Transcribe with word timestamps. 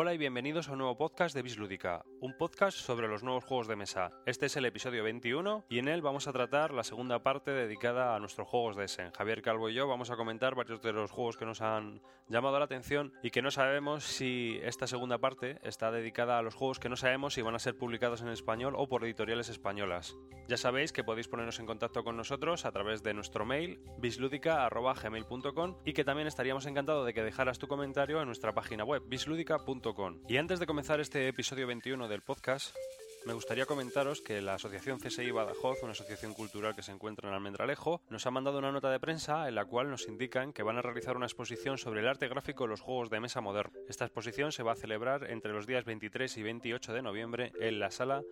Hola 0.00 0.14
y 0.14 0.18
bienvenidos 0.18 0.68
a 0.68 0.72
un 0.74 0.78
nuevo 0.78 0.96
podcast 0.96 1.34
de 1.34 1.42
Bislúdica, 1.42 2.04
un 2.20 2.38
podcast 2.38 2.78
sobre 2.78 3.08
los 3.08 3.24
nuevos 3.24 3.42
juegos 3.42 3.66
de 3.66 3.74
mesa. 3.74 4.12
Este 4.26 4.46
es 4.46 4.56
el 4.56 4.64
episodio 4.64 5.02
21 5.02 5.64
y 5.68 5.80
en 5.80 5.88
él 5.88 6.02
vamos 6.02 6.28
a 6.28 6.32
tratar 6.32 6.72
la 6.72 6.84
segunda 6.84 7.24
parte 7.24 7.50
dedicada 7.50 8.14
a 8.14 8.20
nuestros 8.20 8.46
juegos 8.46 8.76
de 8.76 8.84
Essen. 8.84 9.10
Javier 9.10 9.42
Calvo 9.42 9.68
y 9.68 9.74
yo 9.74 9.88
vamos 9.88 10.12
a 10.12 10.16
comentar 10.16 10.54
varios 10.54 10.80
de 10.82 10.92
los 10.92 11.10
juegos 11.10 11.36
que 11.36 11.46
nos 11.46 11.62
han 11.62 12.00
llamado 12.28 12.60
la 12.60 12.66
atención 12.66 13.12
y 13.24 13.30
que 13.30 13.42
no 13.42 13.50
sabemos 13.50 14.04
si 14.04 14.60
esta 14.62 14.86
segunda 14.86 15.18
parte 15.18 15.58
está 15.64 15.90
dedicada 15.90 16.38
a 16.38 16.42
los 16.42 16.54
juegos 16.54 16.78
que 16.78 16.88
no 16.88 16.94
sabemos 16.94 17.34
si 17.34 17.42
van 17.42 17.56
a 17.56 17.58
ser 17.58 17.76
publicados 17.76 18.22
en 18.22 18.28
español 18.28 18.74
o 18.76 18.88
por 18.88 19.02
editoriales 19.02 19.48
españolas. 19.48 20.14
Ya 20.46 20.56
sabéis 20.56 20.92
que 20.92 21.02
podéis 21.02 21.26
ponernos 21.26 21.58
en 21.58 21.66
contacto 21.66 22.04
con 22.04 22.16
nosotros 22.16 22.66
a 22.66 22.70
través 22.70 23.02
de 23.02 23.14
nuestro 23.14 23.44
mail 23.44 23.80
bisludica.gmail.com 23.98 25.78
y 25.84 25.92
que 25.92 26.04
también 26.04 26.28
estaríamos 26.28 26.66
encantados 26.66 27.04
de 27.04 27.14
que 27.14 27.24
dejaras 27.24 27.58
tu 27.58 27.66
comentario 27.66 28.20
en 28.20 28.26
nuestra 28.26 28.54
página 28.54 28.84
web 28.84 29.02
bisludica.com 29.04 29.87
y 30.28 30.36
antes 30.36 30.60
de 30.60 30.66
comenzar 30.66 31.00
este 31.00 31.28
episodio 31.28 31.66
21 31.66 32.08
del 32.08 32.20
podcast, 32.20 32.76
me 33.24 33.32
gustaría 33.32 33.64
comentaros 33.64 34.20
que 34.20 34.42
la 34.42 34.54
Asociación 34.54 34.98
CSI 34.98 35.30
Badajoz, 35.30 35.82
una 35.82 35.92
asociación 35.92 36.34
cultural 36.34 36.76
que 36.76 36.82
se 36.82 36.92
encuentra 36.92 37.26
en 37.26 37.34
Almendralejo, 37.34 38.02
nos 38.10 38.26
ha 38.26 38.30
mandado 38.30 38.58
una 38.58 38.70
nota 38.70 38.90
de 38.90 39.00
prensa 39.00 39.48
en 39.48 39.54
la 39.54 39.64
cual 39.64 39.88
nos 39.88 40.06
indican 40.06 40.52
que 40.52 40.62
van 40.62 40.76
a 40.76 40.82
realizar 40.82 41.16
una 41.16 41.24
exposición 41.24 41.78
sobre 41.78 42.00
el 42.00 42.08
arte 42.08 42.28
gráfico 42.28 42.64
de 42.64 42.70
los 42.70 42.82
juegos 42.82 43.08
de 43.08 43.20
mesa 43.20 43.40
moderno. 43.40 43.78
Esta 43.88 44.04
exposición 44.04 44.52
se 44.52 44.62
va 44.62 44.72
a 44.72 44.76
celebrar 44.76 45.30
entre 45.30 45.54
los 45.54 45.66
días 45.66 45.86
23 45.86 46.36
y 46.36 46.42
28 46.42 46.92
de 46.92 47.02
noviembre 47.02 47.52
en 47.58 47.78
la 47.78 47.90
sala 47.90 48.22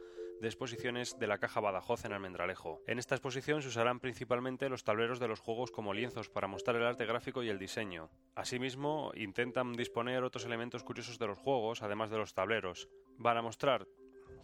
de 0.41 0.49
exposiciones 0.49 1.19
de 1.19 1.27
la 1.27 1.39
Caja 1.39 1.61
Badajoz 1.61 2.05
en 2.05 2.13
Almendralejo. 2.13 2.83
En 2.87 2.99
esta 2.99 3.15
exposición 3.15 3.63
se 3.63 3.69
usarán 3.69 4.01
principalmente 4.01 4.69
los 4.69 4.85
tableros 4.85 5.19
de 5.19 5.29
los 5.29 5.41
juegos 5.41 5.71
como 5.71 5.95
lienzos 5.95 6.29
para 6.29 6.47
mostrar 6.47 6.77
el 6.77 6.87
arte 6.87 7.07
gráfico 7.07 7.43
y 7.43 7.49
el 7.49 7.59
diseño. 7.59 8.11
Asimismo, 8.35 9.12
intentan 9.15 9.73
disponer 9.73 10.25
otros 10.25 10.45
elementos 10.45 10.85
curiosos 10.85 11.19
de 11.19 11.27
los 11.27 11.39
juegos, 11.39 11.83
además 11.83 12.11
de 12.11 12.19
los 12.19 12.35
tableros. 12.35 12.89
Van 13.19 13.37
a 13.37 13.43
mostrar 13.43 13.87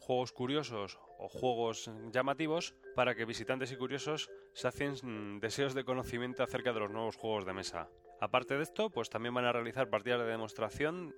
juegos 0.00 0.32
curiosos 0.32 0.98
o 1.18 1.28
juegos 1.28 1.90
llamativos 2.10 2.74
para 2.96 3.14
que 3.14 3.24
visitantes 3.24 3.70
y 3.72 3.76
curiosos 3.76 4.30
se 4.52 4.68
hacen 4.68 4.94
mm, 5.02 5.40
deseos 5.40 5.74
de 5.74 5.84
conocimiento 5.84 6.42
acerca 6.42 6.72
de 6.72 6.80
los 6.80 6.90
nuevos 6.90 7.16
juegos 7.16 7.46
de 7.46 7.52
mesa. 7.52 7.88
Aparte 8.20 8.56
de 8.56 8.62
esto, 8.62 8.90
pues 8.90 9.10
también 9.10 9.34
van 9.34 9.44
a 9.44 9.52
realizar 9.52 9.90
partidas 9.90 10.20
de 10.20 10.26
demostración 10.26 11.14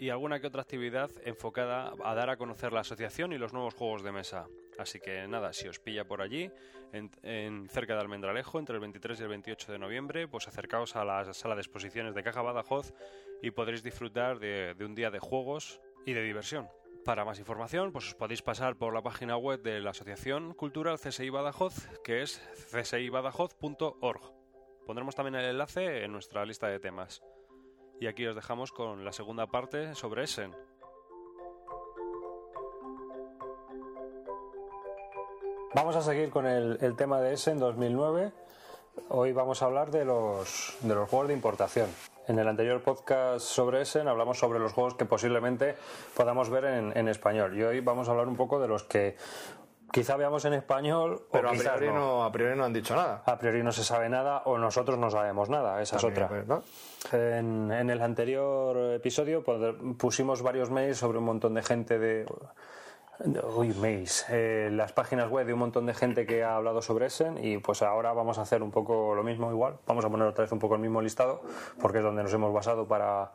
y 0.00 0.08
alguna 0.08 0.40
que 0.40 0.46
otra 0.46 0.62
actividad 0.62 1.10
enfocada 1.26 1.92
a 2.02 2.14
dar 2.14 2.30
a 2.30 2.38
conocer 2.38 2.72
la 2.72 2.80
asociación 2.80 3.34
y 3.34 3.38
los 3.38 3.52
nuevos 3.52 3.74
juegos 3.74 4.02
de 4.02 4.12
mesa. 4.12 4.48
Así 4.78 4.98
que 4.98 5.28
nada, 5.28 5.52
si 5.52 5.68
os 5.68 5.78
pilla 5.78 6.06
por 6.06 6.22
allí, 6.22 6.50
en, 6.92 7.68
cerca 7.68 7.94
de 7.94 8.00
Almendralejo, 8.00 8.58
entre 8.58 8.76
el 8.76 8.80
23 8.80 9.20
y 9.20 9.22
el 9.24 9.28
28 9.28 9.72
de 9.72 9.78
noviembre, 9.78 10.26
pues 10.26 10.48
acercaos 10.48 10.96
a 10.96 11.04
la 11.04 11.34
sala 11.34 11.54
de 11.54 11.60
exposiciones 11.60 12.14
de 12.14 12.22
Caja 12.22 12.40
Badajoz 12.40 12.94
y 13.42 13.50
podréis 13.50 13.82
disfrutar 13.82 14.38
de, 14.38 14.74
un 14.80 14.94
día 14.94 15.10
de 15.10 15.18
juegos 15.18 15.82
y 16.06 16.14
de 16.14 16.22
diversión. 16.22 16.66
Para 17.04 17.26
más 17.26 17.38
información, 17.38 17.92
pues 17.92 18.06
os 18.08 18.14
podéis 18.14 18.40
pasar 18.40 18.76
por 18.76 18.94
la 18.94 19.02
página 19.02 19.36
web 19.36 19.60
de 19.60 19.80
la 19.80 19.90
Asociación 19.90 20.54
Cultural 20.54 20.98
CSI 20.98 21.28
Badajoz, 21.28 21.74
que 22.02 22.22
es 22.22 22.40
csibadajoz.org. 22.72 24.32
Pondremos 24.86 25.14
también 25.14 25.34
el 25.34 25.44
enlace 25.44 26.04
en 26.04 26.12
nuestra 26.12 26.46
lista 26.46 26.68
de 26.68 26.80
temas. 26.80 27.22
Y 28.00 28.06
aquí 28.06 28.26
os 28.26 28.34
dejamos 28.34 28.72
con 28.72 29.04
la 29.04 29.12
segunda 29.12 29.46
parte 29.46 29.94
sobre 29.94 30.24
Essen. 30.24 30.56
Vamos 35.74 35.94
a 35.96 36.00
seguir 36.00 36.30
con 36.30 36.46
el, 36.46 36.96
tema 36.96 37.20
de 37.20 37.34
Essen 37.34 37.58
2009. 37.58 38.32
Hoy 39.10 39.32
vamos 39.32 39.60
a 39.60 39.66
hablar 39.66 39.90
de 39.90 40.06
los, 40.06 40.78
de 40.80 40.94
los 40.94 41.10
juegos 41.10 41.28
de 41.28 41.34
importación. 41.34 41.90
En 42.26 42.38
el 42.38 42.48
anterior 42.48 42.80
podcast 42.82 43.44
sobre 43.44 43.82
Essen 43.82 44.08
hablamos 44.08 44.38
sobre 44.38 44.58
los 44.60 44.72
juegos 44.72 44.94
que 44.94 45.04
posiblemente 45.04 45.76
podamos 46.16 46.48
ver 46.48 46.64
en, 46.64 46.96
en, 46.96 47.06
español 47.06 47.56
y 47.56 47.62
hoy 47.62 47.80
vamos 47.80 48.08
a 48.08 48.12
hablar 48.12 48.28
un 48.28 48.36
poco 48.36 48.60
de 48.60 48.68
los 48.68 48.82
que 48.84 49.16
quizá 49.92 50.16
veamos 50.16 50.44
en 50.44 50.54
español, 50.54 51.22
pero 51.30 51.50
a 51.50 51.52
priori 51.52 51.88
no. 51.88 52.24
a 52.24 52.32
priori 52.32 52.56
no 52.56 52.64
han 52.64 52.72
dicho 52.72 52.94
nada. 52.94 53.22
A 53.26 53.38
priori 53.38 53.62
no 53.62 53.72
se 53.72 53.84
sabe 53.84 54.08
nada 54.08 54.42
o 54.44 54.58
nosotros 54.58 54.98
no 54.98 55.10
sabemos 55.10 55.48
nada, 55.48 55.80
esa 55.82 55.96
es 55.96 56.04
otra. 56.04 56.28
En, 57.12 57.70
en, 57.72 57.90
el 57.90 58.02
anterior 58.02 58.94
episodio 58.94 59.42
pusimos 59.98 60.42
varios 60.42 60.70
mails 60.70 60.98
sobre 60.98 61.18
un 61.18 61.24
montón 61.24 61.54
de 61.54 61.62
gente 61.62 61.98
de 61.98 62.26
Uy, 63.54 63.74
mails. 63.74 64.24
Eh, 64.30 64.70
las 64.72 64.92
páginas 64.92 65.28
web 65.28 65.46
de 65.46 65.52
un 65.52 65.58
montón 65.58 65.84
de 65.84 65.92
gente 65.92 66.24
que 66.24 66.42
ha 66.42 66.56
hablado 66.56 66.80
sobre 66.80 67.06
Essen 67.06 67.42
y 67.44 67.58
pues 67.58 67.82
ahora 67.82 68.14
vamos 68.14 68.38
a 68.38 68.42
hacer 68.42 68.62
un 68.62 68.70
poco 68.70 69.14
lo 69.14 69.22
mismo 69.22 69.50
igual. 69.50 69.76
Vamos 69.86 70.04
a 70.04 70.08
poner 70.08 70.26
otra 70.26 70.44
vez 70.44 70.52
un 70.52 70.58
poco 70.58 70.76
el 70.76 70.80
mismo 70.80 71.02
listado 71.02 71.42
porque 71.80 71.98
es 71.98 72.04
donde 72.04 72.22
nos 72.22 72.32
hemos 72.32 72.52
basado 72.52 72.88
para, 72.88 73.32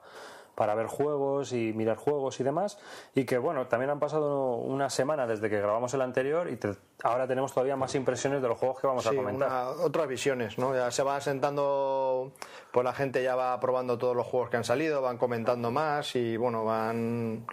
para 0.56 0.74
ver 0.74 0.88
juegos 0.88 1.54
y 1.54 1.74
mirar 1.74 1.98
juegos 1.98 2.40
y 2.40 2.44
demás. 2.44 2.80
Y 3.14 3.26
que 3.26 3.38
bueno, 3.38 3.68
también 3.68 3.90
han 3.92 4.00
pasado 4.00 4.56
una 4.56 4.90
semana 4.90 5.28
desde 5.28 5.50
que 5.50 5.60
grabamos 5.60 5.94
el 5.94 6.02
anterior 6.02 6.50
y 6.50 6.58
ahora 7.04 7.28
tenemos 7.28 7.54
todavía 7.54 7.76
más 7.76 7.94
impresiones 7.96 8.42
de 8.42 8.48
los 8.48 8.58
juegos 8.58 8.80
que 8.80 8.88
vamos 8.88 9.06
a 9.06 9.14
comentar. 9.14 9.68
otras 9.82 10.08
visiones, 10.08 10.58
¿no? 10.58 10.74
Ya 10.74 10.90
se 10.92 11.04
va 11.04 11.20
sentando, 11.22 12.32
pues 12.72 12.84
la 12.84 12.94
gente 12.94 13.22
ya 13.22 13.36
va 13.36 13.60
probando 13.60 13.98
todos 13.98 14.16
los 14.16 14.26
juegos 14.26 14.50
que 14.50 14.58
han 14.58 14.64
salido, 14.64 15.02
van 15.02 15.18
comentando 15.18 15.72
más 15.72 16.16
y 16.16 16.38
bueno, 16.38 16.66
van 16.66 17.46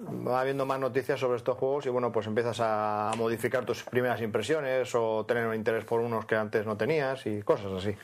va 0.00 0.40
habiendo 0.40 0.64
más 0.64 0.78
noticias 0.78 1.18
sobre 1.18 1.36
estos 1.36 1.56
juegos 1.56 1.86
y 1.86 1.88
bueno, 1.88 2.12
pues 2.12 2.26
empiezas 2.26 2.58
a 2.60 3.10
modificar 3.16 3.64
tus 3.64 3.82
primeras 3.82 4.20
impresiones 4.20 4.94
o 4.94 5.24
tener 5.26 5.46
un 5.46 5.54
interés 5.54 5.84
por 5.84 6.00
unos 6.00 6.24
que 6.24 6.36
antes 6.36 6.66
no 6.66 6.76
tenías 6.76 7.26
y 7.26 7.42
cosas 7.42 7.72
así. 7.72 7.96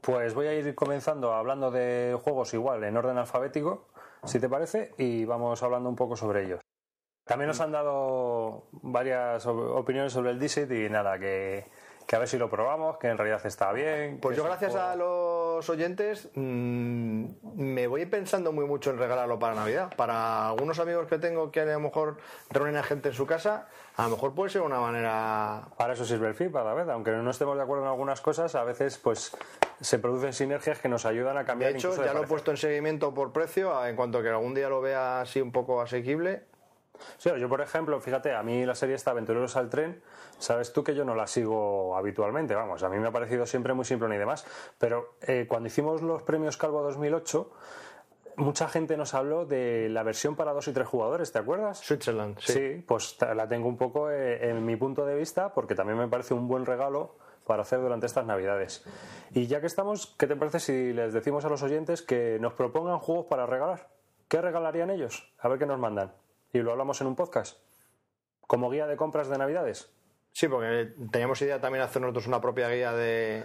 Pues 0.00 0.34
voy 0.34 0.46
a 0.46 0.54
ir 0.54 0.74
comenzando 0.74 1.32
hablando 1.32 1.70
de 1.70 2.16
juegos 2.22 2.52
igual 2.54 2.84
en 2.84 2.96
orden 2.96 3.18
alfabético, 3.18 3.88
si 4.24 4.38
te 4.38 4.48
parece, 4.48 4.94
y 4.98 5.24
vamos 5.24 5.62
hablando 5.62 5.88
un 5.88 5.96
poco 5.96 6.16
sobre 6.16 6.44
ellos. 6.44 6.60
También 7.24 7.48
nos 7.48 7.60
han 7.60 7.72
dado 7.72 8.68
varias 8.72 9.46
opiniones 9.46 10.12
sobre 10.12 10.30
el 10.30 10.38
Dixit 10.38 10.70
y 10.70 10.90
nada, 10.90 11.18
que, 11.18 11.64
que 12.06 12.16
a 12.16 12.18
ver 12.18 12.28
si 12.28 12.38
lo 12.38 12.50
probamos, 12.50 12.98
que 12.98 13.08
en 13.08 13.16
realidad 13.16 13.44
está 13.46 13.72
bien. 13.72 14.18
Pues 14.20 14.36
yo 14.36 14.44
gracias 14.44 14.74
a 14.74 14.94
los 14.94 15.68
oyentes 15.68 16.28
mm, 16.34 17.24
me 17.56 17.86
voy 17.86 18.06
pensando 18.06 18.52
muy 18.52 18.66
mucho 18.66 18.90
en 18.90 18.98
regalarlo 18.98 19.38
para 19.38 19.54
Navidad. 19.54 19.94
Para 19.96 20.48
algunos 20.48 20.78
amigos 20.78 21.06
que 21.06 21.18
tengo 21.18 21.50
que 21.50 21.60
a 21.60 21.64
lo 21.64 21.80
mejor 21.80 22.18
reúnen 22.50 22.76
a 22.76 22.82
gente 22.82 23.08
en 23.08 23.14
su 23.14 23.26
casa, 23.26 23.68
a 23.96 24.04
lo 24.04 24.10
mejor 24.10 24.34
puede 24.34 24.50
ser 24.50 24.62
una 24.62 24.80
manera... 24.80 25.68
Para 25.78 25.94
eso 25.94 26.04
sirve 26.04 26.28
el 26.28 26.34
feedback, 26.34 26.66
a 26.66 26.92
aunque 26.92 27.12
no 27.12 27.30
estemos 27.30 27.56
de 27.56 27.62
acuerdo 27.62 27.84
en 27.84 27.90
algunas 27.90 28.20
cosas, 28.20 28.54
a 28.54 28.64
veces 28.64 28.98
pues 28.98 29.36
se 29.80 29.98
producen 29.98 30.32
sinergias 30.32 30.78
que 30.78 30.88
nos 30.88 31.06
ayudan 31.06 31.38
a 31.38 31.44
cambiar. 31.44 31.72
De 31.72 31.78
hecho, 31.78 31.96
ya 32.04 32.12
lo 32.12 32.24
he 32.24 32.26
puesto 32.26 32.50
en 32.50 32.56
seguimiento 32.56 33.14
por 33.14 33.32
precio, 33.32 33.84
en 33.86 33.96
cuanto 33.96 34.22
que 34.22 34.28
algún 34.28 34.54
día 34.54 34.68
lo 34.68 34.80
vea 34.80 35.22
así 35.22 35.40
un 35.40 35.52
poco 35.52 35.80
asequible, 35.80 36.42
Sí, 37.18 37.30
yo 37.38 37.48
por 37.48 37.60
ejemplo, 37.60 38.00
fíjate, 38.00 38.34
a 38.34 38.42
mí 38.42 38.64
la 38.64 38.74
serie 38.74 38.94
está 38.94 39.12
Aventureros 39.12 39.56
al 39.56 39.68
tren, 39.70 40.02
sabes 40.38 40.72
tú 40.72 40.84
que 40.84 40.94
yo 40.94 41.04
no 41.04 41.14
la 41.14 41.26
sigo 41.26 41.96
habitualmente, 41.96 42.54
vamos, 42.54 42.82
a 42.82 42.88
mí 42.88 42.98
me 42.98 43.08
ha 43.08 43.12
parecido 43.12 43.46
siempre 43.46 43.74
muy 43.74 43.84
simple 43.84 44.08
ni 44.08 44.16
demás, 44.16 44.46
pero 44.78 45.14
eh, 45.22 45.46
cuando 45.48 45.68
hicimos 45.68 46.02
los 46.02 46.22
premios 46.22 46.56
Calvo 46.56 46.82
2008, 46.82 47.50
mucha 48.36 48.68
gente 48.68 48.96
nos 48.96 49.14
habló 49.14 49.46
de 49.46 49.88
la 49.88 50.02
versión 50.02 50.36
para 50.36 50.52
dos 50.52 50.68
y 50.68 50.72
tres 50.72 50.88
jugadores, 50.88 51.32
¿te 51.32 51.38
acuerdas? 51.38 51.78
Switzerland, 51.78 52.38
sí. 52.40 52.52
Sí, 52.52 52.84
pues 52.86 53.16
la 53.20 53.48
tengo 53.48 53.68
un 53.68 53.76
poco 53.76 54.10
eh, 54.10 54.50
en 54.50 54.64
mi 54.64 54.76
punto 54.76 55.04
de 55.06 55.16
vista 55.16 55.52
porque 55.52 55.74
también 55.74 55.98
me 55.98 56.08
parece 56.08 56.34
un 56.34 56.48
buen 56.48 56.66
regalo 56.66 57.16
para 57.46 57.62
hacer 57.62 57.80
durante 57.80 58.06
estas 58.06 58.24
navidades. 58.24 58.84
Y 59.32 59.46
ya 59.46 59.60
que 59.60 59.66
estamos, 59.66 60.14
¿qué 60.18 60.26
te 60.26 60.36
parece 60.36 60.60
si 60.60 60.92
les 60.92 61.12
decimos 61.12 61.44
a 61.44 61.48
los 61.48 61.62
oyentes 61.62 62.02
que 62.02 62.38
nos 62.40 62.54
propongan 62.54 62.98
juegos 62.98 63.26
para 63.26 63.46
regalar? 63.46 63.88
¿Qué 64.28 64.40
regalarían 64.40 64.90
ellos? 64.90 65.32
A 65.38 65.48
ver 65.48 65.58
qué 65.58 65.66
nos 65.66 65.78
mandan 65.78 66.12
y 66.54 66.62
lo 66.62 66.70
hablamos 66.70 67.00
en 67.00 67.08
un 67.08 67.16
podcast. 67.16 67.58
Como 68.46 68.70
guía 68.70 68.86
de 68.86 68.96
compras 68.96 69.28
de 69.28 69.36
Navidades. 69.36 69.90
Sí, 70.32 70.48
porque 70.48 70.92
teníamos 71.10 71.42
idea 71.42 71.60
también 71.60 71.80
de 71.80 71.86
hacer 71.86 72.00
nosotros 72.00 72.28
una 72.28 72.40
propia 72.40 72.68
guía 72.68 72.92
de 72.92 73.44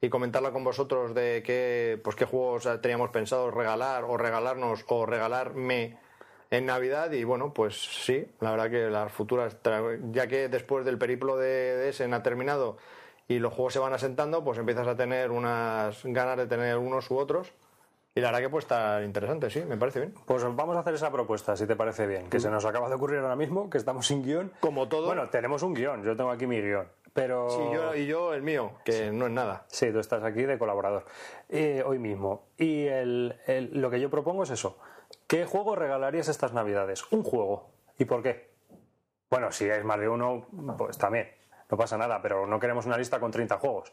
y 0.00 0.08
comentarla 0.10 0.52
con 0.52 0.62
vosotros 0.62 1.14
de 1.14 1.42
qué, 1.44 2.00
pues 2.04 2.16
qué 2.16 2.24
juegos 2.24 2.68
teníamos 2.82 3.10
pensado 3.10 3.50
regalar 3.50 4.04
o 4.04 4.16
regalarnos 4.16 4.84
o 4.88 5.06
regalarme 5.06 5.98
en 6.50 6.66
Navidad 6.66 7.10
y 7.12 7.24
bueno, 7.24 7.54
pues 7.54 7.76
sí, 7.76 8.26
la 8.40 8.50
verdad 8.50 8.70
que 8.70 8.90
las 8.90 9.12
futuras, 9.12 9.56
ya 10.10 10.26
que 10.26 10.48
después 10.48 10.84
del 10.84 10.98
periplo 10.98 11.36
de, 11.36 11.92
de 11.96 12.14
ha 12.14 12.22
terminado 12.22 12.76
y 13.28 13.38
los 13.38 13.54
juegos 13.54 13.72
se 13.72 13.78
van 13.78 13.94
asentando, 13.94 14.44
pues 14.44 14.58
empiezas 14.58 14.88
a 14.88 14.96
tener 14.96 15.30
unas 15.30 16.02
ganas 16.04 16.36
de 16.36 16.46
tener 16.46 16.76
unos 16.76 17.10
u 17.10 17.16
otros 17.16 17.52
y 18.14 18.20
la 18.20 18.28
verdad 18.28 18.40
que 18.40 18.50
puede 18.50 18.62
estar 18.62 19.02
interesante, 19.02 19.48
sí, 19.48 19.62
me 19.66 19.76
parece 19.76 20.00
bien. 20.00 20.14
Pues 20.26 20.42
vamos 20.44 20.76
a 20.76 20.80
hacer 20.80 20.94
esa 20.94 21.10
propuesta, 21.10 21.56
si 21.56 21.66
te 21.66 21.76
parece 21.76 22.06
bien, 22.06 22.28
que 22.28 22.40
se 22.40 22.50
nos 22.50 22.64
acaba 22.64 22.88
de 22.88 22.94
ocurrir 22.94 23.20
ahora 23.20 23.36
mismo, 23.36 23.70
que 23.70 23.78
estamos 23.78 24.06
sin 24.06 24.22
guion. 24.22 24.52
Como 24.60 24.88
todo. 24.88 25.06
Bueno, 25.06 25.30
tenemos 25.30 25.62
un 25.62 25.72
guion, 25.72 26.02
yo 26.02 26.14
tengo 26.16 26.30
aquí 26.30 26.46
mi 26.46 26.60
guion. 26.60 26.88
Pero... 27.14 27.50
Sí, 27.50 27.62
yo, 27.72 27.94
y 27.94 28.06
yo 28.06 28.34
el 28.34 28.42
mío, 28.42 28.72
que 28.84 29.10
no 29.10 29.26
es 29.26 29.32
nada. 29.32 29.64
Sí, 29.68 29.90
tú 29.92 29.98
estás 29.98 30.22
aquí 30.24 30.42
de 30.42 30.58
colaborador. 30.58 31.04
Eh, 31.48 31.82
hoy 31.86 31.98
mismo. 31.98 32.48
Y 32.56 32.86
el, 32.86 33.38
lo 33.72 33.90
que 33.90 34.00
yo 34.00 34.10
propongo 34.10 34.44
es 34.44 34.50
eso. 34.50 34.78
¿Qué 35.26 35.44
juego 35.44 35.76
regalarías 35.76 36.28
estas 36.28 36.52
navidades? 36.52 37.04
Un 37.12 37.22
juego. 37.22 37.70
¿Y 37.98 38.06
por 38.06 38.22
qué? 38.22 38.52
Bueno, 39.30 39.52
si 39.52 39.66
es 39.66 39.84
más 39.84 39.98
de 39.98 40.08
uno, 40.08 40.46
pues 40.76 40.98
también. 40.98 41.30
No 41.70 41.76
pasa 41.76 41.96
nada, 41.96 42.20
pero 42.20 42.46
no 42.46 42.60
queremos 42.60 42.84
una 42.84 42.98
lista 42.98 43.18
con 43.18 43.30
30 43.30 43.56
juegos. 43.58 43.92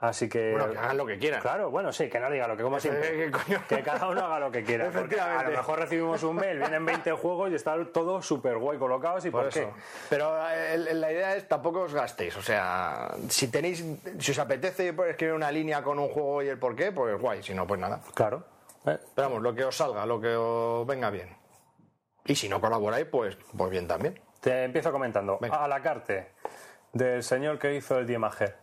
Así 0.00 0.28
que. 0.28 0.52
Bueno, 0.52 0.70
que 0.70 0.78
hagan 0.78 0.96
lo 0.96 1.06
que 1.06 1.18
quieran. 1.18 1.40
Claro, 1.40 1.70
bueno, 1.70 1.92
sí, 1.92 2.08
que 2.08 2.20
no 2.20 2.30
diga 2.30 2.46
lo 2.46 2.56
que 2.56 2.62
como 2.62 2.78
siempre. 2.78 3.30
Que 3.68 3.82
cada 3.82 4.08
uno 4.08 4.24
haga 4.24 4.38
lo 4.38 4.50
que 4.50 4.62
quiera. 4.62 4.90
porque. 4.90 5.18
A 5.20 5.42
lo 5.42 5.50
mejor 5.50 5.80
recibimos 5.80 6.22
un 6.22 6.36
mail, 6.36 6.58
vienen 6.58 6.86
20 6.86 7.12
juegos 7.12 7.50
y 7.50 7.54
están 7.56 7.92
todos 7.92 8.24
súper 8.24 8.58
guay 8.58 8.78
colocados. 8.78 9.24
¿Y 9.24 9.30
por, 9.30 9.44
Por 9.44 9.52
qué? 9.52 9.60
eso. 9.62 9.72
Pero 10.08 10.36
eh, 10.50 10.78
la 10.94 11.12
idea 11.12 11.34
es 11.36 11.48
tampoco 11.48 11.80
os 11.80 11.94
gastéis. 11.94 12.36
O 12.36 12.42
sea, 12.42 13.08
si 13.28 13.48
tenéis, 13.48 13.84
si 14.18 14.30
os 14.30 14.38
apetece 14.38 14.94
escribir 15.08 15.34
una 15.34 15.50
línea 15.50 15.82
con 15.82 15.98
un 15.98 16.08
juego 16.08 16.42
y 16.42 16.48
el 16.48 16.58
por 16.58 16.76
qué, 16.76 16.92
pues 16.92 17.20
guay. 17.20 17.42
Si 17.42 17.52
no, 17.54 17.66
pues 17.66 17.80
nada. 17.80 18.00
Claro. 18.14 18.44
Eh, 18.86 18.98
Pero 19.16 19.28
vamos, 19.28 19.42
lo 19.42 19.54
que 19.54 19.64
os 19.64 19.76
salga, 19.76 20.06
lo 20.06 20.20
que 20.20 20.34
os 20.36 20.86
venga 20.86 21.10
bien. 21.10 21.36
Y 22.24 22.36
si 22.36 22.48
no 22.48 22.60
colaboráis, 22.60 23.06
pues, 23.06 23.36
pues 23.56 23.70
bien 23.70 23.88
también. 23.88 24.20
Te 24.40 24.62
empiezo 24.64 24.92
comentando. 24.92 25.38
Venga. 25.40 25.64
A 25.64 25.66
la 25.66 25.82
carte 25.82 26.32
del 26.92 27.22
señor 27.24 27.58
que 27.58 27.74
hizo 27.74 27.98
el 27.98 28.06
Diemager. 28.06 28.56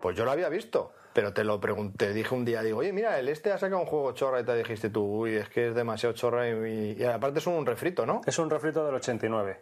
Pues 0.00 0.16
yo 0.16 0.24
lo 0.24 0.30
había 0.32 0.48
visto, 0.48 0.92
pero 1.12 1.32
te 1.32 1.44
lo 1.44 1.60
pregunté, 1.60 2.12
dije 2.12 2.34
un 2.34 2.44
día, 2.44 2.62
digo, 2.62 2.78
oye, 2.80 2.92
mira, 2.92 3.18
el 3.18 3.28
este 3.28 3.52
ha 3.52 3.58
sacado 3.58 3.80
un 3.80 3.86
juego 3.86 4.12
chorra 4.12 4.40
y 4.40 4.44
te 4.44 4.54
dijiste 4.56 4.90
tú, 4.90 5.02
uy, 5.04 5.36
es 5.36 5.48
que 5.48 5.68
es 5.68 5.74
demasiado 5.74 6.14
chorra 6.14 6.48
y, 6.48 6.96
y 6.98 7.04
aparte 7.04 7.38
es 7.38 7.46
un 7.46 7.64
refrito, 7.64 8.04
¿no? 8.04 8.20
Es 8.26 8.38
un 8.38 8.50
refrito 8.50 8.84
del 8.84 8.94
89. 8.96 9.60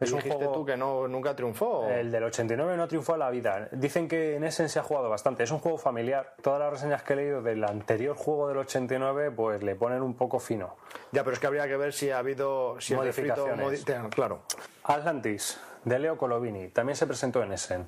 Es 0.00 0.10
Y 0.10 0.14
un 0.14 0.18
dijiste 0.18 0.36
juego. 0.38 0.52
tú 0.52 0.64
que 0.66 0.76
no, 0.76 1.06
nunca 1.06 1.36
triunfó. 1.36 1.86
El 1.88 2.10
del 2.10 2.24
89 2.24 2.76
no 2.76 2.88
triunfó 2.88 3.14
a 3.14 3.18
la 3.18 3.30
vida. 3.30 3.68
Dicen 3.70 4.08
que 4.08 4.34
en 4.34 4.42
Essen 4.42 4.68
se 4.68 4.80
ha 4.80 4.82
jugado 4.82 5.08
bastante. 5.08 5.44
Es 5.44 5.50
un 5.52 5.60
juego 5.60 5.78
familiar. 5.78 6.34
Todas 6.42 6.58
las 6.58 6.72
reseñas 6.72 7.04
que 7.04 7.12
he 7.12 7.16
leído 7.16 7.40
del 7.40 7.62
anterior 7.62 8.16
juego 8.16 8.48
del 8.48 8.56
89 8.58 9.30
pues 9.30 9.62
le 9.62 9.76
ponen 9.76 10.02
un 10.02 10.14
poco 10.14 10.40
fino. 10.40 10.74
Ya, 11.12 11.22
pero 11.22 11.34
es 11.34 11.38
que 11.38 11.46
habría 11.46 11.68
que 11.68 11.76
ver 11.76 11.92
si 11.92 12.10
ha 12.10 12.18
habido 12.18 12.80
si 12.80 12.94
el 12.94 13.00
refrito 13.04 13.46
Modificaciones. 13.46 13.84
modi- 13.86 14.08
claro. 14.10 14.42
Atlantis, 14.82 15.60
de 15.84 15.98
Leo 16.00 16.16
Colovini, 16.18 16.68
también 16.70 16.96
se 16.96 17.06
presentó 17.06 17.40
en 17.44 17.52
Essen. 17.52 17.86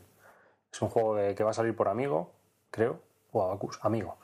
Es 0.75 0.82
un 0.82 0.88
juego 0.88 1.15
de- 1.15 1.37
que 1.37 1.44
va 1.44 1.50
a 1.50 1.55
salir 1.55 1.76
por 1.76 1.87
Amigo, 1.87 2.32
creo, 2.73 2.99
o 3.31 3.44
Abacus, 3.44 3.79
Amigo. 3.82 4.17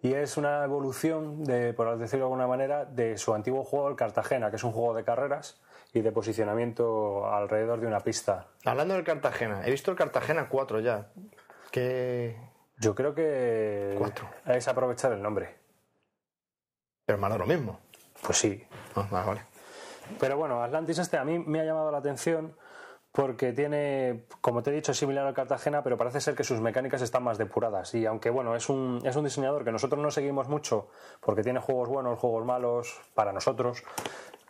Y 0.00 0.14
es 0.14 0.36
una 0.36 0.62
evolución, 0.62 1.42
de, 1.42 1.72
por 1.72 1.96
decirlo 1.98 2.26
de 2.26 2.28
alguna 2.32 2.46
manera, 2.46 2.84
de 2.84 3.18
su 3.18 3.34
antiguo 3.34 3.64
juego, 3.64 3.88
el 3.88 3.96
Cartagena, 3.96 4.50
que 4.50 4.56
es 4.56 4.62
un 4.62 4.70
juego 4.70 4.94
de 4.94 5.02
carreras 5.02 5.60
y 5.92 6.00
de 6.02 6.12
posicionamiento 6.12 7.26
alrededor 7.32 7.80
de 7.80 7.88
una 7.88 7.98
pista. 7.98 8.46
Hablando 8.64 8.94
del 8.94 9.02
Cartagena, 9.02 9.66
he 9.66 9.72
visto 9.72 9.90
el 9.90 9.96
Cartagena 9.96 10.48
4 10.48 10.78
ya. 10.78 11.08
Que. 11.72 12.36
Yo 12.78 12.94
creo 12.94 13.12
que 13.14 13.96
Cuatro. 13.98 14.28
es 14.46 14.68
aprovechar 14.68 15.12
el 15.12 15.20
nombre. 15.22 15.56
Pero 17.06 17.18
de 17.28 17.38
lo 17.38 17.46
mismo. 17.46 17.80
Pues 18.22 18.38
sí. 18.38 18.64
Ah, 18.94 19.06
vale, 19.10 19.26
vale. 19.26 19.42
Pero 20.20 20.36
bueno, 20.36 20.62
Atlantis 20.62 20.98
este 20.98 21.16
a 21.16 21.24
mí 21.24 21.40
me 21.40 21.60
ha 21.60 21.64
llamado 21.64 21.90
la 21.90 21.98
atención 21.98 22.56
porque 23.12 23.52
tiene, 23.52 24.24
como 24.40 24.62
te 24.62 24.70
he 24.70 24.72
dicho, 24.72 24.92
es 24.92 24.98
similar 24.98 25.26
al 25.26 25.34
Cartagena, 25.34 25.82
pero 25.82 25.98
parece 25.98 26.20
ser 26.20 26.34
que 26.34 26.44
sus 26.44 26.60
mecánicas 26.60 27.02
están 27.02 27.22
más 27.22 27.36
depuradas. 27.38 27.94
Y 27.94 28.06
aunque 28.06 28.30
bueno, 28.30 28.56
es 28.56 28.68
un, 28.70 29.00
es 29.04 29.14
un 29.16 29.24
diseñador 29.24 29.64
que 29.64 29.70
nosotros 29.72 30.00
no 30.00 30.10
seguimos 30.10 30.48
mucho 30.48 30.88
porque 31.20 31.42
tiene 31.42 31.60
juegos 31.60 31.88
buenos, 31.88 32.18
juegos 32.18 32.44
malos 32.46 32.98
para 33.14 33.32
nosotros 33.32 33.82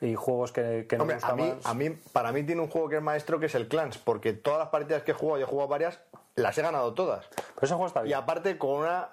y 0.01 0.15
juegos 0.15 0.53
que, 0.53 0.87
que 0.89 0.97
nos 0.97 1.03
Hombre, 1.03 1.17
a 1.17 1.19
gustan 1.19 1.37
mí, 1.37 1.53
más. 1.57 1.67
a 1.67 1.75
mí, 1.75 1.91
para 2.13 2.33
mí 2.33 2.43
tiene 2.45 2.61
un 2.63 2.69
juego 2.69 2.89
que 2.89 2.97
es 2.97 3.03
maestro 3.03 3.39
que 3.41 3.47
es 3.47 3.55
el 3.57 3.67
Clans, 3.69 3.99
porque 3.99 4.33
todas 4.33 4.59
las 4.61 4.69
partidas 4.69 5.03
que 5.03 5.11
he 5.11 5.15
jugado, 5.15 5.41
y 5.41 5.43
he 5.43 5.47
jugado 5.47 5.69
varias, 5.69 6.01
las 6.37 6.57
he 6.57 6.63
ganado 6.63 6.95
todas. 6.95 7.27
Pero 7.37 7.47
ese 7.63 7.75
juego 7.75 7.87
está 7.89 8.01
Y 8.01 8.05
bien. 8.05 8.19
aparte 8.19 8.59
con 8.59 8.71
una. 8.81 9.09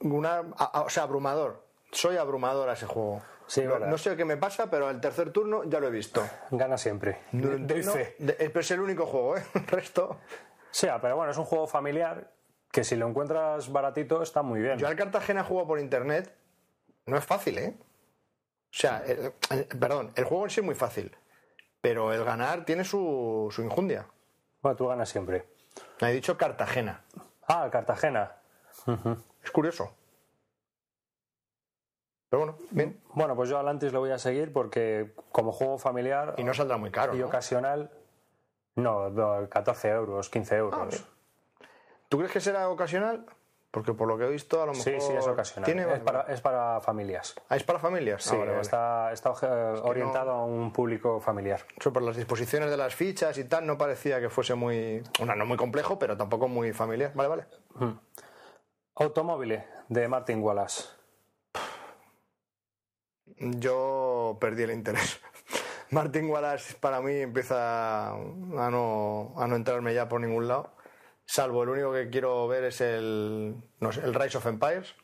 una 0.00 0.42
a- 0.58 0.78
a- 0.78 0.82
o 0.82 0.88
sea, 0.90 1.02
abrumador. 1.04 1.62
Soy 1.92 2.16
abrumador 2.16 2.68
a 2.68 2.72
ese 2.72 2.86
juego. 2.86 3.22
Sí, 3.46 3.62
no, 3.62 3.98
sé 3.98 4.16
qué 4.16 4.24
me 4.24 4.36
pasa, 4.38 4.70
pero 4.70 4.88
al 4.88 5.00
tercer 5.00 5.30
turno 5.30 5.64
ya 5.64 5.78
lo 5.80 5.88
he 5.88 5.90
visto. 5.90 6.26
Gana 6.50 6.78
siempre. 6.78 7.18
No- 7.32 7.58
Doy 7.58 7.82
no, 7.82 7.92
fe. 7.92 8.16
de- 8.18 8.32
pero 8.34 8.60
es 8.60 8.70
el 8.70 8.80
único 8.80 9.06
juego, 9.06 9.36
¿eh? 9.36 9.42
El 9.54 9.66
resto. 9.66 10.18
Sí, 10.70 10.88
pero 11.02 11.16
bueno, 11.16 11.30
es 11.32 11.38
un 11.38 11.44
juego 11.44 11.66
familiar 11.66 12.32
que 12.72 12.82
si 12.84 12.96
lo 12.96 13.06
encuentras 13.06 13.70
baratito 13.70 14.22
está 14.22 14.42
muy 14.42 14.60
bien. 14.60 14.78
Yo 14.78 14.88
al 14.88 14.96
Cartagena 14.96 15.44
juego 15.44 15.66
por 15.66 15.78
internet. 15.78 16.34
No 17.06 17.18
es 17.18 17.24
fácil, 17.24 17.58
¿eh? 17.58 17.76
O 17.78 17.82
sea, 18.76 19.04
el- 19.06 19.32
el- 19.50 19.66
perdón, 19.78 20.12
el 20.16 20.24
juego 20.24 20.44
en 20.44 20.50
sí 20.50 20.60
es 20.60 20.66
muy 20.66 20.74
fácil. 20.74 21.14
Pero 21.80 22.12
el 22.14 22.24
ganar 22.24 22.64
tiene 22.64 22.82
su, 22.82 23.48
su 23.54 23.62
injundia. 23.62 24.06
Bueno, 24.62 24.74
tú 24.76 24.88
ganas 24.88 25.08
siempre. 25.10 25.44
Me 26.00 26.08
ha 26.08 26.10
dicho 26.10 26.38
Cartagena. 26.38 27.04
Ah, 27.46 27.68
Cartagena. 27.70 28.36
Es 29.42 29.50
curioso. 29.50 29.94
Pero 32.34 32.46
bueno, 32.46 32.58
bien. 32.72 33.00
Bueno, 33.12 33.36
pues 33.36 33.48
yo 33.48 33.58
a 33.58 33.60
Atlantis 33.60 33.92
lo 33.92 34.00
voy 34.00 34.10
a 34.10 34.18
seguir 34.18 34.52
porque 34.52 35.14
como 35.30 35.52
juego 35.52 35.78
familiar 35.78 36.34
Y 36.36 36.42
no 36.42 36.52
saldrá 36.52 36.76
muy 36.78 36.90
caro. 36.90 37.14
y 37.14 37.20
¿no? 37.20 37.26
ocasional, 37.26 37.92
no, 38.74 39.08
no, 39.08 39.48
14 39.48 39.88
euros, 39.90 40.30
15 40.30 40.56
euros. 40.56 41.06
Ah. 41.06 41.64
¿Tú 42.08 42.18
crees 42.18 42.32
que 42.32 42.40
será 42.40 42.68
ocasional? 42.68 43.24
Porque 43.70 43.92
por 43.92 44.08
lo 44.08 44.18
que 44.18 44.24
he 44.24 44.28
visto, 44.30 44.60
a 44.60 44.66
lo 44.66 44.72
mejor. 44.72 44.84
sí, 44.84 45.00
sí, 45.00 45.12
es 45.12 45.28
ocasional. 45.28 45.64
¿Tiene... 45.64 45.82
Es, 45.94 46.00
para, 46.00 46.22
es 46.22 46.40
para 46.40 46.80
familias. 46.80 47.36
Ah, 47.48 47.54
¿es 47.54 47.62
para 47.62 47.78
familias? 47.78 48.24
Sí, 48.24 48.30
Ah, 48.34 48.38
vale, 48.38 48.50
vale. 48.50 48.62
está, 48.62 49.12
está 49.12 49.32
eh, 49.42 49.80
orientado 49.84 50.32
a 50.32 50.44
un 50.44 50.72
público 50.72 51.20
familiar. 51.20 51.60
Eso 51.78 51.92
por 51.92 52.02
las 52.02 52.16
disposiciones 52.16 52.68
de 52.68 52.76
las 52.76 52.96
fichas 52.96 53.38
y 53.38 53.44
tal, 53.44 53.64
no 53.64 53.78
parecía 53.78 54.18
que 54.20 54.28
fuese 54.28 54.56
muy. 54.56 55.04
Una, 55.20 55.36
no 55.36 55.46
muy 55.46 55.56
complejo, 55.56 56.00
pero 56.00 56.16
tampoco 56.16 56.48
muy 56.48 56.72
familiar. 56.72 57.12
Vale, 57.14 57.28
vale. 57.28 57.44
Automóvil 58.96 59.62
de 59.88 60.08
Martin 60.08 60.42
Wallace. 60.42 61.03
Yo 63.38 64.38
perdí 64.40 64.62
el 64.62 64.72
interés. 64.72 65.20
Martin 65.90 66.30
Wallace 66.30 66.74
para 66.80 67.00
mí 67.00 67.14
empieza 67.14 68.12
a 68.12 68.16
no, 68.16 69.34
a 69.36 69.46
no 69.46 69.56
entrarme 69.56 69.94
ya 69.94 70.08
por 70.08 70.20
ningún 70.20 70.48
lado. 70.48 70.74
Salvo 71.26 71.62
el 71.62 71.70
único 71.70 71.92
que 71.92 72.10
quiero 72.10 72.46
ver 72.48 72.64
es 72.64 72.80
el, 72.80 73.56
Rise 73.80 74.38
of 74.38 74.46
Empires. 74.46 74.94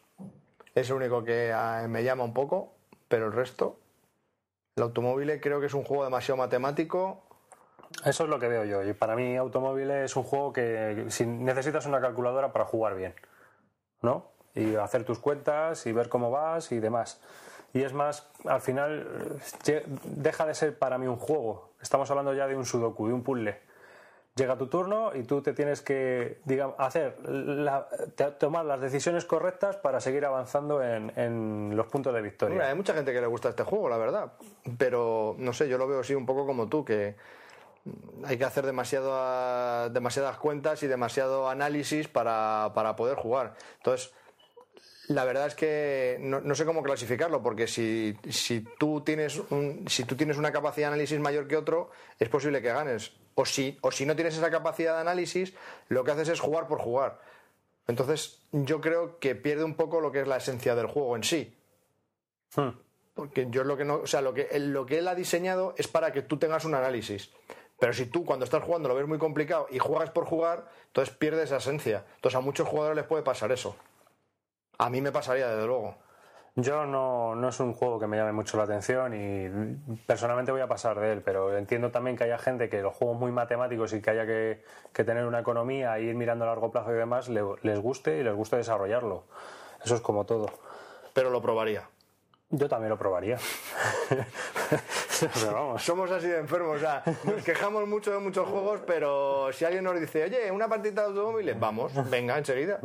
Es 0.74 0.90
el 0.90 0.96
único 0.96 1.24
que 1.24 1.52
ah, 1.52 1.86
me 1.88 2.04
llama 2.04 2.24
un 2.24 2.34
poco, 2.34 2.74
pero 3.08 3.26
el 3.26 3.32
resto. 3.32 3.80
El 4.76 4.84
automóvil 4.84 5.40
creo 5.40 5.60
que 5.60 5.66
es 5.66 5.74
un 5.74 5.84
juego 5.84 6.04
demasiado 6.04 6.36
matemático. 6.36 7.22
Eso 8.04 8.24
es 8.24 8.30
lo 8.30 8.38
que 8.38 8.48
veo 8.48 8.64
yo. 8.64 8.82
Y 8.88 8.92
para 8.92 9.16
mí, 9.16 9.36
Automóvil 9.36 9.90
es 9.90 10.14
un 10.16 10.22
juego 10.22 10.52
que 10.52 11.06
si 11.08 11.26
necesitas 11.26 11.86
una 11.86 12.00
calculadora 12.00 12.52
para 12.52 12.64
jugar 12.64 12.94
bien, 12.94 13.14
¿no? 14.00 14.30
Y 14.54 14.76
hacer 14.76 15.04
tus 15.04 15.18
cuentas 15.18 15.86
y 15.86 15.92
ver 15.92 16.08
cómo 16.08 16.30
vas 16.30 16.72
y 16.72 16.78
demás. 16.78 17.20
Y 17.72 17.82
es 17.82 17.92
más, 17.92 18.28
al 18.46 18.60
final, 18.60 19.38
eh, 19.66 19.84
deja 20.04 20.46
de 20.46 20.54
ser 20.54 20.78
para 20.78 20.98
mí 20.98 21.06
un 21.06 21.16
juego. 21.16 21.70
Estamos 21.80 22.10
hablando 22.10 22.34
ya 22.34 22.46
de 22.46 22.56
un 22.56 22.66
sudoku, 22.66 23.06
de 23.06 23.14
un 23.14 23.22
puzzle. 23.22 23.58
Llega 24.36 24.56
tu 24.56 24.68
turno 24.68 25.14
y 25.14 25.24
tú 25.24 25.42
te 25.42 25.52
tienes 25.52 25.82
que, 25.82 26.40
digamos, 26.44 26.76
hacer, 26.78 27.16
tomar 28.38 28.64
las 28.64 28.80
decisiones 28.80 29.24
correctas 29.24 29.76
para 29.76 30.00
seguir 30.00 30.24
avanzando 30.24 30.82
en, 30.82 31.12
en 31.16 31.76
los 31.76 31.86
puntos 31.88 32.14
de 32.14 32.22
victoria. 32.22 32.54
Hombre, 32.54 32.68
hay 32.68 32.74
mucha 32.74 32.94
gente 32.94 33.12
que 33.12 33.20
le 33.20 33.26
gusta 33.26 33.50
este 33.50 33.64
juego, 33.64 33.88
la 33.88 33.98
verdad. 33.98 34.32
Pero 34.78 35.34
no 35.38 35.52
sé, 35.52 35.68
yo 35.68 35.78
lo 35.78 35.86
veo 35.86 36.00
así 36.00 36.14
un 36.14 36.26
poco 36.26 36.46
como 36.46 36.68
tú, 36.68 36.84
que 36.84 37.16
hay 38.24 38.38
que 38.38 38.44
hacer 38.44 38.66
demasiado, 38.66 39.90
demasiadas 39.90 40.38
cuentas 40.38 40.82
y 40.82 40.86
demasiado 40.86 41.48
análisis 41.48 42.08
para, 42.08 42.72
para 42.74 42.96
poder 42.96 43.16
jugar. 43.16 43.54
Entonces, 43.78 44.12
la 45.12 45.24
verdad 45.24 45.48
es 45.48 45.54
que 45.56 46.18
no, 46.20 46.40
no 46.40 46.54
sé 46.54 46.64
cómo 46.64 46.82
clasificarlo, 46.82 47.42
porque 47.42 47.66
si, 47.66 48.16
si, 48.28 48.60
tú 48.78 49.00
tienes 49.00 49.38
un- 49.50 49.84
si 49.88 50.04
tú 50.04 50.14
tienes 50.16 50.36
una 50.38 50.52
capacidad 50.52 50.86
de 50.88 50.94
análisis 50.94 51.18
mayor 51.18 51.48
que 51.48 51.56
otro, 51.56 51.90
es 52.18 52.28
posible 52.28 52.62
que 52.62 52.68
ganes. 52.68 53.12
O 53.34 53.44
si, 53.44 53.76
o 53.80 53.90
si 53.90 54.06
no 54.06 54.14
tienes 54.14 54.36
esa 54.36 54.50
capacidad 54.50 54.94
de 54.94 55.00
análisis, 55.00 55.52
lo 55.88 56.04
que 56.04 56.12
haces 56.12 56.28
es 56.28 56.38
jugar 56.40 56.68
por 56.68 56.78
jugar. 56.80 57.20
Entonces, 57.88 58.40
yo 58.52 58.80
creo 58.80 59.18
que 59.18 59.34
pierde 59.34 59.64
un 59.64 59.74
poco 59.74 60.00
lo 60.00 60.12
que 60.12 60.20
es 60.20 60.28
la 60.28 60.36
esencia 60.36 60.74
del 60.76 60.86
juego 60.86 61.16
en 61.16 61.24
sí. 61.24 61.56
Hmm. 62.54 62.68
Porque 63.14 63.48
yo 63.50 63.64
lo 63.64 63.76
que 63.76 63.84
no, 63.84 63.96
o 63.96 64.06
sea, 64.06 64.20
lo 64.22 64.32
que, 64.32 64.48
él- 64.52 64.72
lo 64.72 64.86
que 64.86 64.98
él 64.98 65.08
ha 65.08 65.14
diseñado 65.16 65.74
es 65.76 65.88
para 65.88 66.12
que 66.12 66.22
tú 66.22 66.38
tengas 66.38 66.64
un 66.64 66.74
análisis. 66.74 67.30
Pero 67.80 67.92
si 67.94 68.06
tú 68.06 68.24
cuando 68.24 68.44
estás 68.44 68.62
jugando 68.62 68.88
lo 68.88 68.94
ves 68.94 69.08
muy 69.08 69.18
complicado 69.18 69.66
y 69.70 69.78
juegas 69.80 70.10
por 70.10 70.26
jugar, 70.26 70.68
entonces 70.86 71.14
pierdes 71.16 71.44
esa 71.46 71.56
esencia. 71.56 72.04
Entonces 72.16 72.36
a 72.36 72.40
muchos 72.40 72.68
jugadores 72.68 72.96
les 72.96 73.06
puede 73.06 73.22
pasar 73.24 73.50
eso. 73.52 73.74
A 74.80 74.88
mí 74.90 75.00
me 75.00 75.12
pasaría, 75.12 75.48
desde 75.48 75.66
luego. 75.66 75.94
Yo 76.56 76.84
no, 76.84 77.34
no 77.36 77.48
es 77.48 77.60
un 77.60 77.74
juego 77.74 78.00
que 78.00 78.06
me 78.06 78.16
llame 78.16 78.32
mucho 78.32 78.56
la 78.56 78.64
atención 78.64 79.14
y 79.14 79.96
personalmente 80.06 80.50
voy 80.52 80.60
a 80.62 80.66
pasar 80.66 80.98
de 80.98 81.12
él, 81.12 81.22
pero 81.22 81.56
entiendo 81.56 81.90
también 81.90 82.16
que 82.16 82.24
haya 82.24 82.38
gente 82.38 82.68
que 82.68 82.82
los 82.82 82.94
juegos 82.94 83.18
muy 83.18 83.30
matemáticos 83.30 83.92
y 83.92 84.00
que 84.02 84.10
haya 84.10 84.26
que, 84.26 84.64
que 84.92 85.04
tener 85.04 85.26
una 85.26 85.38
economía 85.40 85.96
e 85.98 86.02
ir 86.02 86.14
mirando 86.16 86.44
a 86.44 86.48
largo 86.48 86.70
plazo 86.70 86.90
y 86.92 86.96
demás 86.96 87.28
le- 87.28 87.42
les 87.62 87.78
guste 87.78 88.18
y 88.18 88.24
les 88.24 88.34
guste 88.34 88.56
desarrollarlo. 88.56 89.24
Eso 89.84 89.94
es 89.94 90.00
como 90.00 90.24
todo. 90.26 90.46
Pero 91.14 91.30
lo 91.30 91.40
probaría. 91.40 91.88
Yo 92.50 92.68
también 92.68 92.90
lo 92.90 92.98
probaría. 92.98 93.36
Pero 95.34 95.52
vamos. 95.52 95.82
Somos 95.84 96.10
así 96.10 96.26
de 96.26 96.38
enfermos, 96.38 96.78
o 96.78 96.80
sea, 96.80 97.02
nos 97.24 97.44
quejamos 97.44 97.86
mucho 97.86 98.10
de 98.12 98.18
muchos 98.18 98.48
juegos, 98.48 98.80
pero 98.86 99.52
si 99.52 99.64
alguien 99.66 99.84
nos 99.84 100.00
dice, 100.00 100.24
oye, 100.24 100.50
una 100.50 100.66
partida 100.68 101.02
de 101.02 101.08
automóviles, 101.08 101.60
vamos, 101.60 101.92
venga, 102.10 102.38
enseguida. 102.38 102.80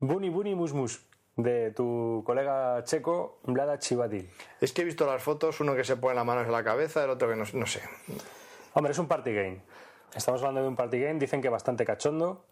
Buni 0.00 0.28
Buni 0.28 0.54
Mus 0.54 0.72
Mus, 0.72 1.04
de 1.36 1.72
tu 1.72 2.22
colega 2.24 2.82
checo, 2.84 3.40
Vlada 3.44 3.78
Chivadil. 3.78 4.30
Es 4.60 4.72
que 4.72 4.82
he 4.82 4.84
visto 4.84 5.06
las 5.06 5.22
fotos, 5.22 5.60
uno 5.60 5.74
que 5.74 5.84
se 5.84 5.96
pone 5.96 6.14
las 6.14 6.24
manos 6.24 6.46
en 6.46 6.52
la 6.52 6.62
cabeza, 6.62 7.02
el 7.02 7.10
otro 7.10 7.28
que 7.28 7.36
no, 7.36 7.44
no 7.52 7.66
sé. 7.66 7.80
Hombre, 8.74 8.92
es 8.92 8.98
un 8.98 9.08
party 9.08 9.34
game. 9.34 9.62
Estamos 10.14 10.40
hablando 10.42 10.62
de 10.62 10.68
un 10.68 10.76
party 10.76 11.00
game, 11.00 11.18
dicen 11.18 11.42
que 11.42 11.48
bastante 11.48 11.84
cachondo, 11.84 12.44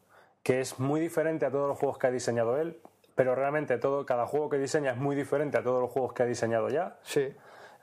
que 0.42 0.60
es 0.60 0.78
muy 0.78 1.00
diferente 1.00 1.46
a 1.46 1.50
todos 1.50 1.68
los 1.68 1.78
juegos 1.78 1.98
que 1.98 2.08
ha 2.08 2.10
diseñado 2.10 2.56
él, 2.58 2.80
pero 3.14 3.34
realmente 3.34 3.78
todo, 3.78 4.04
cada 4.04 4.26
juego 4.26 4.50
que 4.50 4.58
diseña 4.58 4.92
es 4.92 4.96
muy 4.96 5.16
diferente 5.16 5.56
a 5.56 5.62
todos 5.62 5.80
los 5.80 5.90
juegos 5.90 6.12
que 6.12 6.22
ha 6.24 6.26
diseñado 6.26 6.68
ya. 6.68 6.98
Sí. 7.02 7.34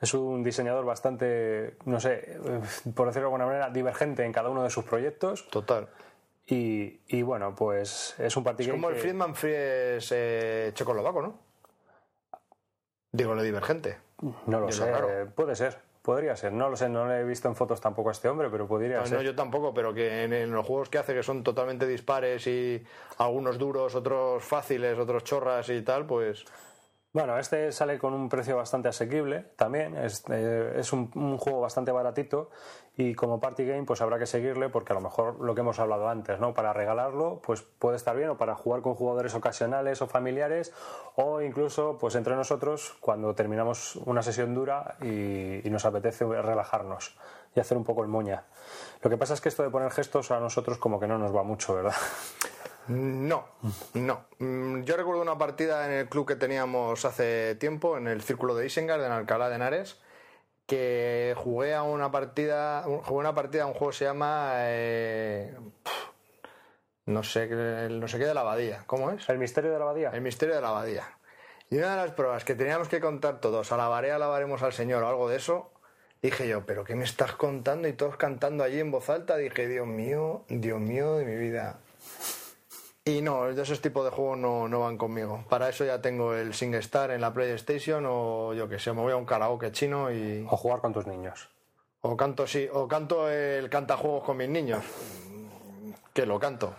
Es 0.01 0.13
un 0.13 0.43
diseñador 0.43 0.83
bastante, 0.83 1.77
no 1.85 1.99
sé, 1.99 2.33
eh, 2.33 2.61
por 2.93 3.07
decirlo 3.07 3.29
de 3.29 3.35
alguna 3.35 3.45
manera, 3.45 3.69
divergente 3.69 4.25
en 4.25 4.33
cada 4.33 4.49
uno 4.49 4.63
de 4.63 4.69
sus 4.69 4.83
proyectos. 4.83 5.47
Total. 5.49 5.87
Y, 6.45 6.99
y 7.07 7.21
bueno, 7.21 7.55
pues 7.55 8.15
es 8.19 8.35
un 8.35 8.43
party 8.43 8.63
Es 8.63 8.69
como 8.69 8.89
el 8.89 8.95
Friedman 8.97 9.33
Fries 9.35 10.11
eh, 10.11 10.71
checoslovaco, 10.73 11.21
¿no? 11.21 11.39
Digo, 13.11 13.33
lo 13.35 13.41
divergente. 13.43 13.97
No 14.21 14.59
lo 14.59 14.65
lo 14.67 14.71
sé, 14.71 14.89
raro. 14.91 15.31
puede 15.35 15.55
ser, 15.55 15.77
podría 16.01 16.35
ser. 16.35 16.51
No 16.51 16.69
lo 16.69 16.75
sé, 16.75 16.89
no 16.89 17.07
le 17.07 17.19
he 17.19 17.23
visto 17.23 17.47
en 17.47 17.55
fotos 17.55 17.79
tampoco 17.79 18.09
a 18.09 18.11
este 18.11 18.27
hombre, 18.27 18.49
pero 18.49 18.67
podría 18.67 18.99
No, 18.99 19.05
ser. 19.05 19.17
no, 19.19 19.21
yo 19.23 19.35
tampoco, 19.35 19.73
pero 19.73 19.93
que 19.93 20.23
en, 20.23 20.33
en 20.33 20.51
los 20.51 20.65
juegos 20.65 20.89
que 20.89 20.97
hace 20.97 21.13
que 21.13 21.23
son 21.23 21.43
totalmente 21.43 21.85
dispares 21.85 22.45
y 22.47 22.83
algunos 23.17 23.57
duros, 23.57 23.95
otros 23.95 24.43
fáciles, 24.43 24.97
otros 24.97 25.23
chorras 25.23 25.69
y 25.69 25.81
tal, 25.81 26.05
pues 26.07 26.43
Bueno, 27.13 27.37
este 27.37 27.71
sale 27.71 27.99
con 27.99 28.15
un 28.15 28.27
precio 28.27 28.57
bastante 28.57 28.87
asequible 28.87 29.45
también. 29.55 29.95
Eh, 29.95 30.73
es 30.77 30.93
un, 30.93 31.11
un 31.13 31.37
juego 31.37 31.61
bastante 31.61 31.91
baratito 31.91 32.49
y 32.97 33.13
como 33.13 33.39
party 33.39 33.65
game 33.65 33.83
pues 33.83 34.01
habrá 34.01 34.17
que 34.17 34.25
seguirle 34.25 34.69
porque 34.69 34.93
a 34.93 34.95
lo 34.95 35.01
mejor 35.01 35.39
lo 35.39 35.53
que 35.53 35.61
hemos 35.61 35.77
hablado 35.77 36.09
antes, 36.09 36.39
¿no? 36.39 36.55
Para 36.55 36.73
regalarlo 36.73 37.39
pues 37.45 37.61
puede 37.61 37.97
estar 37.97 38.17
bien 38.17 38.29
o 38.29 38.37
para 38.37 38.55
jugar 38.55 38.81
con 38.81 38.95
jugadores 38.95 39.35
ocasionales 39.35 40.01
o 40.01 40.07
familiares 40.07 40.73
o 41.15 41.39
incluso 41.39 41.99
pues 41.99 42.15
entre 42.15 42.35
nosotros 42.35 42.95
cuando 42.99 43.35
terminamos 43.35 43.95
una 43.97 44.23
sesión 44.23 44.55
dura 44.55 44.95
y, 44.99 45.67
y 45.67 45.69
nos 45.69 45.85
apetece 45.85 46.25
relajarnos 46.25 47.15
y 47.55 47.59
hacer 47.59 47.77
un 47.77 47.83
poco 47.83 48.01
el 48.01 48.07
moña. 48.07 48.45
Lo 49.03 49.11
que 49.11 49.17
pasa 49.17 49.35
es 49.35 49.41
que 49.41 49.49
esto 49.49 49.61
de 49.61 49.69
poner 49.69 49.91
gestos 49.91 50.31
a 50.31 50.39
nosotros 50.39 50.79
como 50.79 50.99
que 50.99 51.05
no 51.07 51.19
nos 51.19 51.35
va 51.35 51.43
mucho, 51.43 51.75
¿verdad? 51.75 51.93
no, 52.87 53.45
no. 53.93 54.25
Mm, 54.39 54.81
Yo 54.83 54.97
recuerdo 54.97 55.21
una 55.21 55.37
partida 55.37 55.85
en 55.85 55.91
el 55.93 56.09
club 56.09 56.27
que 56.27 56.35
teníamos 56.35 57.05
hace 57.05 57.55
tiempo, 57.55 57.97
en 57.97 58.07
el 58.07 58.21
Círculo 58.21 58.55
de 58.55 58.65
Isengard, 58.65 59.03
en 59.03 59.11
Alcalá 59.11 59.49
de 59.49 59.55
Henares, 59.55 59.99
que 60.67 61.33
jugué 61.37 61.73
a 61.73 61.83
una 61.83 62.11
partida, 62.11 62.83
jugué 62.83 63.19
una 63.19 63.35
partida 63.35 63.63
a 63.63 63.67
un 63.67 63.73
juego 63.73 63.91
que 63.91 63.97
se 63.97 64.05
llama 64.05 64.51
eh, 64.57 65.55
no 67.05 67.23
sé, 67.23 67.47
qué- 67.49 67.87
no 67.91 68.07
sé 68.07 68.17
qué 68.17 68.25
de 68.25 68.33
la 68.33 68.41
abadía, 68.41 68.83
¿cómo 68.87 69.11
es? 69.11 69.27
El 69.29 69.37
misterio 69.37 69.71
de 69.71 69.77
la 69.77 69.83
abadía. 69.85 70.09
El 70.11 70.21
misterio 70.21 70.55
de 70.55 70.61
la 70.61 70.69
abadía. 70.69 71.03
Y 71.69 71.77
una 71.77 71.91
de 71.91 71.97
las 71.97 72.11
pruebas 72.11 72.43
que 72.45 72.55
teníamos 72.55 72.87
que 72.87 72.99
contar 72.99 73.39
todos, 73.41 73.71
alabaré, 73.71 74.11
alabaremos 74.11 74.61
al 74.61 74.73
Señor 74.73 75.03
o 75.03 75.07
algo 75.09 75.27
de 75.29 75.37
eso, 75.37 75.71
dije 76.21 76.47
yo, 76.47 76.65
¿pero 76.65 76.83
qué 76.83 76.95
me 76.95 77.03
estás 77.03 77.33
contando? 77.33 77.87
Y 77.87 77.93
todos 77.93 78.15
cantando 78.15 78.63
allí 78.63 78.79
en 78.79 78.91
voz 78.91 79.09
alta, 79.09 79.35
dije, 79.37 79.67
Dios 79.67 79.87
mío, 79.87 80.45
Dios 80.49 80.79
mío 80.79 81.15
de 81.17 81.25
mi 81.25 81.35
vida. 81.35 81.79
Y 83.05 83.21
no, 83.21 83.49
esos 83.49 83.81
tipos 83.81 84.05
de 84.05 84.11
juegos 84.11 84.37
no, 84.37 84.69
no 84.69 84.79
van 84.79 84.97
conmigo. 84.97 85.43
Para 85.49 85.67
eso 85.67 85.83
ya 85.83 86.01
tengo 86.01 86.33
el 86.33 86.53
SingStar 86.53 87.11
en 87.11 87.19
la 87.19 87.33
PlayStation 87.33 88.05
o 88.07 88.53
yo 88.53 88.69
que 88.69 88.79
sé, 88.79 88.93
me 88.93 89.01
voy 89.01 89.11
a 89.11 89.17
un 89.17 89.25
karaoke 89.25 89.73
chino 89.73 90.09
y... 90.09 90.45
O 90.49 90.55
jugar 90.55 90.79
con 90.79 90.93
tus 90.93 91.05
niños. 91.05 91.49
O 91.99 92.15
canto, 92.15 92.47
sí, 92.47 92.67
o 92.71 92.87
canto 92.87 93.29
el 93.29 93.69
cantajuegos 93.69 94.23
con 94.23 94.37
mis 94.37 94.47
niños. 94.47 94.83
Que 96.13 96.25
lo 96.25 96.39
canto. 96.39 96.73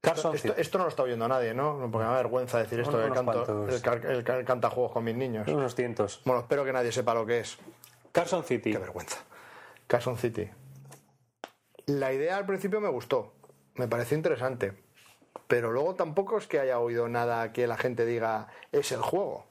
Carson 0.00 0.34
Esto, 0.34 0.48
City. 0.48 0.60
esto 0.60 0.78
no 0.78 0.84
lo 0.84 0.90
está 0.90 1.02
oyendo 1.02 1.26
nadie, 1.26 1.54
¿no? 1.54 1.78
Porque 1.90 2.06
me 2.06 2.12
da 2.12 2.16
vergüenza 2.16 2.58
decir 2.58 2.78
esto 2.78 2.98
del 2.98 3.12
canto, 3.12 3.66
el, 3.66 4.10
el, 4.10 4.28
el 4.28 4.44
cantajuegos 4.44 4.92
con 4.92 5.02
mis 5.02 5.16
niños. 5.16 5.48
Unos 5.48 5.74
cientos. 5.74 6.20
Bueno, 6.24 6.42
espero 6.42 6.64
que 6.64 6.72
nadie 6.72 6.92
sepa 6.92 7.14
lo 7.14 7.24
que 7.24 7.40
es. 7.40 7.58
Carson 8.12 8.44
City. 8.44 8.70
Qué 8.70 8.78
vergüenza. 8.78 9.18
Carson 9.86 10.18
City. 10.18 10.48
La 11.86 12.12
idea 12.12 12.36
al 12.36 12.46
principio 12.46 12.80
me 12.80 12.88
gustó, 12.88 13.32
me 13.74 13.88
pareció 13.88 14.16
interesante, 14.16 14.72
pero 15.46 15.70
luego 15.72 15.94
tampoco 15.94 16.38
es 16.38 16.46
que 16.46 16.60
haya 16.60 16.78
oído 16.78 17.08
nada 17.08 17.52
que 17.52 17.66
la 17.66 17.76
gente 17.76 18.06
diga 18.06 18.48
es 18.72 18.92
el 18.92 19.00
juego. 19.00 19.46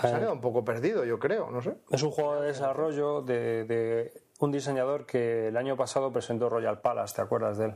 Se 0.00 0.06
ha 0.06 0.18
quedado 0.18 0.32
un 0.32 0.40
poco 0.40 0.64
perdido, 0.64 1.04
yo 1.04 1.18
creo, 1.18 1.50
no 1.50 1.60
sé. 1.60 1.74
Es 1.90 2.02
un 2.02 2.12
juego 2.12 2.40
de 2.40 2.48
desarrollo 2.48 3.20
de, 3.20 3.64
de 3.64 4.22
un 4.38 4.52
diseñador 4.52 5.06
que 5.06 5.48
el 5.48 5.56
año 5.56 5.76
pasado 5.76 6.12
presentó 6.12 6.48
Royal 6.48 6.80
Palace, 6.80 7.16
¿te 7.16 7.22
acuerdas 7.22 7.58
de 7.58 7.66
él? 7.66 7.74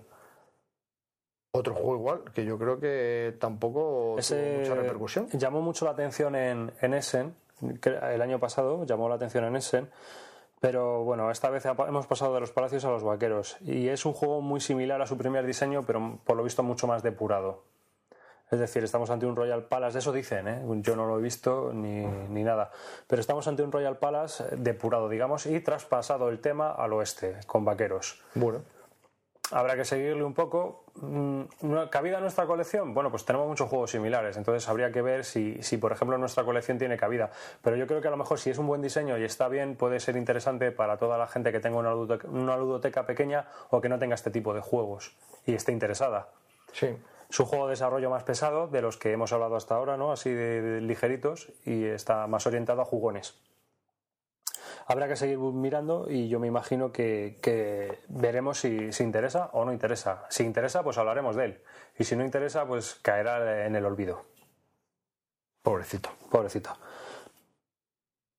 Otro 1.52 1.74
juego 1.74 1.96
igual, 1.96 2.32
que 2.32 2.44
yo 2.44 2.58
creo 2.58 2.78
que 2.78 3.34
tampoco 3.40 4.16
tuvo 4.20 4.58
mucha 4.58 4.74
repercusión. 4.74 5.28
llamó 5.30 5.62
mucho 5.62 5.84
la 5.84 5.92
atención 5.92 6.36
en, 6.36 6.72
en 6.80 6.94
Essen, 6.94 7.34
el 7.82 8.22
año 8.22 8.38
pasado 8.38 8.84
llamó 8.84 9.08
la 9.08 9.14
atención 9.14 9.44
en 9.44 9.56
Essen, 9.56 9.90
pero 10.60 11.04
bueno, 11.04 11.30
esta 11.30 11.50
vez 11.50 11.64
hemos 11.66 12.06
pasado 12.06 12.34
de 12.34 12.40
los 12.40 12.52
palacios 12.52 12.84
a 12.84 12.90
los 12.90 13.02
vaqueros 13.02 13.56
y 13.60 13.88
es 13.88 14.06
un 14.06 14.12
juego 14.12 14.40
muy 14.40 14.60
similar 14.60 15.02
a 15.02 15.06
su 15.06 15.16
primer 15.16 15.46
diseño, 15.46 15.84
pero 15.86 16.18
por 16.24 16.36
lo 16.36 16.42
visto 16.42 16.62
mucho 16.62 16.86
más 16.86 17.02
depurado. 17.02 17.64
Es 18.50 18.60
decir, 18.60 18.84
estamos 18.84 19.10
ante 19.10 19.26
un 19.26 19.34
Royal 19.34 19.64
Palace, 19.64 19.98
eso 19.98 20.12
dicen, 20.12 20.46
¿eh? 20.46 20.62
yo 20.82 20.94
no 20.94 21.06
lo 21.06 21.18
he 21.18 21.22
visto 21.22 21.72
ni, 21.72 22.06
ni 22.06 22.44
nada, 22.44 22.70
pero 23.08 23.20
estamos 23.20 23.48
ante 23.48 23.64
un 23.64 23.72
Royal 23.72 23.98
Palace 23.98 24.56
depurado, 24.56 25.08
digamos, 25.08 25.46
y 25.46 25.58
traspasado 25.60 26.28
el 26.28 26.40
tema 26.40 26.70
al 26.70 26.92
oeste, 26.92 27.38
con 27.48 27.64
vaqueros. 27.64 28.22
Bueno, 28.34 28.62
Habrá 29.52 29.76
que 29.76 29.84
seguirle 29.84 30.24
un 30.24 30.34
poco. 30.34 30.82
Mm, 30.96 31.42
¿no- 31.62 31.88
¿Cabida 31.90 32.16
en 32.16 32.22
nuestra 32.22 32.46
colección? 32.46 32.94
Bueno, 32.94 33.10
pues 33.10 33.24
tenemos 33.24 33.46
muchos 33.46 33.68
juegos 33.68 33.90
similares, 33.92 34.36
entonces 34.36 34.68
habría 34.68 34.90
que 34.90 35.02
ver 35.02 35.24
si, 35.24 35.62
si, 35.62 35.76
por 35.76 35.92
ejemplo, 35.92 36.18
nuestra 36.18 36.42
colección 36.44 36.78
tiene 36.78 36.96
cabida. 36.96 37.30
Pero 37.62 37.76
yo 37.76 37.86
creo 37.86 38.00
que 38.00 38.08
a 38.08 38.10
lo 38.10 38.16
mejor 38.16 38.40
si 38.40 38.50
es 38.50 38.58
un 38.58 38.66
buen 38.66 38.82
diseño 38.82 39.16
y 39.18 39.24
está 39.24 39.46
bien, 39.48 39.76
puede 39.76 40.00
ser 40.00 40.16
interesante 40.16 40.72
para 40.72 40.96
toda 40.96 41.16
la 41.16 41.28
gente 41.28 41.52
que 41.52 41.60
tenga 41.60 41.78
una 41.78 41.92
ludoteca, 41.92 42.28
una 42.28 42.56
ludoteca 42.56 43.06
pequeña 43.06 43.46
o 43.70 43.80
que 43.80 43.88
no 43.88 43.98
tenga 44.00 44.14
este 44.16 44.30
tipo 44.30 44.52
de 44.52 44.60
juegos 44.60 45.14
y 45.46 45.54
esté 45.54 45.70
interesada. 45.72 46.28
sí. 46.72 46.96
Es 47.28 47.40
un 47.40 47.46
juego 47.46 47.66
de 47.66 47.70
desarrollo 47.72 48.08
más 48.08 48.22
pesado 48.22 48.68
de 48.68 48.80
los 48.80 48.96
que 48.98 49.10
hemos 49.10 49.32
hablado 49.32 49.56
hasta 49.56 49.74
ahora, 49.74 49.96
¿no? 49.96 50.12
Así 50.12 50.30
de, 50.30 50.62
de 50.62 50.80
ligeritos 50.80 51.48
y 51.64 51.84
está 51.84 52.28
más 52.28 52.46
orientado 52.46 52.82
a 52.82 52.84
jugones. 52.84 53.36
Habrá 54.88 55.08
que 55.08 55.16
seguir 55.16 55.38
mirando 55.38 56.06
y 56.08 56.28
yo 56.28 56.38
me 56.38 56.46
imagino 56.46 56.92
que, 56.92 57.38
que 57.42 57.98
veremos 58.08 58.60
si, 58.60 58.92
si 58.92 59.02
interesa 59.02 59.50
o 59.52 59.64
no 59.64 59.72
interesa. 59.72 60.24
Si 60.30 60.44
interesa, 60.44 60.84
pues 60.84 60.96
hablaremos 60.96 61.34
de 61.34 61.44
él. 61.44 61.62
Y 61.98 62.04
si 62.04 62.14
no 62.14 62.24
interesa, 62.24 62.66
pues 62.66 62.94
caerá 63.02 63.66
en 63.66 63.74
el 63.74 63.84
olvido. 63.84 64.24
Pobrecito. 65.62 66.10
Pobrecito. 66.30 66.70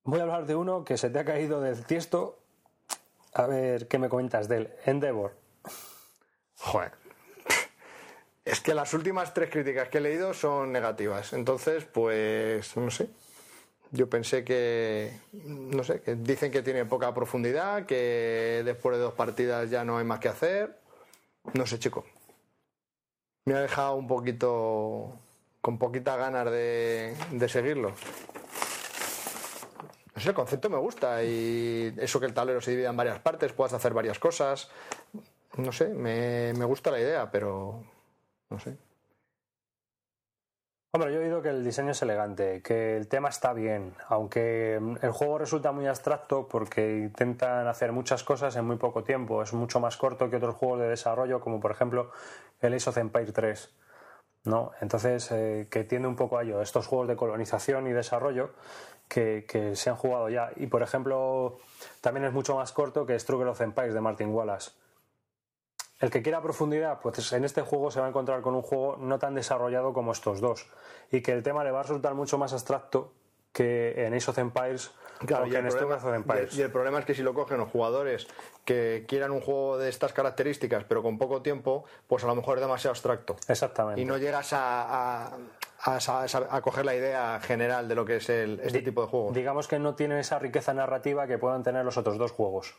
Voy 0.03 0.21
a 0.21 0.23
hablar 0.23 0.45
de 0.45 0.55
uno 0.55 0.85
que 0.85 0.97
se 0.97 1.09
te 1.09 1.19
ha 1.19 1.25
caído 1.25 1.59
del 1.59 1.83
tiesto. 1.85 2.39
A 3.33 3.45
ver 3.45 3.89
qué 3.89 3.99
me 3.99 4.07
comentas 4.07 4.47
de 4.47 4.57
él. 4.57 4.73
Endeavor. 4.85 5.35
Joder. 6.55 6.93
Es 8.45 8.61
que 8.61 8.73
las 8.73 8.93
últimas 8.93 9.33
tres 9.33 9.49
críticas 9.49 9.89
que 9.89 9.97
he 9.97 10.01
leído 10.01 10.33
son 10.33 10.71
negativas. 10.71 11.33
Entonces, 11.33 11.83
pues, 11.83 12.77
no 12.77 12.89
sé. 12.89 13.09
Yo 13.91 14.09
pensé 14.09 14.43
que, 14.43 15.17
no 15.45 15.83
sé, 15.83 16.01
que 16.01 16.15
dicen 16.15 16.51
que 16.51 16.61
tiene 16.61 16.85
poca 16.85 17.13
profundidad, 17.13 17.85
que 17.85 18.61
después 18.65 18.97
de 18.97 19.03
dos 19.03 19.13
partidas 19.13 19.69
ya 19.69 19.85
no 19.85 19.97
hay 19.97 20.05
más 20.05 20.19
que 20.19 20.27
hacer. 20.27 20.77
No 21.53 21.65
sé, 21.65 21.79
chico. 21.79 22.05
Me 23.45 23.53
ha 23.53 23.61
dejado 23.61 23.95
un 23.95 24.07
poquito, 24.07 25.17
con 25.61 25.77
poquitas 25.77 26.17
ganas 26.17 26.51
de, 26.51 27.15
de 27.31 27.49
seguirlo. 27.49 27.93
No 30.15 30.21
sé, 30.21 30.29
el 30.29 30.35
concepto 30.35 30.69
me 30.69 30.77
gusta 30.77 31.23
y 31.23 31.93
eso 31.97 32.19
que 32.19 32.25
el 32.25 32.33
tablero 32.33 32.59
se 32.59 32.71
divida 32.71 32.89
en 32.89 32.97
varias 32.97 33.19
partes, 33.19 33.53
puedas 33.53 33.73
hacer 33.73 33.93
varias 33.93 34.19
cosas. 34.19 34.69
No 35.57 35.71
sé, 35.71 35.87
me, 35.89 36.53
me 36.53 36.65
gusta 36.65 36.91
la 36.91 36.99
idea, 36.99 37.31
pero 37.31 37.83
no 38.49 38.59
sé. 38.59 38.77
Hombre, 40.91 41.13
yo 41.13 41.19
he 41.19 41.25
oído 41.25 41.41
que 41.41 41.49
el 41.49 41.65
diseño 41.65 41.91
es 41.91 42.01
elegante, 42.01 42.61
que 42.61 42.95
el 42.95 43.09
tema 43.09 43.27
está 43.27 43.51
bien, 43.51 43.93
aunque 44.07 44.75
el 44.75 45.11
juego 45.11 45.37
resulta 45.37 45.73
muy 45.73 45.85
abstracto 45.85 46.47
porque 46.47 46.99
intentan 46.99 47.67
hacer 47.67 47.91
muchas 47.91 48.23
cosas 48.23 48.55
en 48.55 48.65
muy 48.65 48.77
poco 48.77 49.03
tiempo. 49.03 49.43
Es 49.43 49.51
mucho 49.53 49.81
más 49.81 49.97
corto 49.97 50.29
que 50.29 50.37
otros 50.37 50.55
juegos 50.55 50.79
de 50.79 50.87
desarrollo, 50.87 51.41
como 51.41 51.59
por 51.59 51.71
ejemplo 51.71 52.11
el 52.61 52.73
Ace 52.73 52.89
of 52.89 52.97
Empire 52.97 53.33
3. 53.33 53.69
¿no? 54.45 54.71
Entonces, 54.79 55.29
eh, 55.31 55.67
que 55.69 55.83
tiende 55.83 56.07
un 56.07 56.15
poco 56.15 56.37
a 56.37 56.43
ello, 56.43 56.61
estos 56.61 56.87
juegos 56.87 57.09
de 57.09 57.17
colonización 57.17 57.87
y 57.87 57.91
desarrollo 57.91 58.51
que, 59.09 59.45
que 59.47 59.75
se 59.75 59.89
han 59.89 59.97
jugado 59.97 60.29
ya. 60.29 60.51
Y 60.55 60.67
por 60.67 60.83
ejemplo, 60.83 61.59
también 61.99 62.25
es 62.25 62.33
mucho 62.33 62.55
más 62.55 62.71
corto 62.71 63.05
que 63.05 63.19
Struggle 63.19 63.49
of 63.49 63.59
Empires 63.59 63.93
de 63.93 64.01
Martin 64.01 64.29
Wallace. 64.29 64.71
El 65.99 66.11
que 66.11 66.21
quiera 66.21 66.41
profundidad, 66.41 66.99
pues 67.01 67.31
en 67.33 67.43
este 67.43 67.61
juego 67.63 67.89
se 67.89 67.99
va 67.99 68.05
a 68.05 68.09
encontrar 68.09 68.41
con 68.41 68.53
un 68.55 68.61
juego 68.61 68.97
no 68.97 69.17
tan 69.17 69.33
desarrollado 69.33 69.93
como 69.93 70.11
estos 70.11 70.39
dos. 70.41 70.67
Y 71.11 71.21
que 71.21 71.31
el 71.31 71.41
tema 71.43 71.63
le 71.63 71.71
va 71.71 71.79
a 71.79 71.83
resultar 71.83 72.13
mucho 72.13 72.37
más 72.37 72.53
abstracto 72.53 73.13
que 73.51 74.05
en 74.05 74.13
Ace 74.13 74.29
of 74.29 74.37
Empires 74.37 74.91
o 75.19 75.23
y 75.23 75.25
que 75.27 75.33
el, 75.33 75.39
en 75.41 75.47
problema, 75.49 75.69
Struggle 75.71 75.95
of 75.95 76.15
Empires. 76.15 76.55
y 76.55 76.61
el 76.61 76.71
problema 76.71 76.99
es 76.99 77.05
que 77.05 77.15
si 77.15 77.23
lo 77.23 77.33
cogen 77.33 77.57
los 77.57 77.69
jugadores 77.71 78.27
que 78.65 79.05
quieran 79.07 79.31
un 79.31 79.41
juego 79.41 79.79
de 79.79 79.89
estas 79.89 80.13
características, 80.13 80.83
pero 80.83 81.01
con 81.01 81.17
poco 81.17 81.41
tiempo, 81.41 81.85
pues 82.05 82.23
a 82.23 82.27
lo 82.27 82.35
mejor 82.35 82.57
es 82.59 82.61
demasiado 82.61 82.91
abstracto. 82.91 83.35
Exactamente. 83.47 83.99
Y 83.99 84.05
no 84.05 84.17
llegas 84.19 84.53
a, 84.53 85.25
a, 85.29 85.37
a, 85.79 85.97
a- 85.97 86.25
a 86.55 86.61
coger 86.61 86.85
la 86.85 86.93
idea 86.95 87.39
general 87.41 87.87
de 87.87 87.95
lo 87.95 88.05
que 88.05 88.17
es 88.17 88.29
el, 88.29 88.59
este 88.59 88.83
tipo 88.83 89.01
de 89.01 89.07
juego. 89.07 89.31
Digamos 89.31 89.67
que 89.67 89.79
no 89.79 89.95
tienen 89.95 90.19
esa 90.19 90.37
riqueza 90.37 90.75
narrativa 90.75 91.25
que 91.25 91.39
puedan 91.39 91.63
tener 91.63 91.83
los 91.83 91.97
otros 91.97 92.19
dos 92.19 92.31
juegos. 92.31 92.75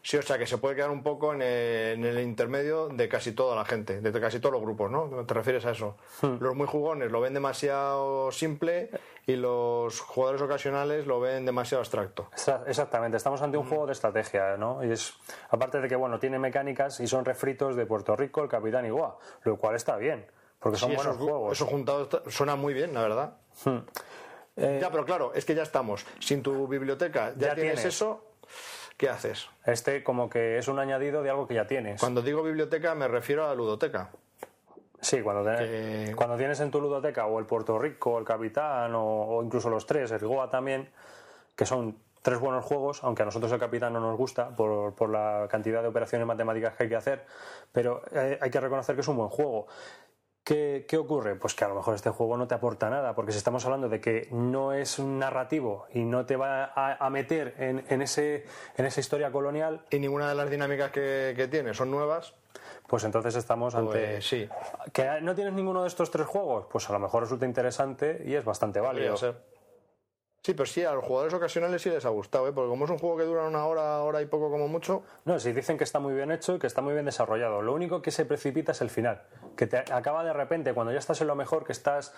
Sí, 0.00 0.16
o 0.16 0.22
sea 0.22 0.38
que 0.38 0.46
se 0.46 0.58
puede 0.58 0.74
quedar 0.74 0.90
un 0.90 1.02
poco 1.02 1.32
en 1.34 1.42
el, 1.42 1.94
en 1.98 2.04
el 2.04 2.20
intermedio 2.20 2.88
de 2.88 3.08
casi 3.08 3.32
toda 3.32 3.54
la 3.54 3.64
gente, 3.64 4.00
de 4.00 4.20
casi 4.20 4.40
todos 4.40 4.52
los 4.54 4.62
grupos, 4.62 4.90
¿no? 4.90 5.24
¿Te 5.26 5.34
refieres 5.34 5.64
a 5.66 5.70
eso? 5.72 5.96
Los 6.40 6.56
muy 6.56 6.66
jugones 6.66 7.12
lo 7.12 7.20
ven 7.20 7.34
demasiado 7.34 8.32
simple 8.32 8.90
y 9.26 9.36
los 9.36 10.00
jugadores 10.00 10.42
ocasionales 10.42 11.06
lo 11.06 11.20
ven 11.20 11.44
demasiado 11.46 11.80
abstracto. 11.82 12.28
Exa- 12.34 12.64
Exactamente, 12.66 13.16
estamos 13.16 13.40
ante 13.42 13.58
un 13.58 13.68
juego 13.68 13.86
de 13.86 13.92
estrategia, 13.92 14.56
¿no? 14.56 14.82
Y 14.84 14.90
es, 14.90 15.14
aparte 15.50 15.80
de 15.80 15.88
que, 15.88 15.94
bueno, 15.96 16.18
tiene 16.18 16.38
mecánicas 16.38 16.98
y 16.98 17.06
son 17.06 17.24
refritos 17.24 17.76
de 17.76 17.86
Puerto 17.86 18.16
Rico, 18.16 18.42
el 18.42 18.48
Capitán 18.48 18.84
Iguá, 18.86 19.16
lo 19.44 19.56
cual 19.56 19.76
está 19.76 19.96
bien, 19.96 20.26
porque 20.58 20.78
son 20.78 20.90
Sí, 20.90 20.96
buenos 20.96 21.14
esos- 21.14 21.28
juegos. 21.28 21.52
Eso 21.52 21.66
juntado 21.66 22.08
suena 22.28 22.56
muy 22.56 22.74
bien, 22.74 22.92
la 22.94 23.02
verdad. 23.02 23.36
Eh, 24.56 24.78
Ya, 24.82 24.90
pero 24.90 25.04
claro, 25.04 25.32
es 25.34 25.44
que 25.44 25.54
ya 25.54 25.62
estamos. 25.62 26.04
Sin 26.18 26.42
tu 26.42 26.66
biblioteca 26.66 27.32
ya, 27.36 27.48
Ya 27.48 27.54
tienes, 27.54 27.74
tienes. 27.76 27.84
eso, 27.86 28.31
¿qué 28.96 29.08
haces? 29.08 29.48
Este 29.64 30.02
como 30.02 30.28
que 30.30 30.58
es 30.58 30.68
un 30.68 30.78
añadido 30.78 31.22
de 31.22 31.30
algo 31.30 31.46
que 31.46 31.54
ya 31.54 31.66
tienes. 31.66 32.00
Cuando 32.00 32.22
digo 32.22 32.42
biblioteca 32.42 32.94
me 32.94 33.08
refiero 33.08 33.44
a 33.44 33.48
la 33.48 33.54
ludoteca. 33.54 34.10
Sí, 35.00 35.20
cuando, 35.20 35.42
Que- 35.56 36.12
cuando 36.16 36.36
tienes 36.36 36.60
en 36.60 36.70
tu 36.70 36.80
ludoteca 36.80 37.26
o 37.26 37.38
el 37.40 37.44
Puerto 37.46 37.78
Rico, 37.78 38.18
el 38.18 38.24
Capitán 38.24 38.94
o, 38.94 39.02
o 39.36 39.42
incluso 39.42 39.68
los 39.68 39.84
tres, 39.86 40.12
el 40.12 40.20
Goa 40.20 40.48
también, 40.48 40.88
que 41.56 41.66
son 41.66 41.96
tres 42.22 42.38
buenos 42.38 42.64
juegos, 42.64 43.02
aunque 43.02 43.22
a 43.22 43.24
nosotros 43.24 43.50
el 43.50 43.58
Capitán 43.58 43.92
no 43.94 43.98
nos 43.98 44.16
gusta 44.16 44.50
por, 44.54 44.94
por 44.94 45.10
la 45.10 45.48
cantidad 45.50 45.82
de 45.82 45.88
operaciones 45.88 46.24
matemáticas 46.24 46.76
que 46.76 46.84
hay 46.84 46.88
que 46.88 46.94
hacer, 46.94 47.24
pero 47.72 48.02
eh, 48.12 48.38
hay 48.40 48.48
que 48.50 48.60
reconocer 48.60 48.94
que 48.94 49.00
es 49.00 49.08
un 49.08 49.16
buen 49.16 49.28
juego. 49.28 49.66
¿Qué, 50.44 50.86
qué 50.88 50.96
ocurre? 50.98 51.36
Pues 51.36 51.54
que 51.54 51.64
a 51.64 51.68
lo 51.68 51.76
mejor 51.76 51.94
este 51.94 52.10
juego 52.10 52.36
no 52.36 52.48
te 52.48 52.54
aporta 52.54 52.90
nada, 52.90 53.14
porque 53.14 53.30
si 53.30 53.38
estamos 53.38 53.64
hablando 53.64 53.88
de 53.88 54.00
que 54.00 54.26
no 54.32 54.72
es 54.72 54.98
un 54.98 55.18
narrativo 55.20 55.86
y 55.94 56.04
no 56.04 56.26
te 56.26 56.36
va 56.36 56.64
a, 56.64 56.96
a 57.04 57.10
meter 57.10 57.54
en, 57.58 57.84
en 57.88 58.02
ese, 58.02 58.44
en 58.76 58.86
esa 58.86 58.98
historia 59.00 59.30
colonial, 59.30 59.84
Y 59.90 60.00
ninguna 60.00 60.28
de 60.28 60.34
las 60.34 60.50
dinámicas 60.50 60.90
que, 60.90 61.34
que 61.36 61.46
tiene 61.46 61.74
son 61.74 61.92
nuevas. 61.92 62.34
pues 62.88 63.04
entonces 63.04 63.36
estamos 63.36 63.76
ante... 63.76 64.14
Pues 64.14 64.26
sí, 64.26 64.48
¿Que 64.92 65.20
no 65.20 65.34
tienes 65.36 65.54
ninguno 65.54 65.82
de 65.82 65.88
estos 65.88 66.10
tres 66.10 66.26
juegos? 66.26 66.66
Pues 66.70 66.90
a 66.90 66.92
lo 66.92 66.98
mejor 66.98 67.22
resulta 67.22 67.46
interesante 67.46 68.22
y 68.26 68.34
es 68.34 68.44
bastante 68.44 68.80
válido. 68.80 69.14
Sí, 70.44 70.54
pero 70.54 70.66
sí, 70.66 70.82
a 70.82 70.92
los 70.92 71.04
jugadores 71.04 71.32
ocasionales 71.34 71.80
sí 71.82 71.88
les 71.88 72.04
ha 72.04 72.08
gustado, 72.08 72.48
¿eh? 72.48 72.52
porque 72.52 72.68
como 72.68 72.84
es 72.84 72.90
un 72.90 72.98
juego 72.98 73.16
que 73.16 73.22
dura 73.22 73.44
una 73.46 73.64
hora, 73.64 74.02
hora 74.02 74.20
y 74.20 74.26
poco 74.26 74.50
como 74.50 74.66
mucho, 74.66 75.04
No, 75.24 75.38
sí 75.38 75.52
dicen 75.52 75.78
que 75.78 75.84
está 75.84 76.00
muy 76.00 76.14
bien 76.14 76.32
hecho 76.32 76.56
y 76.56 76.58
que 76.58 76.66
está 76.66 76.82
muy 76.82 76.94
bien 76.94 77.04
desarrollado. 77.04 77.62
Lo 77.62 77.72
único 77.72 78.02
que 78.02 78.10
se 78.10 78.24
precipita 78.24 78.72
es 78.72 78.80
el 78.80 78.90
final, 78.90 79.22
que 79.56 79.68
te 79.68 79.76
acaba 79.78 80.24
de 80.24 80.32
repente, 80.32 80.74
cuando 80.74 80.92
ya 80.92 80.98
estás 80.98 81.20
en 81.20 81.28
lo 81.28 81.36
mejor, 81.36 81.64
que 81.64 81.70
estás, 81.70 82.12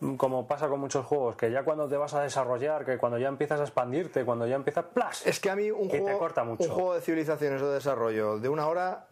mm, 0.00 0.16
como 0.16 0.46
pasa 0.46 0.68
con 0.68 0.78
muchos 0.78 1.06
juegos, 1.06 1.36
que 1.36 1.50
ya 1.50 1.62
cuando 1.64 1.88
te 1.88 1.96
vas 1.96 2.12
a 2.12 2.20
desarrollar, 2.20 2.84
que 2.84 2.98
cuando 2.98 3.16
ya 3.16 3.28
empiezas 3.28 3.60
a 3.60 3.62
expandirte, 3.62 4.26
cuando 4.26 4.46
ya 4.46 4.56
empiezas, 4.56 4.84
¡plas! 4.84 5.26
Es 5.26 5.40
que 5.40 5.48
a 5.48 5.56
mí 5.56 5.70
un 5.70 5.88
Que 5.88 5.96
te 5.96 6.02
juego, 6.02 6.18
corta 6.18 6.44
mucho. 6.44 6.64
un 6.64 6.70
juego 6.74 6.94
de 6.94 7.00
civilizaciones 7.00 7.62
o 7.62 7.68
de 7.68 7.74
desarrollo 7.76 8.38
de 8.38 8.48
una 8.50 8.66
hora, 8.68 9.06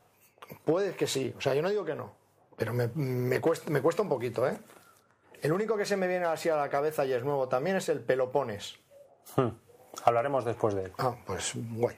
puede 0.66 0.94
que 0.94 1.06
sí. 1.06 1.32
O 1.38 1.40
sea, 1.40 1.54
yo 1.54 1.62
no 1.62 1.70
digo 1.70 1.87
que 1.87 1.94
no, 1.94 2.12
pero 2.54 2.75
me, 2.75 2.88
me 2.94 3.40
cuesta, 3.40 3.70
me 3.70 3.80
cuesta 3.80 4.02
un 4.02 4.10
poquito, 4.10 4.46
¿eh? 4.46 4.58
El 5.42 5.52
único 5.52 5.76
que 5.76 5.85
se 5.85 5.97
me 5.97 6.09
viene 6.09 6.26
así 6.26 6.49
a 6.49 6.57
la 6.57 6.68
cabeza 6.68 7.04
y 7.07 7.12
es 7.12 7.25
nuevo 7.25 7.49
también 7.49 7.76
es 7.76 7.88
el 7.88 8.00
Pelopones. 8.00 8.78
Hmm. 9.37 9.49
Hablaremos 10.04 10.45
después 10.45 10.75
de 10.75 10.85
él. 10.85 10.92
Ah, 10.99 11.16
pues 11.26 11.52
guay. 11.54 11.97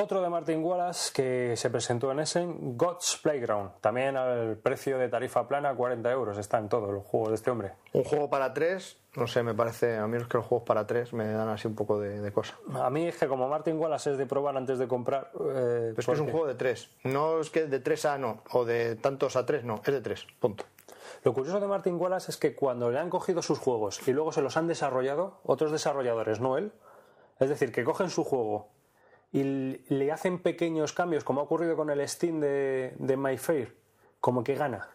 Otro 0.00 0.22
de 0.22 0.28
Martin 0.28 0.62
Wallace 0.62 1.10
que 1.12 1.56
se 1.56 1.70
presentó 1.70 2.12
en 2.12 2.20
Essen, 2.20 2.76
God's 2.78 3.18
Playground. 3.20 3.72
También 3.80 4.16
al 4.16 4.56
precio 4.56 4.96
de 4.96 5.08
tarifa 5.08 5.48
plana, 5.48 5.74
40 5.74 6.08
euros. 6.12 6.38
Está 6.38 6.58
en 6.58 6.68
todos 6.68 6.90
los 6.92 7.04
juegos 7.04 7.30
de 7.30 7.34
este 7.34 7.50
hombre. 7.50 7.72
Un 7.92 8.04
juego 8.04 8.30
para 8.30 8.54
tres, 8.54 8.96
no 9.16 9.26
sé, 9.26 9.42
me 9.42 9.54
parece, 9.54 9.96
a 9.96 10.06
mí 10.06 10.16
es 10.16 10.28
que 10.28 10.36
los 10.36 10.46
juegos 10.46 10.64
para 10.64 10.86
tres 10.86 11.12
me 11.12 11.26
dan 11.26 11.48
así 11.48 11.66
un 11.66 11.74
poco 11.74 11.98
de, 11.98 12.20
de 12.20 12.30
cosa. 12.32 12.56
A 12.74 12.90
mí 12.90 13.08
es 13.08 13.16
que 13.16 13.26
como 13.26 13.48
Martin 13.48 13.76
Wallace 13.76 14.12
es 14.12 14.18
de 14.18 14.26
probar 14.26 14.56
antes 14.56 14.78
de 14.78 14.86
comprar... 14.86 15.32
eh, 15.34 15.92
Pero 15.96 15.98
es 15.98 16.06
que 16.06 16.12
es 16.12 16.20
un 16.20 16.30
juego 16.30 16.46
de 16.46 16.54
tres. 16.54 16.90
No 17.02 17.40
es 17.40 17.50
que 17.50 17.66
de 17.66 17.80
tres 17.80 18.04
a 18.04 18.18
no, 18.18 18.42
o 18.52 18.64
de 18.64 18.94
tantos 18.94 19.34
a 19.34 19.44
tres, 19.46 19.64
no, 19.64 19.80
es 19.84 19.92
de 19.92 20.00
tres, 20.00 20.28
punto. 20.38 20.62
Lo 21.24 21.34
curioso 21.34 21.58
de 21.58 21.66
Martin 21.66 21.96
Wallace 22.00 22.30
es 22.30 22.36
que 22.36 22.54
cuando 22.54 22.88
le 22.92 23.00
han 23.00 23.10
cogido 23.10 23.42
sus 23.42 23.58
juegos 23.58 24.06
y 24.06 24.12
luego 24.12 24.30
se 24.30 24.42
los 24.42 24.56
han 24.56 24.68
desarrollado, 24.68 25.40
otros 25.42 25.72
desarrolladores, 25.72 26.38
no 26.38 26.56
él, 26.56 26.70
es 27.40 27.48
decir, 27.48 27.72
que 27.72 27.82
cogen 27.82 28.10
su 28.10 28.22
juego 28.22 28.68
y 29.32 29.42
le 29.42 30.12
hacen 30.12 30.38
pequeños 30.38 30.92
cambios, 30.92 31.24
como 31.24 31.40
ha 31.40 31.44
ocurrido 31.44 31.76
con 31.76 31.90
el 31.90 32.06
Steam 32.08 32.40
de, 32.40 32.94
de 32.98 33.16
My 33.16 33.36
Fair, 33.36 33.74
como 34.20 34.42
que 34.42 34.54
gana. 34.54 34.88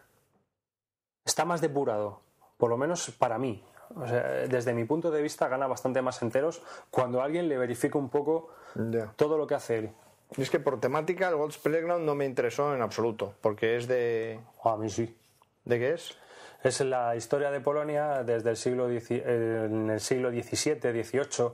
Está 1.24 1.44
más 1.44 1.60
depurado, 1.60 2.20
por 2.58 2.70
lo 2.70 2.76
menos 2.76 3.10
para 3.12 3.38
mí. 3.38 3.62
O 3.96 4.06
sea, 4.06 4.22
desde 4.48 4.74
mi 4.74 4.84
punto 4.84 5.10
de 5.10 5.22
vista 5.22 5.46
gana 5.48 5.66
bastante 5.66 6.02
más 6.02 6.20
enteros 6.22 6.62
cuando 6.90 7.22
alguien 7.22 7.48
le 7.48 7.56
verifica 7.58 7.98
un 7.98 8.08
poco 8.08 8.50
Ya. 8.74 9.12
todo 9.16 9.38
lo 9.38 9.46
que 9.46 9.54
hace 9.54 9.78
él. 9.78 9.90
Y 10.36 10.42
es 10.42 10.50
que 10.50 10.58
por 10.58 10.80
temática 10.80 11.28
el 11.28 11.36
God's 11.36 11.58
Playground 11.58 12.04
no 12.04 12.14
me 12.14 12.24
interesó 12.24 12.74
en 12.74 12.82
absoluto, 12.82 13.34
porque 13.40 13.76
es 13.76 13.86
de... 13.86 14.40
A 14.64 14.76
mí 14.76 14.90
sí. 14.90 15.16
¿De 15.64 15.78
qué 15.78 15.92
es? 15.92 16.16
Es 16.64 16.80
la 16.80 17.14
historia 17.14 17.50
de 17.50 17.60
Polonia 17.60 18.24
desde 18.24 18.50
el 18.50 18.56
siglo, 18.56 18.88
en 18.90 19.90
el 19.90 20.00
siglo 20.00 20.30
XVII, 20.30 20.80
XVIII, 20.80 21.50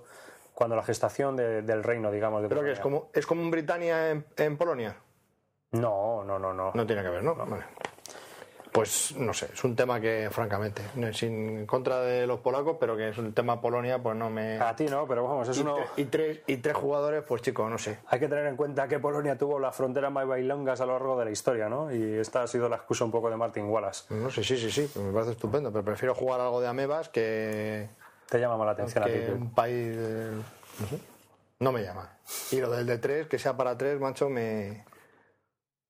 cuando 0.55 0.77
la 0.77 0.83
gestación 0.83 1.37
de- 1.37 1.63
del 1.63 1.83
reino, 1.83 2.11
digamos, 2.11 2.43
de 2.43 2.49
Pero 2.49 2.63
que 2.63 2.73
es 2.73 2.81
como, 2.81 3.09
es 3.15 3.27
como 3.27 3.43
un 3.43 3.51
Britannia 3.51 4.11
en, 4.11 4.25
en 4.37 4.57
Polonia. 4.57 4.97
No, 5.73 6.25
no, 6.25 6.39
no, 6.39 6.53
no. 6.53 6.73
No 6.75 6.87
tiene 6.87 7.03
que 7.03 7.09
ver, 7.11 7.23
¿no? 7.23 7.35
Vale. 7.35 7.65
Pues 8.73 9.17
no 9.17 9.35
sé, 9.35 9.49
es 9.53 9.65
un 9.65 9.75
tema 9.75 10.01
que, 10.01 10.29
francamente, 10.31 10.81
no- 10.95 11.13
sin 11.13 11.67
contra 11.67 12.03
de 12.03 12.25
los 12.25 12.39
polacos, 12.39 12.77
pero 12.79 12.97
que 12.97 13.09
es 13.09 13.19
un 13.19 13.33
tema 13.33 13.61
Polonia, 13.61 14.01
pues 14.01 14.15
no 14.17 14.31
me. 14.31 14.61
A 14.61 14.77
ti 14.77 14.85
no, 14.87 15.09
pero 15.09 15.25
vamos, 15.25 15.49
es 15.49 15.59
y, 15.59 15.63
uno... 15.63 15.77
tre- 15.77 15.87
y 15.97 16.05
tres, 16.05 16.41
y 16.47 16.57
tres 16.59 16.77
jugadores, 16.77 17.25
pues 17.27 17.43
chicos, 17.43 17.69
no 17.69 17.79
sé. 17.79 17.99
Hay 18.07 18.21
que 18.21 18.29
tener 18.29 18.47
en 18.47 18.55
cuenta 18.55 18.87
que 18.87 19.01
Polonia 19.01 19.37
tuvo 19.37 19.59
las 19.59 19.75
fronteras 19.75 20.13
más 20.13 20.25
bailongas 20.25 20.81
a 20.81 20.87
lo 20.87 20.93
largo 20.93 21.19
de 21.19 21.25
la 21.25 21.31
historia, 21.33 21.69
¿no? 21.69 21.93
Y 21.93 22.19
esta 22.19 22.45
ha 22.45 22.47
sido 22.47 22.69
la 22.69 22.77
excusa 22.77 23.05
un 23.05 23.11
poco 23.11 23.29
de 23.29 23.37
Martin 23.37 23.65
Wallace. 23.65 24.15
No 24.15 24.31
sé, 24.31 24.45
sí, 24.45 24.57
sí, 24.57 24.71
sí, 24.71 24.89
me 25.01 25.13
parece 25.13 25.33
estupendo, 25.33 25.73
pero 25.73 25.85
prefiero 25.85 26.15
jugar 26.15 26.41
algo 26.41 26.61
de 26.61 26.69
amebas 26.69 27.09
que, 27.09 27.89
Te 28.31 28.39
llama 28.41 28.57
más 28.57 28.67
la 28.67 28.73
atención 28.73 29.05
a 29.05 29.07
ti. 29.07 29.13
un 29.33 29.53
país. 29.53 29.97
de- 29.97 30.43
no 31.59 31.73
me 31.73 31.83
llama. 31.83 32.17
Y 32.53 32.61
lo 32.61 32.71
del 32.71 32.87
de 32.87 32.97
tres, 32.99 33.27
que 33.27 33.39
sea 33.39 33.55
para 33.57 33.77
tres, 33.77 34.01
macho, 34.01 34.31
me, 34.31 34.85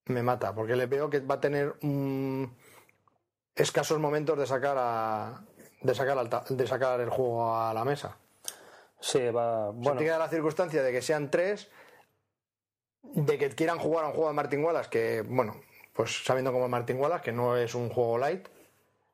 me 0.07 0.23
mata, 0.23 0.53
porque 0.53 0.75
le 0.75 0.87
veo 0.87 1.09
que 1.09 1.21
va 1.21 1.37
a 1.37 1.41
tener 1.41 1.77
escasos 3.55 3.99
momentos 4.01 4.37
de 4.39 4.47
sacar 4.47 4.77
a, 4.79 5.45
de 5.83 5.95
sacar 5.95 6.19
al 6.19 6.29
ta- 6.29 6.45
de 6.49 6.67
sacar 6.67 7.01
el 7.01 7.11
juego 7.11 7.55
a 7.55 7.73
la 7.75 7.85
mesa. 7.85 8.17
Sí, 8.99 9.31
va... 9.31 9.71
Bueno. 9.71 9.99
Tiene 10.01 10.19
la 10.19 10.29
circunstancia 10.29 10.83
de 10.83 10.93
que 10.93 11.03
sean 11.03 11.31
tres, 11.31 11.69
de 13.03 13.39
que 13.39 13.51
quieran 13.51 13.79
jugar 13.79 14.05
a 14.05 14.09
un 14.09 14.15
juego 14.15 14.29
de 14.29 14.35
Martin 14.35 14.65
Wallace, 14.65 14.91
que, 14.91 15.23
bueno, 15.23 15.57
pues 15.95 16.25
sabiendo 16.25 16.53
como 16.53 16.65
es 16.65 16.71
Martin 16.71 16.99
Wallace, 16.99 17.23
que 17.25 17.33
no 17.33 17.57
es 17.57 17.75
un 17.75 17.89
juego 17.91 18.19
light, 18.19 18.49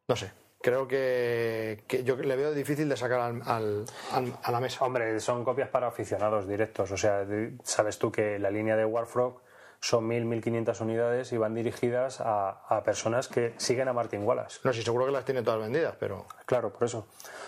no 0.08 0.16
sé. 0.16 0.30
Creo 0.66 0.88
que, 0.88 1.84
que 1.86 2.02
yo 2.02 2.16
le 2.16 2.34
veo 2.34 2.52
difícil 2.52 2.88
de 2.88 2.96
sacar 2.96 3.20
al, 3.20 3.40
al- 3.46 3.84
al- 4.12 4.32
a 4.42 4.50
la 4.50 4.58
mesa. 4.60 4.84
Hombre, 4.84 5.20
son 5.20 5.44
copias 5.44 5.68
para 5.68 5.86
aficionados 5.86 6.48
directos. 6.48 6.90
O 6.90 6.96
sea, 6.96 7.24
sabes 7.62 8.00
tú 8.00 8.10
que 8.10 8.40
la 8.40 8.50
línea 8.50 8.74
de 8.74 8.84
Warfrog 8.84 9.40
son 9.78 10.08
1.000, 10.08 10.42
1.500 10.42 10.80
unidades 10.80 11.32
y 11.32 11.36
van 11.36 11.54
dirigidas 11.54 12.20
a, 12.20 12.62
a 12.68 12.82
personas 12.82 13.28
que 13.28 13.54
siguen 13.58 13.86
a 13.86 13.92
Martin 13.92 14.24
Wallace. 14.24 14.58
No 14.64 14.72
sé, 14.72 14.82
seguro 14.82 15.06
que 15.06 15.12
las 15.12 15.24
tiene 15.24 15.44
todas 15.44 15.60
vendidas, 15.60 15.94
pero 16.00 16.26
Claro, 16.46 16.72
por 16.72 16.82
eso. 16.82 17.06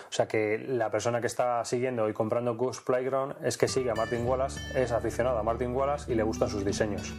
O 0.09 0.11
sea, 0.13 0.25
que 0.25 0.57
la 0.57 0.89
persona 0.89 1.19
que 1.19 1.27
está 1.27 1.65
siguiendo 1.65 2.07
y 2.07 2.13
comprando 2.13 2.55
Goose 2.55 2.83
Playground 2.85 3.35
es 3.45 3.57
que 3.57 3.67
sigue 3.67 3.91
a 3.91 3.95
Martin 3.95 4.25
Wallace, 4.25 4.61
es 4.81 4.93
aficionado 4.93 5.39
a 5.39 5.43
Martin 5.43 5.75
Wallace 5.75 6.09
y 6.09 6.15
le 6.15 6.23
gustan 6.23 6.47
sus 6.49 6.63
diseños. 6.63 7.13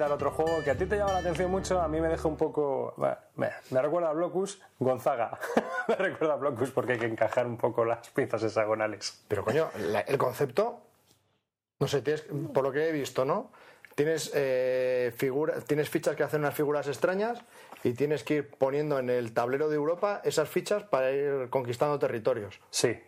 Comentar 0.00 0.16
otro 0.16 0.30
juego 0.30 0.64
que 0.64 0.70
a 0.70 0.74
ti 0.78 0.86
te 0.86 0.96
llama 0.96 1.12
la 1.12 1.18
atención 1.18 1.50
mucho, 1.50 1.78
a 1.78 1.86
mí 1.86 2.00
me 2.00 2.08
deja 2.08 2.26
un 2.26 2.38
poco... 2.38 2.94
bueno, 2.96 3.18
Me, 3.36 3.50
me 3.70 3.82
recuerda 3.82 4.08
a 4.08 4.12
Blocus, 4.14 4.58
Gonzaga. 4.78 5.38
me 5.88 5.94
recuerda 5.96 6.32
a 6.32 6.36
Blocus 6.38 6.70
porque 6.70 6.92
hay 6.94 6.98
que 6.98 7.04
encajar 7.04 7.46
un 7.46 7.58
poco 7.58 7.84
las 7.84 8.08
piezas 8.08 8.42
hexagonales. 8.42 9.22
Pero 9.28 9.44
coño, 9.44 9.68
la- 9.76 10.00
el 10.00 10.16
concepto, 10.16 10.80
no 11.80 11.86
sé, 11.86 12.00
tienes, 12.00 12.24
por 12.54 12.64
lo 12.64 12.72
que 12.72 12.88
he 12.88 12.92
visto, 12.92 13.26
¿no? 13.26 13.50
Tienes, 13.94 14.30
eh, 14.34 15.12
figura- 15.18 15.60
tienes 15.60 15.90
fichas 15.90 16.16
que 16.16 16.22
hacen 16.22 16.40
unas 16.40 16.54
figuras 16.54 16.88
extrañas 16.88 17.38
y 17.84 17.92
tienes 17.92 18.24
que 18.24 18.34
ir 18.36 18.50
poniendo 18.56 18.98
en 18.98 19.10
el 19.10 19.34
tablero 19.34 19.68
de 19.68 19.76
Europa 19.76 20.22
esas 20.24 20.48
fichas 20.48 20.82
para 20.82 21.10
ir 21.12 21.50
conquistando 21.50 21.98
territorios. 21.98 22.58
Sí, 22.70 22.98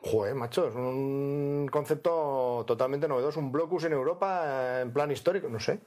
Joder, 0.00 0.32
macho, 0.36 0.68
es 0.68 0.76
un 0.76 1.68
concepto 1.72 2.62
totalmente 2.68 3.08
novedoso, 3.08 3.40
un 3.40 3.50
blocus 3.50 3.82
en 3.84 3.92
Europa 3.92 4.80
en 4.80 4.92
plan 4.92 5.10
histórico, 5.10 5.48
no 5.48 5.58
sé. 5.58 5.80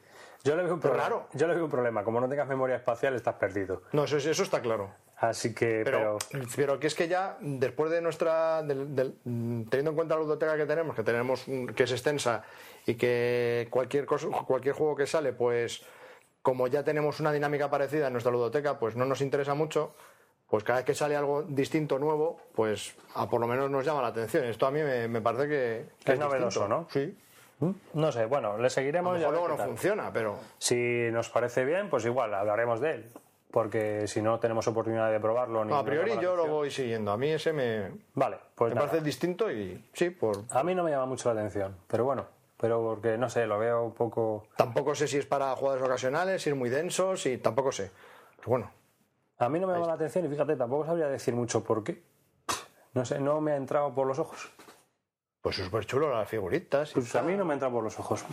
Yo 0.44 0.56
le 0.56 0.64
veo 0.64 0.74
un 0.74 0.80
problema. 0.80 1.04
raro. 1.04 1.28
Yo 1.34 1.48
le 1.48 1.54
veo 1.56 1.66
un 1.66 1.70
problema. 1.72 2.04
Como 2.04 2.20
no 2.20 2.28
tengas 2.28 2.48
memoria 2.48 2.76
espacial, 2.76 3.16
estás 3.16 3.36
perdido. 3.36 3.84
No, 3.92 4.06
eso, 4.06 4.18
eso 4.18 4.44
está 4.44 4.62
claro. 4.62 4.90
Así 5.18 5.54
que, 5.54 5.82
Pero, 5.86 6.18
pero, 6.32 6.46
pero 6.56 6.80
que 6.80 6.88
es 6.88 6.96
que 6.96 7.08
ya, 7.08 7.38
después 7.42 7.92
de 7.92 8.02
nuestra. 8.02 8.64
mm, 8.64 9.64
teniendo 9.70 9.92
en 9.92 9.96
cuenta 9.96 10.16
la 10.16 10.22
ludoteca 10.22 10.58
que 10.58 10.66
tenemos, 10.66 10.96
que 10.96 11.04
tenemos 11.04 11.46
que 11.76 11.84
es 11.84 11.92
extensa 11.92 12.44
y 12.88 12.96
que 12.96 13.68
cualquier 13.70 14.06
cosa, 14.08 14.28
cualquier 14.48 14.74
juego 14.74 14.96
que 14.96 15.06
sale, 15.06 15.34
pues 15.34 15.84
como 16.42 16.66
ya 16.68 16.84
tenemos 16.84 17.20
una 17.20 17.32
dinámica 17.32 17.70
parecida 17.70 18.08
en 18.08 18.14
nuestra 18.14 18.32
ludoteca, 18.32 18.80
pues 18.80 18.96
no 18.96 19.06
nos 19.06 19.22
interesa 19.22 19.54
mucho, 19.54 19.94
pues 20.50 20.64
cada 20.64 20.80
vez 20.80 20.86
que 20.88 20.96
sale 20.96 21.16
algo 21.16 21.44
distinto, 21.44 22.00
nuevo, 22.00 22.42
pues 22.56 22.96
a 23.14 23.30
por 23.30 23.40
lo 23.40 23.46
menos 23.48 23.70
nos 23.70 23.86
llama 23.86 24.02
la 24.02 24.08
atención. 24.08 24.46
Esto 24.46 24.66
a 24.66 24.72
mí 24.72 24.82
me, 24.82 25.08
me 25.08 25.22
parece 25.22 25.48
que, 25.48 25.86
que 26.04 26.14
Es 26.14 26.20
novedoso, 26.20 26.62
distinto. 26.62 26.68
¿no? 26.68 26.88
Sí. 26.90 27.16
No 27.94 28.12
sé, 28.12 28.26
bueno, 28.26 28.58
le 28.58 28.68
A 28.68 28.70
seguiremos. 28.70 29.14
lo 29.14 29.28
a 29.28 29.30
mejor 29.32 29.34
ver 29.34 29.50
luego 29.50 29.58
no 29.64 29.64
funciona, 29.70 30.12
pero 30.12 30.38
Si 30.58 31.10
nos 31.12 31.30
parece 31.30 31.64
bien, 31.66 31.90
pues 31.90 32.06
igual 32.06 32.34
hablaremos 32.34 32.80
de 32.80 32.92
él. 32.96 33.12
Porque 33.52 34.08
si 34.08 34.22
no 34.22 34.40
tenemos 34.40 34.66
oportunidad 34.68 35.12
de 35.12 35.20
probarlo 35.20 35.66
ni 35.66 35.72
no, 35.72 35.78
a 35.78 35.84
priori 35.84 36.18
yo 36.22 36.36
lo 36.38 36.48
voy 36.48 36.72
siguiendo. 36.72 37.12
A 37.12 37.18
mí 37.18 37.30
ese 37.30 37.52
me, 37.52 37.92
Vale, 38.14 38.38
pues 38.56 38.70
me 38.72 38.76
nada. 38.76 38.88
parece 38.88 39.04
distinto 39.06 39.52
y 39.52 39.84
sí, 39.94 40.10
por... 40.10 40.38
A 40.52 40.64
mí 40.64 40.74
no 40.74 40.84
me 40.84 40.92
llama 40.92 41.06
mucho 41.06 41.34
la 41.34 41.40
atención, 41.42 41.76
pero 41.88 42.06
bueno, 42.06 42.26
pero 42.58 42.82
porque 42.82 43.18
no 43.18 43.30
sé, 43.30 43.46
lo 43.46 43.60
veo 43.60 43.84
un 43.84 43.94
poco. 43.94 44.48
Tampoco 44.56 44.96
sé 44.96 45.06
si 45.08 45.18
es 45.18 45.26
para 45.26 45.54
jugadores 45.56 45.86
ocasionales, 45.86 46.48
ir 46.48 46.56
muy 46.56 46.70
densos 46.70 47.26
y 47.26 47.38
tampoco 47.40 47.74
sé. 47.74 47.92
Pero 48.38 48.48
bueno, 48.50 48.72
A 49.38 49.50
mí 49.50 49.60
no 49.60 49.68
me 49.68 49.74
llama 49.74 49.88
la 49.88 49.94
atención 49.94 50.24
y 50.26 50.30
fíjate, 50.30 50.56
tampoco 50.56 50.86
sabría 50.86 51.10
decir 51.10 51.36
mucho 51.36 51.62
por 51.64 51.84
qué. 51.84 52.02
No 52.94 53.04
sé, 53.06 53.20
no 53.20 53.42
me 53.42 53.52
ha 53.52 53.56
entrado 53.58 53.94
por 53.94 54.08
los 54.08 54.18
ojos. 54.20 54.50
Pues 55.42 55.60
es 55.60 55.66
súper 55.66 55.86
chulo 55.86 56.14
las 56.14 56.30
figuritas. 56.30 56.92
Pues 56.92 57.16
a 57.16 57.22
mí 57.22 57.36
no 57.36 57.46
me 57.46 57.52
ha 57.52 57.56
entrado 57.56 57.74
por 57.74 57.84
los 57.84 57.98
ojos. 58.00 58.24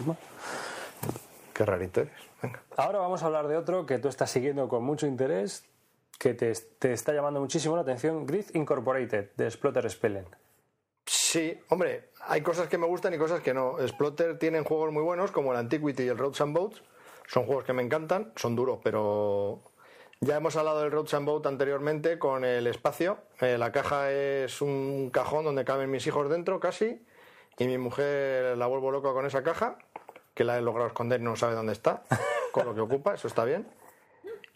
Qué 1.52 1.64
rarito 1.64 2.02
eres. 2.02 2.12
Venga. 2.42 2.62
Ahora 2.76 2.98
vamos 2.98 3.22
a 3.22 3.26
hablar 3.26 3.48
de 3.48 3.56
otro 3.56 3.86
que 3.86 3.98
tú 3.98 4.08
estás 4.08 4.30
siguiendo 4.30 4.68
con 4.68 4.84
mucho 4.84 5.06
interés, 5.06 5.64
que 6.18 6.34
te, 6.34 6.52
te 6.52 6.92
está 6.92 7.12
llamando 7.12 7.40
muchísimo 7.40 7.74
la 7.74 7.82
atención, 7.82 8.26
Grid 8.26 8.46
Incorporated, 8.54 9.32
de 9.36 9.50
Splotter 9.50 9.90
Spellen. 9.90 10.26
Sí, 11.06 11.58
hombre, 11.70 12.10
hay 12.26 12.42
cosas 12.42 12.68
que 12.68 12.76
me 12.78 12.86
gustan 12.86 13.14
y 13.14 13.18
cosas 13.18 13.40
que 13.40 13.54
no. 13.54 13.76
Splotter 13.86 14.38
tienen 14.38 14.64
juegos 14.64 14.92
muy 14.92 15.02
buenos 15.02 15.30
como 15.30 15.52
el 15.52 15.58
Antiquity 15.58 16.04
y 16.04 16.08
el 16.08 16.18
Roads 16.18 16.42
and 16.42 16.54
Boats. 16.56 16.82
Son 17.26 17.44
juegos 17.44 17.64
que 17.64 17.72
me 17.72 17.82
encantan, 17.82 18.32
son 18.36 18.54
duros, 18.54 18.78
pero 18.82 19.62
ya 20.20 20.36
hemos 20.36 20.56
hablado 20.56 20.80
del 20.80 20.90
Roads 20.90 21.14
and 21.14 21.26
Boat 21.26 21.46
anteriormente 21.46 22.18
con 22.18 22.44
el 22.44 22.66
espacio. 22.66 23.18
Eh, 23.40 23.56
la 23.56 23.70
caja 23.72 24.10
es 24.10 24.60
un 24.60 25.10
cajón 25.10 25.44
donde 25.44 25.64
caben 25.64 25.90
mis 25.90 26.06
hijos 26.06 26.28
dentro 26.28 26.58
casi 26.58 27.04
y 27.58 27.66
mi 27.66 27.78
mujer 27.78 28.56
la 28.56 28.66
vuelvo 28.66 28.90
loca 28.90 29.12
con 29.12 29.26
esa 29.26 29.42
caja, 29.42 29.78
que 30.34 30.44
la 30.44 30.58
he 30.58 30.62
logrado 30.62 30.88
esconder 30.88 31.20
y 31.20 31.24
no 31.24 31.36
sabe 31.36 31.54
dónde 31.54 31.72
está, 31.72 32.02
con 32.52 32.66
lo 32.66 32.74
que 32.74 32.80
ocupa, 32.80 33.14
eso 33.14 33.28
está 33.28 33.44
bien. 33.44 33.66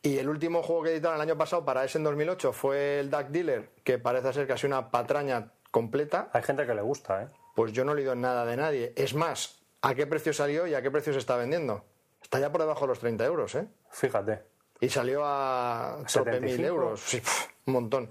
Y 0.03 0.18
el 0.18 0.29
último 0.29 0.62
juego 0.62 0.83
que 0.83 0.92
editaron 0.92 1.16
el 1.16 1.22
año 1.22 1.38
pasado 1.38 1.64
para 1.64 1.85
ese 1.85 1.98
en 1.98 2.05
2008 2.05 2.53
fue 2.53 3.01
el 3.01 3.11
Duck 3.11 3.29
Dealer, 3.29 3.70
que 3.85 3.98
parece 3.98 4.33
ser 4.33 4.48
casi 4.48 4.66
una 4.66 4.90
patraña 4.90 5.53
completa. 5.70 6.29
Hay 6.33 6.42
gente 6.42 6.66
que 6.66 6.75
le 6.75 6.83
gusta, 6.83 7.22
¿eh? 7.22 7.29
Pues 7.55 7.72
yo 7.72 7.85
no 7.85 7.92
he 7.92 7.96
leído 7.96 8.14
nada 8.16 8.44
de 8.44 8.57
nadie. 8.57 8.92
Es 8.96 9.14
más, 9.14 9.62
¿a 9.81 9.94
qué 9.94 10.07
precio 10.07 10.33
salió 10.33 10.66
y 10.66 10.75
a 10.75 10.83
qué 10.83 10.90
precio 10.90 11.12
se 11.12 11.20
está 11.20 11.37
vendiendo? 11.37 11.85
Está 12.20 12.40
ya 12.40 12.51
por 12.51 12.62
debajo 12.62 12.81
de 12.81 12.88
los 12.88 12.98
30 12.98 13.25
euros, 13.25 13.55
¿eh? 13.55 13.68
Fíjate. 13.90 14.52
Y 14.83 14.88
salió 14.88 15.23
a 15.25 15.99
tope 16.12 16.33
75. 16.33 16.45
mil 16.45 16.64
euros. 16.64 17.01
Sí, 17.01 17.18
pf, 17.21 17.49
un 17.66 17.75
montón. 17.75 18.09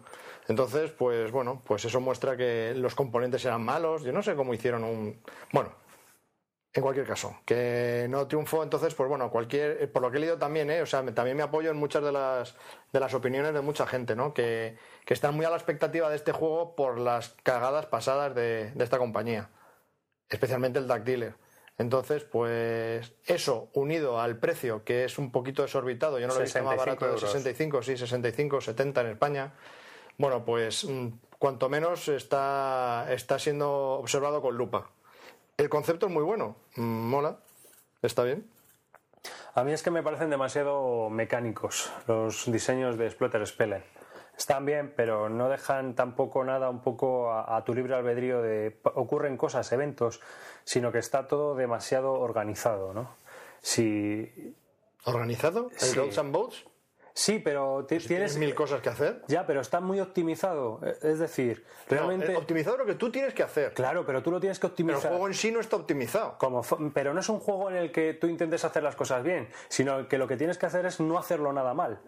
Entonces, 0.47 0.89
pues 0.91 1.29
bueno, 1.29 1.62
pues 1.65 1.84
eso 1.84 1.99
muestra 1.99 2.38
que 2.38 2.73
los 2.73 2.95
componentes 2.95 3.43
eran 3.43 3.62
malos. 3.62 4.03
Yo 4.03 4.13
no 4.13 4.23
sé 4.23 4.36
cómo 4.36 4.53
hicieron 4.53 4.86
un. 4.86 5.21
Bueno, 5.51 5.73
en 6.71 6.81
cualquier 6.81 7.05
caso, 7.05 7.41
que 7.45 8.07
no 8.10 8.25
triunfó. 8.25 8.63
Entonces, 8.63 8.95
pues 8.95 9.10
bueno, 9.10 9.29
cualquier. 9.29 9.91
Por 9.91 10.01
lo 10.01 10.10
que 10.12 10.17
he 10.17 10.21
leído 10.21 10.38
también, 10.38 10.71
¿eh? 10.71 10.81
O 10.81 10.86
sea, 10.86 11.03
también 11.13 11.36
me 11.36 11.43
apoyo 11.43 11.71
en 11.71 11.77
muchas 11.77 12.05
de 12.05 12.13
las, 12.13 12.55
de 12.93 12.99
las 13.01 13.13
opiniones 13.13 13.53
de 13.53 13.60
mucha 13.60 13.86
gente, 13.86 14.15
¿no? 14.15 14.34
Que, 14.34 14.77
que 15.05 15.13
están 15.13 15.36
muy 15.36 15.43
a 15.43 15.49
la 15.49 15.57
expectativa 15.57 16.10
de 16.10 16.15
este 16.15 16.31
juego 16.31 16.73
por 16.77 16.99
las 17.01 17.36
cagadas 17.43 17.86
pasadas 17.88 18.34
de, 18.34 18.71
de 18.71 18.84
esta 18.86 18.97
compañía. 18.97 19.49
Especialmente 20.29 20.79
el 20.79 20.88
Duck 20.88 20.99
Dealer. 20.99 21.36
Entonces, 21.77 22.23
pues 22.23 23.13
eso, 23.25 23.69
unido 23.73 24.19
al 24.19 24.38
precio, 24.38 24.84
que 24.84 25.05
es 25.05 25.17
un 25.17 25.31
poquito 25.31 25.63
desorbitado, 25.63 26.19
yo 26.19 26.27
no 26.27 26.34
lo 26.34 26.39
he 26.39 26.43
visto 26.43 26.62
más 26.63 26.75
65 26.75 26.86
barato 26.86 27.05
de 27.05 27.12
euros. 27.12 27.31
65, 27.31 27.81
sí, 27.81 27.97
65, 27.97 28.62
70 28.62 29.01
en 29.01 29.07
España. 29.07 29.53
Bueno, 30.17 30.45
pues 30.45 30.86
mm, 30.86 31.07
cuanto 31.39 31.69
menos 31.69 32.07
está, 32.07 33.07
está 33.10 33.39
siendo 33.39 33.71
observado 33.93 34.41
con 34.41 34.55
lupa. 34.55 34.91
El 35.57 35.69
concepto 35.69 36.07
es 36.07 36.12
muy 36.12 36.23
bueno, 36.23 36.55
mm, 36.75 36.81
mola, 36.81 37.39
está 38.01 38.23
bien. 38.23 38.47
A 39.53 39.63
mí 39.63 39.73
es 39.73 39.84
que 39.84 39.91
me 39.91 40.01
parecen 40.03 40.29
demasiado 40.29 41.10
mecánicos 41.10 41.91
los 42.07 42.51
diseños 42.51 42.97
de 42.97 43.10
Splotter 43.10 43.45
Spellen. 43.45 43.84
Están 44.41 44.65
bien, 44.65 44.91
pero 44.97 45.30
no 45.30 45.49
dejan 45.49 45.93
tampoco 45.93 46.43
nada 46.43 46.67
un 46.71 46.82
poco 46.82 47.30
a, 47.32 47.56
a 47.56 47.63
tu 47.63 47.75
libre 47.75 47.93
albedrío 47.93 48.41
de 48.41 48.75
ocurren 48.95 49.38
cosas, 49.38 49.71
eventos, 49.71 50.19
sino 50.63 50.91
que 50.91 50.97
está 50.97 51.27
todo 51.27 51.54
demasiado 51.54 52.13
organizado, 52.13 52.91
¿no? 52.91 53.15
Si 53.62 54.56
¿Organizado? 55.06 55.69
¿El 55.73 55.77
Sí. 55.80 55.95
Roads 55.95 56.17
and 56.17 56.32
Boats? 56.34 56.65
sí, 57.13 57.38
pero 57.38 57.82
ti- 57.86 57.97
¿Tienes 57.99 58.08
tienes 58.08 58.38
mil 58.38 58.56
cosas 58.56 58.82
que 58.82 58.89
hacer? 58.89 59.21
ya, 59.27 59.45
pero 59.45 59.62
está 59.62 59.80
muy 59.80 59.99
optimizado. 59.99 60.80
Eh, 60.84 60.97
Es 61.04 61.19
decir, 61.19 61.63
realmente 61.88 62.25
No, 62.30 62.32
eh, 62.34 62.38
optimizado 62.38 62.77
lo 62.77 62.86
que 62.88 62.95
tú 62.95 63.12
tienes 63.12 63.36
que 63.36 63.43
hacer. 63.43 63.75
claro, 63.75 64.08
pero 64.08 64.23
tú 64.23 64.32
lo 64.32 64.39
tienes 64.39 64.58
que 64.58 64.69
Pero 64.69 64.73
el 64.80 64.86
optimizar. 64.95 65.12
juego 65.12 65.27
en 65.27 65.36
sí 65.36 65.51
no 65.51 65.60
está 65.60 65.75
optimizado. 65.75 66.39
Como 66.39 66.63
pero 66.95 67.13
no 67.13 67.19
es 67.19 67.30
un 67.30 67.39
juego 67.39 67.69
en 67.69 67.75
el 67.75 67.91
que 67.91 68.15
tú 68.15 68.25
intentes 68.25 68.65
hacer 68.65 68.82
las 68.82 68.95
cosas 68.95 69.21
bien, 69.21 69.49
sino 69.69 70.08
que 70.08 70.17
lo 70.17 70.27
que 70.27 70.36
tienes 70.36 70.58
que 70.58 70.65
hacer 70.65 70.88
es 70.88 70.99
no 70.99 71.19
hacerlo 71.19 71.54
nada 71.54 71.75
mal. 71.75 71.99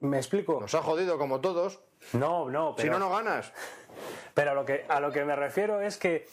¿Me 0.00 0.16
explico? 0.18 0.58
Nos 0.60 0.74
ha 0.74 0.82
jodido 0.82 1.18
como 1.18 1.40
todos. 1.40 1.80
No, 2.12 2.48
no, 2.50 2.74
Si 2.76 2.82
pero, 2.84 2.98
no, 2.98 3.08
no 3.10 3.16
ganas. 3.16 3.52
pero 4.34 4.52
a, 4.52 4.54
lo 4.54 4.64
que, 4.64 4.84
a 4.88 5.00
lo 5.00 5.10
que 5.12 5.24
me 5.24 5.36
refiero 5.36 5.80
es 5.80 5.96
que 5.98 6.26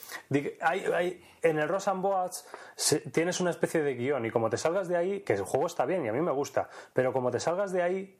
hay, 0.61 0.85
hay- 0.93 1.25
en 1.41 1.59
el 1.59 1.67
Ross 1.67 1.87
and 1.89 2.01
Boats 2.01 2.45
tienes 3.11 3.39
una 3.41 3.49
especie 3.51 3.81
de 3.81 3.95
guion 3.95 4.25
y 4.25 4.31
como 4.31 4.49
te 4.49 4.55
salgas 4.57 4.87
de 4.87 4.95
ahí, 4.95 5.19
que 5.21 5.33
el 5.33 5.43
juego 5.43 5.67
está 5.67 5.85
bien 5.85 6.05
y 6.05 6.09
a 6.09 6.13
mí 6.13 6.21
me 6.21 6.31
gusta, 6.31 6.69
pero 6.93 7.11
como 7.11 7.31
te 7.31 7.39
salgas 7.41 7.73
de 7.73 7.81
ahí, 7.81 8.17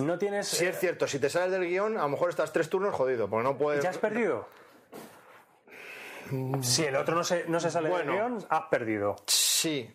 no 0.00 0.18
tienes... 0.18 0.48
Si 0.48 0.64
es 0.66 0.76
cierto, 0.80 1.06
si 1.06 1.20
te 1.20 1.30
sales 1.30 1.52
del 1.52 1.68
guion, 1.68 1.96
a 1.98 2.02
lo 2.02 2.08
mejor 2.08 2.30
estás 2.30 2.52
tres 2.52 2.68
turnos 2.68 2.92
jodido, 2.94 3.28
porque 3.30 3.44
no 3.44 3.56
puedes. 3.56 3.84
¿Ya 3.84 3.90
has 3.90 3.98
perdido? 3.98 4.48
Si 6.62 6.84
el 6.84 6.96
otro 6.96 7.14
no 7.14 7.22
se, 7.22 7.44
no 7.48 7.60
se 7.60 7.70
sale 7.70 7.90
Bueno. 7.90 8.10
del 8.12 8.20
guion, 8.20 8.46
has 8.48 8.62
perdido. 8.64 9.14
Sí. 9.26 9.94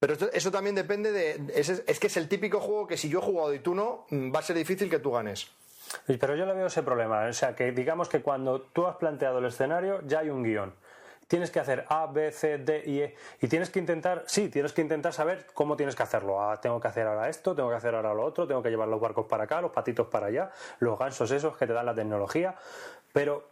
Pero 0.00 0.14
esto- 0.14 0.30
eso 0.32 0.50
también 0.50 0.74
depende 0.74 1.12
de. 1.12 1.52
ese- 1.54 1.84
es 1.86 2.00
que 2.00 2.06
es 2.08 2.16
el 2.16 2.26
típico 2.28 2.58
juego 2.58 2.86
que 2.86 2.96
si 2.96 3.08
yo 3.08 3.18
he 3.18 3.22
jugado 3.22 3.54
y 3.54 3.58
tú 3.60 3.74
no, 3.74 4.06
mm, 4.10 4.34
va 4.34 4.40
a 4.40 4.42
ser 4.42 4.56
difícil 4.56 4.88
que 4.90 4.98
tú 4.98 5.12
ganes. 5.12 5.48
Pero 6.06 6.34
yo 6.36 6.46
le 6.46 6.54
veo 6.54 6.66
ese 6.66 6.82
problema. 6.82 7.26
O 7.26 7.32
sea, 7.32 7.54
que 7.54 7.70
digamos 7.72 8.08
que 8.08 8.22
cuando 8.22 8.60
tú 8.62 8.86
has 8.86 8.96
planteado 8.96 9.38
el 9.40 9.44
escenario, 9.46 10.00
ya 10.06 10.20
hay 10.20 10.30
un 10.30 10.42
guion. 10.42 10.72
Tienes 11.28 11.50
que 11.50 11.60
hacer 11.60 11.84
A, 11.88 12.06
B, 12.06 12.32
C, 12.32 12.58
D 12.58 12.82
y 12.86 13.00
E. 13.02 13.14
Y 13.40 13.46
tienes 13.48 13.70
que 13.70 13.78
intentar, 13.78 14.24
sí, 14.26 14.48
tienes 14.48 14.72
que 14.72 14.80
intentar 14.82 15.12
saber 15.12 15.46
cómo 15.54 15.76
tienes 15.76 15.94
que 15.94 16.02
hacerlo. 16.02 16.40
Ah, 16.42 16.60
tengo 16.60 16.80
que 16.80 16.88
hacer 16.88 17.06
ahora 17.06 17.28
esto, 17.28 17.54
tengo 17.54 17.68
que 17.70 17.76
hacer 17.76 17.94
ahora 17.94 18.14
lo 18.14 18.24
otro, 18.24 18.46
tengo 18.48 18.62
que 18.62 18.70
llevar 18.70 18.88
los 18.88 19.00
barcos 19.00 19.26
para 19.26 19.44
acá, 19.44 19.60
los 19.60 19.70
patitos 19.70 20.08
para 20.08 20.26
allá, 20.26 20.50
los 20.80 20.98
gansos 20.98 21.30
esos 21.30 21.56
que 21.56 21.66
te 21.68 21.72
dan 21.72 21.86
la 21.86 21.94
tecnología. 21.94 22.56
Pero 23.12 23.49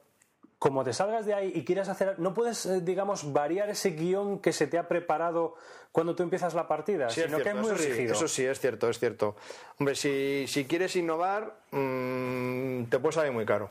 como 0.59 0.83
te 0.85 0.93
salgas 0.93 1.25
de 1.27 1.35
ahí 1.35 1.53
y 1.55 1.65
quieras 1.65 1.89
hacer. 1.89 2.19
No 2.19 2.35
puedes, 2.35 2.67
eh, 2.67 2.81
digamos, 2.81 3.33
variar 3.33 3.69
ese 3.71 3.91
guion 3.91 4.41
que 4.41 4.53
se 4.53 4.67
te 4.67 4.79
ha 4.79 4.89
preparado 4.89 5.55
cuando 5.93 6.15
tú 6.17 6.23
empiezas 6.23 6.55
la 6.55 6.67
partida, 6.69 7.09
Sí, 7.11 7.21
es 7.21 7.27
sino 7.27 7.39
que 7.39 7.49
es 7.51 7.55
muy 7.55 7.67
eso 7.71 7.77
sí, 7.79 7.89
rígido. 7.89 8.13
eso 8.15 8.29
sí, 8.29 8.45
es 8.45 8.59
cierto, 8.61 8.89
es 8.91 8.99
cierto. 8.99 9.37
Hombre, 9.79 9.95
si, 9.95 10.47
si 10.49 10.67
quieres 10.67 10.95
innovar, 10.97 11.55
mm, 11.71 12.85
te 12.85 12.99
puede 12.99 13.13
salir 13.15 13.33
muy 13.33 13.47
caro. 13.47 13.71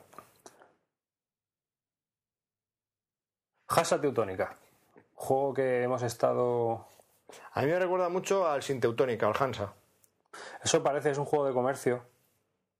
Hasa 3.67 3.99
Teutónica. 3.99 4.55
Juego 5.15 5.53
que 5.53 5.83
hemos 5.83 6.01
estado. 6.03 6.87
A 7.53 7.61
mí 7.61 7.67
me 7.67 7.79
recuerda 7.79 8.07
mucho 8.09 8.47
al 8.47 8.63
Sinteutónica, 8.63 9.27
al 9.27 9.35
Hansa. 9.37 9.73
Eso 10.63 10.81
parece, 10.83 11.11
es 11.11 11.17
un 11.17 11.25
juego 11.25 11.45
de 11.47 11.53
comercio. 11.53 12.03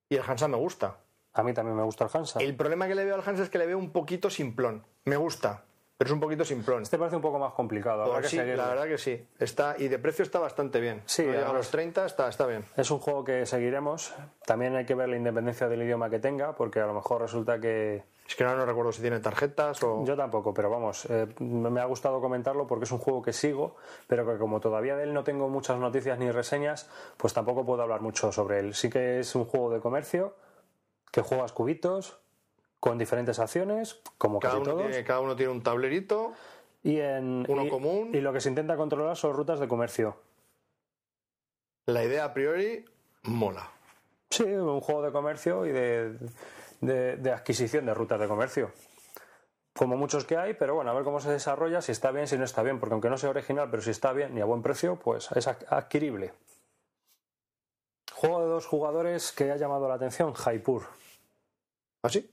Y 0.09 0.15
el 0.15 0.23
Hansa 0.25 0.47
me 0.47 0.57
gusta. 0.57 0.97
A 1.33 1.43
mí 1.43 1.53
también 1.53 1.75
me 1.77 1.83
gusta 1.83 2.05
el 2.05 2.09
Hansa. 2.13 2.39
El 2.39 2.55
problema 2.55 2.87
que 2.87 2.95
le 2.95 3.05
veo 3.05 3.15
al 3.15 3.23
Hansa 3.25 3.43
es 3.43 3.49
que 3.49 3.57
le 3.57 3.67
veo 3.67 3.77
un 3.77 3.91
poquito 3.91 4.29
simplón. 4.29 4.83
Me 5.05 5.17
gusta, 5.17 5.63
pero 5.97 6.09
es 6.09 6.13
un 6.13 6.19
poquito 6.19 6.45
simplón. 6.45 6.83
Este 6.83 6.97
parece 6.97 7.15
un 7.15 7.23
poco 7.23 7.39
más 7.39 7.53
complicado. 7.53 8.03
habrá 8.03 8.19
Pues 8.19 8.31
que 8.31 8.41
sí, 8.41 8.55
la 8.55 8.67
verdad 8.67 8.85
que 8.85 8.99
sí. 8.99 9.27
Está, 9.39 9.75
y 9.79 9.87
de 9.87 9.97
precio 9.97 10.23
está 10.23 10.37
bastante 10.37 10.79
bien. 10.79 11.01
Sí, 11.05 11.23
no 11.23 11.31
llega 11.31 11.49
a 11.49 11.53
los 11.53 11.71
30, 11.71 12.05
está, 12.05 12.29
está 12.29 12.45
bien. 12.45 12.65
Es 12.75 12.91
un 12.91 12.99
juego 12.99 13.23
que 13.23 13.47
seguiremos. 13.47 14.13
También 14.45 14.75
hay 14.75 14.85
que 14.85 14.93
ver 14.93 15.09
la 15.09 15.15
independencia 15.15 15.67
del 15.67 15.81
idioma 15.81 16.09
que 16.11 16.19
tenga, 16.19 16.55
porque 16.55 16.79
a 16.79 16.85
lo 16.85 16.93
mejor 16.93 17.21
resulta 17.21 17.59
que. 17.59 18.03
Es 18.27 18.35
que 18.35 18.43
ahora 18.43 18.57
no 18.57 18.65
recuerdo 18.65 18.91
si 18.91 19.01
tiene 19.01 19.19
tarjetas 19.21 19.81
o. 19.81 20.03
Yo 20.05 20.15
tampoco, 20.15 20.53
pero 20.53 20.69
vamos, 20.69 21.05
eh, 21.09 21.27
me 21.39 21.79
ha 21.79 21.85
gustado 21.85 22.21
comentarlo 22.21 22.67
porque 22.67 22.83
es 22.83 22.91
un 22.91 22.99
juego 22.99 23.23
que 23.23 23.33
sigo, 23.33 23.77
pero 24.05 24.27
que 24.27 24.37
como 24.37 24.59
todavía 24.59 24.95
de 24.97 25.03
él 25.03 25.13
no 25.15 25.23
tengo 25.23 25.49
muchas 25.49 25.79
noticias 25.79 26.19
ni 26.19 26.29
reseñas, 26.29 26.89
pues 27.15 27.33
tampoco 27.33 27.65
puedo 27.65 27.81
hablar 27.81 28.01
mucho 28.01 28.31
sobre 28.31 28.59
él. 28.59 28.75
Sí 28.75 28.89
que 28.89 29.21
es 29.21 29.33
un 29.33 29.45
juego 29.45 29.71
de 29.71 29.79
comercio, 29.79 30.35
que 31.11 31.21
juegas 31.21 31.51
cubitos, 31.53 32.19
con 32.79 32.97
diferentes 32.97 33.39
acciones, 33.39 33.99
como 34.17 34.39
cada, 34.39 34.53
casi 34.55 34.61
uno 34.63 34.71
todos. 34.77 34.87
tiene, 34.91 35.03
cada 35.03 35.19
uno 35.21 35.35
tiene 35.35 35.51
un 35.51 35.63
tablerito. 35.63 36.33
Y, 36.83 36.99
en, 36.99 37.45
uno 37.49 37.65
y- 37.65 37.69
común. 37.69 38.11
y 38.13 38.21
lo 38.21 38.31
que 38.31 38.39
se 38.39 38.49
intenta 38.49 38.77
controlar 38.77 39.17
son 39.17 39.33
rutas 39.33 39.59
de 39.59 39.67
comercio. 39.67 40.17
La 41.85 42.03
idea 42.03 42.25
a 42.25 42.33
priori 42.33 42.85
mola. 43.23 43.69
Sí, 44.29 44.43
un 44.43 44.81
juego 44.81 45.01
de 45.01 45.11
comercio 45.11 45.65
y 45.65 45.71
de, 45.71 46.17
de- 46.81 47.17
de 47.17 47.31
adquisición 47.31 47.85
de 47.85 47.93
rutas 47.93 48.19
de 48.19 48.27
comercio. 48.27 48.71
como 49.73 49.95
muchos 49.95 50.25
que 50.25 50.35
hay, 50.37 50.53
pero 50.55 50.73
bueno, 50.75 50.89
a 50.91 50.93
ver 50.95 51.03
cómo 51.03 51.19
se 51.19 51.29
desarrolla, 51.29 51.81
si 51.81 51.91
está 51.91 52.09
bien, 52.11 52.27
si 52.27 52.35
no 52.37 52.43
está 52.45 52.63
bien, 52.63 52.79
porque 52.79 52.93
aunque 52.93 53.09
no 53.11 53.17
sea 53.17 53.29
original, 53.29 53.69
pero 53.69 53.83
si 53.83 53.91
está 53.91 54.11
bien 54.11 54.35
y 54.37 54.41
a 54.41 54.45
buen 54.45 54.61
precio, 54.63 54.95
pues 54.97 55.29
es 55.35 55.47
ad- 55.47 55.65
adquirible. 55.69 56.33
Juego 58.17 58.41
de 58.41 58.47
dos 58.47 58.65
jugadores 58.65 59.31
que 59.31 59.51
ha 59.51 59.57
llamado 59.57 59.87
la 59.87 59.93
atención, 59.93 60.33
Jaipur. 60.33 60.87
¿Así? 62.01 62.31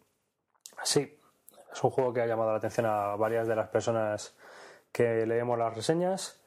Sí, 0.83 1.21
es 1.71 1.85
un 1.85 1.91
juego 1.91 2.11
que 2.11 2.23
ha 2.23 2.27
llamado 2.27 2.53
la 2.53 2.57
atención 2.57 2.87
a 2.87 3.17
varias 3.17 3.47
de 3.47 3.55
las 3.55 3.69
personas 3.69 4.35
que 4.91 5.27
leemos 5.27 5.59
las 5.59 5.77
reseñas 5.77 6.43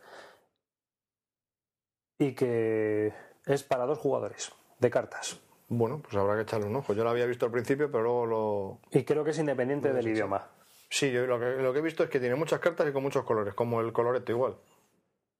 y 2.17 2.33
que 2.33 3.13
es 3.45 3.61
para 3.61 3.85
dos 3.85 3.99
jugadores 3.99 4.51
de 4.79 4.89
cartas. 4.89 5.39
Bueno, 5.67 6.01
pues 6.01 6.15
habrá 6.15 6.35
que 6.35 6.41
echarle 6.41 6.65
un 6.65 6.77
ojo. 6.77 6.95
Yo 6.95 7.03
lo 7.03 7.11
había 7.11 7.27
visto 7.27 7.45
al 7.45 7.51
principio, 7.51 7.91
pero 7.91 8.05
luego 8.05 8.25
lo. 8.25 8.79
Y 8.89 9.03
creo 9.03 9.23
que 9.23 9.29
es 9.29 9.37
independiente 9.37 9.93
del 9.93 10.07
idioma. 10.07 10.49
Sí, 10.89 11.11
yo 11.11 11.27
lo 11.27 11.39
que, 11.39 11.61
lo 11.61 11.73
que 11.73 11.79
he 11.79 11.83
visto 11.83 12.03
es 12.03 12.09
que 12.09 12.19
tiene 12.19 12.33
muchas 12.33 12.59
cartas 12.59 12.89
y 12.89 12.91
con 12.91 13.03
muchos 13.03 13.23
colores, 13.23 13.53
como 13.53 13.81
el 13.81 13.93
coloreto 13.93 14.31
igual. 14.31 14.57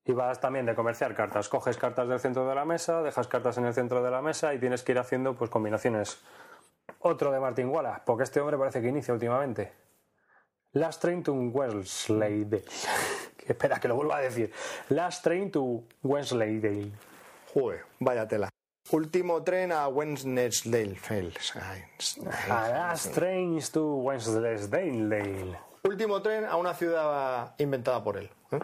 Y 0.08 0.12
vas 0.14 0.40
también 0.40 0.64
de 0.64 0.74
comerciar 0.74 1.14
cartas. 1.14 1.50
Coges 1.50 1.76
cartas 1.76 2.08
del 2.08 2.18
centro 2.18 2.48
de 2.48 2.54
la 2.54 2.64
mesa, 2.64 3.02
dejas 3.02 3.28
cartas 3.28 3.58
en 3.58 3.66
el 3.66 3.74
centro 3.74 4.02
de 4.02 4.10
la 4.10 4.22
mesa 4.22 4.54
y 4.54 4.58
tienes 4.58 4.82
que 4.82 4.92
ir 4.92 4.98
haciendo 4.98 5.34
pues 5.34 5.50
combinaciones. 5.50 6.18
Otro 7.00 7.30
de 7.30 7.38
Martin 7.38 7.68
Wallace, 7.68 8.00
porque 8.06 8.24
este 8.24 8.40
hombre 8.40 8.56
parece 8.56 8.80
que 8.80 8.88
inicia 8.88 9.12
últimamente. 9.12 9.70
Last 10.72 11.02
Train 11.02 11.22
to 11.22 11.34
Wensleydale. 11.34 12.64
Espera, 13.46 13.78
que 13.78 13.86
lo 13.86 13.96
vuelva 13.96 14.16
a 14.16 14.20
decir. 14.20 14.50
Last 14.88 15.22
Train 15.22 15.50
to 15.50 15.84
Wensleydale. 16.02 16.90
Joder, 17.52 17.84
vaya 18.00 18.26
tela. 18.26 18.48
Último 18.90 19.42
tren 19.42 19.72
a 19.72 19.88
Wednesdale. 19.88 20.96
Ay, 21.10 21.84
A 22.48 22.68
Last 22.68 23.12
Trains 23.12 23.70
to 23.70 23.96
Wensleydale. 23.96 25.58
Último 25.84 26.22
tren 26.22 26.46
a 26.46 26.56
una 26.56 26.72
ciudad 26.72 27.54
inventada 27.58 28.02
por 28.02 28.16
él. 28.16 28.30
¿eh? 28.52 28.58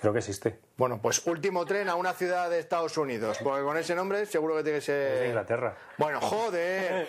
Creo 0.00 0.12
que 0.12 0.20
existe. 0.20 0.60
Bueno, 0.76 1.00
pues 1.02 1.26
último 1.26 1.66
tren 1.66 1.88
a 1.88 1.96
una 1.96 2.12
ciudad 2.12 2.48
de 2.48 2.60
Estados 2.60 2.96
Unidos. 2.96 3.38
Porque 3.42 3.64
con 3.64 3.76
ese 3.76 3.96
nombre 3.96 4.24
seguro 4.26 4.54
que 4.54 4.62
tiene 4.62 4.78
que 4.78 4.78
Es 4.78 4.86
de 4.86 5.16
ser. 5.18 5.26
Inglaterra. 5.26 5.76
Bueno, 5.96 6.20
joder. 6.20 7.08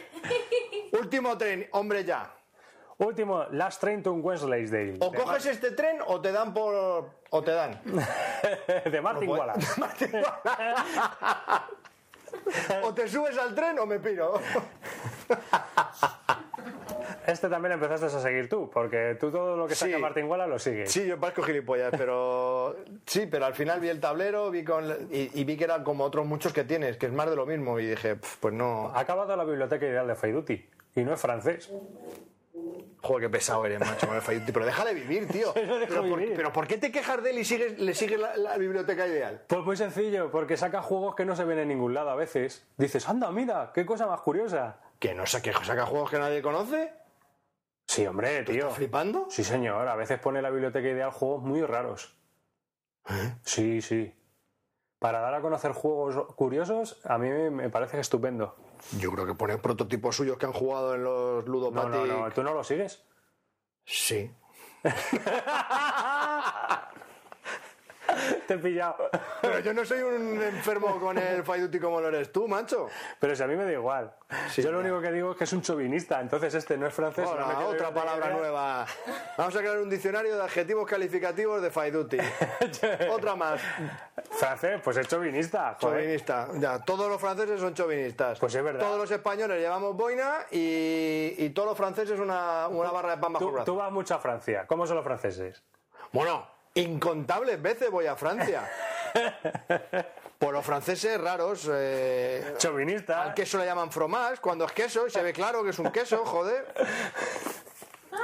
último 1.00 1.38
tren, 1.38 1.70
hombre 1.74 2.04
ya. 2.04 2.34
Último, 2.98 3.46
Last 3.52 3.80
Train 3.80 4.02
to 4.02 4.14
Wensleydale. 4.14 4.98
O 5.02 5.14
coges 5.14 5.46
este 5.46 5.72
tren 5.72 6.00
o 6.08 6.20
te 6.20 6.32
dan 6.32 6.52
por. 6.52 7.12
o 7.30 7.44
te 7.44 7.52
dan. 7.52 7.80
de 8.92 9.02
Martin 9.02 9.30
Wallace. 9.30 9.82
o 12.82 12.94
te 12.96 13.08
subes 13.08 13.38
al 13.38 13.54
tren 13.54 13.78
o 13.78 13.86
me 13.86 14.00
piro. 14.00 14.42
Este 17.30 17.48
también 17.50 17.74
empezaste 17.74 18.08
a 18.08 18.10
seguir 18.10 18.50
tú, 18.50 18.70
porque 18.70 19.16
tú 19.20 19.32
todo 19.32 19.56
lo 19.56 19.68
que 19.68 19.76
saca 19.76 19.96
Sí. 19.96 20.02
Martin 20.02 20.26
Wallace 20.26 20.50
lo 20.50 20.60
sigues. 20.60 20.92
Sí, 20.92 21.06
yo 21.06 21.20
parezco 21.20 21.44
gilipollas, 21.44 21.92
pero. 21.98 22.76
Sí, 23.06 23.28
pero 23.30 23.46
al 23.46 23.54
final 23.54 23.80
vi 23.80 23.90
el 23.90 24.00
tablero 24.00 24.50
vi 24.52 24.64
con... 24.64 24.86
y, 25.12 25.40
y 25.40 25.44
vi 25.44 25.58
que 25.58 25.64
eran 25.64 25.84
como 25.84 26.04
otros 26.04 26.26
muchos 26.26 26.54
que 26.54 26.64
tienes, 26.64 26.98
que 26.98 27.08
es 27.08 27.12
más 27.12 27.30
de 27.30 27.36
lo 27.36 27.46
mismo. 27.46 27.80
Y 27.80 27.88
dije, 27.88 28.16
"Pf, 28.16 28.38
pues 28.40 28.54
no. 28.54 28.90
Ha 28.94 29.00
acabado 29.00 29.36
la 29.36 29.44
biblioteca 29.44 29.86
ideal 29.86 30.08
de 30.08 30.16
Faiduti. 30.16 30.70
Y 30.96 31.04
no 31.04 31.14
es 31.14 31.22
francés. 31.22 31.72
Joder, 33.02 33.22
qué 33.28 33.30
pesado 33.30 33.66
eres, 33.66 33.80
macho, 33.80 34.08
con 34.08 34.16
el 34.18 34.22
Fayuti. 34.22 34.52
Pero 34.52 34.66
déjale 34.66 34.94
vivir, 34.94 35.28
tío. 35.28 35.54
Pero, 35.88 36.02
por, 36.04 36.20
vivir. 36.20 36.34
pero 36.36 36.52
¿por 36.52 36.68
qué 36.68 36.78
te 36.78 36.92
quejas 36.92 37.24
de 37.24 37.30
él 37.30 37.40
y 37.40 37.46
sigues, 37.46 37.80
le 37.80 37.94
sigues 37.94 38.20
la, 38.20 38.36
la 38.36 38.58
biblioteca 38.58 39.08
ideal? 39.08 39.42
Pues 39.48 39.62
muy 39.64 39.78
sencillo, 39.78 40.30
porque 40.32 40.58
saca 40.58 40.82
juegos 40.82 41.16
que 41.16 41.24
no 41.24 41.36
se 41.36 41.46
ven 41.46 41.60
en 41.60 41.70
ningún 41.70 41.94
lado 41.94 42.10
a 42.10 42.16
veces. 42.16 42.68
Dices, 42.78 43.08
anda, 43.08 43.32
mira, 43.32 43.72
qué 43.74 43.86
cosa 43.86 44.06
más 44.06 44.20
curiosa. 44.20 44.80
¿Que 45.00 45.14
no 45.14 45.26
saque, 45.26 45.54
saca 45.64 45.86
juegos 45.86 46.10
que 46.12 46.20
nadie 46.20 46.42
conoce? 46.42 46.92
Sí, 47.90 48.06
hombre, 48.06 48.44
tío. 48.44 48.60
¿Estás 48.66 48.76
flipando? 48.76 49.26
Sí, 49.32 49.44
señor. 49.44 49.88
A 49.88 49.96
veces 49.96 50.20
pone 50.20 50.44
la 50.44 50.52
biblioteca 50.52 50.88
ideal 50.88 51.10
juegos 51.10 51.42
muy 51.42 51.64
raros. 51.64 52.16
Sí, 53.44 53.82
sí. 53.82 54.14
Para 55.00 55.22
dar 55.22 55.34
a 55.34 55.42
conocer 55.42 55.72
juegos 55.72 56.36
curiosos, 56.36 57.02
a 57.04 57.18
mí 57.18 57.30
me- 57.50 57.72
parece 57.72 58.00
estupendo. 58.00 58.56
Yo 59.00 59.12
creo 59.12 59.26
que 59.26 59.34
pone 59.34 59.58
prototipos 59.58 60.16
suyos 60.16 60.38
que 60.38 60.46
han 60.46 60.54
jugado 60.54 60.94
en 60.94 61.04
los 61.04 61.46
No, 61.46 61.52
Ludopatic. 61.52 61.90
no, 61.92 62.06
no. 62.06 62.30
¿Tú 62.32 62.44
no 62.44 62.54
lo 62.54 62.64
sigues? 62.64 63.04
Sí. 63.86 64.32
Te 68.48 68.54
he 68.56 68.58
pillado. 68.58 69.10
Pero 69.42 69.60
yo 69.60 69.74
no 69.74 69.86
soy 69.86 70.02
un 70.02 70.42
enfermo 70.42 71.00
con 71.00 71.18
el 71.18 71.44
Fayuti 71.44 71.80
como 71.80 72.02
lo 72.02 72.08
eres 72.10 72.32
tú, 72.32 72.48
macho. 72.48 72.88
Pero 73.20 73.36
si 73.36 73.44
a 73.44 73.48
mí 73.48 73.56
me 73.56 73.64
da 73.66 73.72
igual. 73.74 74.14
Sí, 74.52 74.62
Yo 74.62 74.72
lo 74.72 74.80
único 74.80 75.02
que 75.02 75.12
digo 75.12 75.32
es 75.32 75.38
que 75.38 75.44
es 75.46 75.54
un 75.54 75.62
chauvinista. 75.62 76.22
Entonces 76.22 76.54
este 76.54 76.78
no 76.78 76.88
es 76.88 76.94
francés. 76.94 77.26
Ahora, 77.28 77.54
no 77.54 77.68
otra 77.68 77.94
palabra 77.94 78.30
nueva. 78.30 78.86
Vamos 79.38 79.56
a 79.56 79.60
crear 79.60 79.78
un 79.80 79.90
diccionario 79.90 80.36
de 80.36 80.44
adjetivos 80.44 80.88
calificativos 80.88 81.62
de 81.62 81.72
Faiduti. 81.72 82.18
otra 83.12 83.36
más. 83.36 83.62
Francés, 84.32 84.80
pues 84.84 84.98
es 84.98 85.08
chauvinista. 85.08 85.78
joder. 85.80 86.00
Chauvinista. 86.02 86.48
Ya, 86.60 86.80
todos 86.80 87.10
los 87.10 87.20
franceses 87.20 87.60
son 87.60 87.74
chauvinistas. 87.74 88.40
Pues 88.40 88.54
es 88.54 88.64
verdad. 88.64 88.80
Todos 88.82 88.98
los 89.00 89.12
españoles 89.12 89.60
llevamos 89.60 89.96
boina 89.96 90.46
y, 90.52 91.34
y 91.38 91.50
todos 91.52 91.70
los 91.70 91.78
franceses 91.78 92.20
una, 92.20 92.68
una 92.68 92.92
barra 92.92 93.16
de 93.16 93.22
pan 93.22 93.34
bajo 93.34 93.46
Tú, 93.46 93.52
brazo. 93.52 93.66
tú 93.66 93.76
vas 93.78 93.92
mucho 93.92 94.16
a 94.16 94.20
Francia. 94.20 94.66
¿Cómo 94.68 94.86
son 94.86 94.96
los 94.98 95.06
franceses? 95.06 95.64
Bueno, 96.12 96.48
incontables 96.76 97.62
veces 97.62 97.90
voy 97.90 98.06
a 98.06 98.16
Francia. 98.16 98.70
Por 100.40 100.54
los 100.54 100.66
franceses 100.66 101.20
raros. 101.20 101.70
Eh, 101.72 102.54
Chauvinista. 102.58 103.24
al 103.24 103.34
queso 103.34 103.58
le 103.58 103.66
llaman 103.66 103.92
fromage 103.92 104.40
cuando 104.40 104.66
es 104.66 104.72
queso 104.72 105.06
y 105.06 105.10
se 105.10 105.22
ve 105.22 105.34
claro 105.34 105.64
que 105.64 105.72
es 105.72 105.80
un 105.80 105.92
queso, 105.92 106.26
joder. 106.26 106.74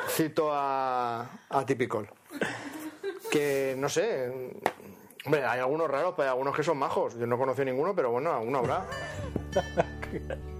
Cito 0.10 0.50
a, 0.52 1.30
a 1.50 1.66
Typical. 1.66 2.08
Que 3.30 3.76
no 3.78 3.90
sé. 3.90 4.54
Hombre, 5.26 5.44
hay 5.44 5.60
algunos 5.60 5.90
raros, 5.90 6.14
pero 6.16 6.30
hay 6.30 6.30
algunos 6.30 6.56
que 6.56 6.64
son 6.64 6.78
majos. 6.78 7.16
Yo 7.18 7.28
no 7.28 7.38
conocí 7.38 7.66
ninguno, 7.66 7.94
pero 7.94 8.12
bueno, 8.12 8.32
alguno 8.32 8.60
habrá. 8.60 8.86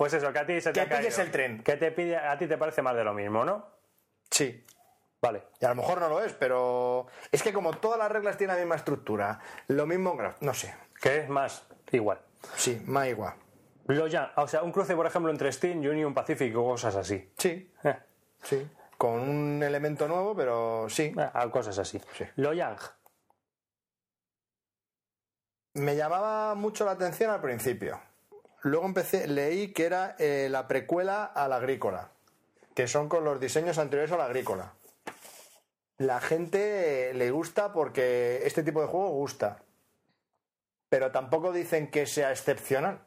Pues 0.00 0.14
eso, 0.14 0.32
que 0.32 0.38
a 0.38 0.46
ti 0.46 0.58
se 0.62 0.70
te 0.72 0.72
Que 0.72 0.80
ha 0.80 0.88
caído. 0.88 1.00
pilles 1.02 1.18
el 1.18 1.30
tren. 1.30 1.62
Que 1.62 1.76
te 1.76 1.92
pide, 1.92 2.16
a 2.16 2.38
ti 2.38 2.46
te 2.46 2.56
parece 2.56 2.80
más 2.80 2.96
de 2.96 3.04
lo 3.04 3.12
mismo, 3.12 3.44
¿no? 3.44 3.66
Sí. 4.30 4.64
Vale. 5.20 5.42
Y 5.60 5.66
a 5.66 5.68
lo 5.68 5.74
mejor 5.74 6.00
no 6.00 6.08
lo 6.08 6.22
es, 6.24 6.32
pero 6.32 7.06
es 7.30 7.42
que 7.42 7.52
como 7.52 7.74
todas 7.76 7.98
las 7.98 8.10
reglas 8.10 8.38
tienen 8.38 8.56
la 8.56 8.62
misma 8.62 8.76
estructura, 8.76 9.38
lo 9.68 9.84
mismo 9.86 10.16
graf- 10.16 10.38
no 10.40 10.54
sé. 10.54 10.74
Que 11.02 11.18
es 11.18 11.28
más 11.28 11.66
igual. 11.92 12.18
Sí, 12.56 12.82
más 12.86 13.08
igual. 13.08 13.34
Lo 13.88 14.06
ya, 14.06 14.32
o 14.36 14.48
sea, 14.48 14.62
un 14.62 14.72
cruce, 14.72 14.96
por 14.96 15.04
ejemplo, 15.06 15.30
entre 15.30 15.52
Steam 15.52 15.82
y 15.84 15.88
Union 15.88 16.14
Pacific 16.14 16.56
o 16.56 16.64
cosas 16.64 16.96
así. 16.96 17.30
Sí, 17.36 17.70
Eh, 17.84 17.98
sí. 18.42 18.70
Con 18.96 19.20
un 19.20 19.62
elemento 19.62 20.08
nuevo, 20.08 20.34
pero 20.34 20.86
sí. 20.88 21.12
ah, 21.18 21.46
cosas 21.50 21.78
así. 21.78 22.00
Sí. 22.16 22.24
Lo 22.36 22.54
Yang. 22.54 22.78
Me 25.74 25.94
llamaba 25.94 26.54
mucho 26.54 26.86
la 26.86 26.92
atención 26.92 27.30
al 27.30 27.42
principio. 27.42 28.00
Luego 28.62 28.84
empecé, 28.86 29.26
leí 29.26 29.72
que 29.72 29.86
era 29.86 30.16
eh, 30.18 30.48
la 30.50 30.68
precuela 30.68 31.24
a 31.24 31.48
la 31.48 31.56
agrícola, 31.56 32.10
que 32.74 32.86
son 32.88 33.08
con 33.08 33.24
los 33.24 33.40
diseños 33.40 33.78
anteriores 33.78 34.12
a 34.12 34.16
la 34.18 34.26
agrícola. 34.26 34.72
La 35.98 36.20
gente 36.20 37.10
eh, 37.10 37.14
le 37.14 37.30
gusta 37.30 37.72
porque 37.72 38.40
este 38.44 38.62
tipo 38.62 38.80
de 38.80 38.86
juego 38.88 39.08
gusta, 39.10 39.58
pero 40.88 41.10
tampoco 41.10 41.52
dicen 41.52 41.90
que 41.90 42.06
sea 42.06 42.30
excepcional. 42.30 43.00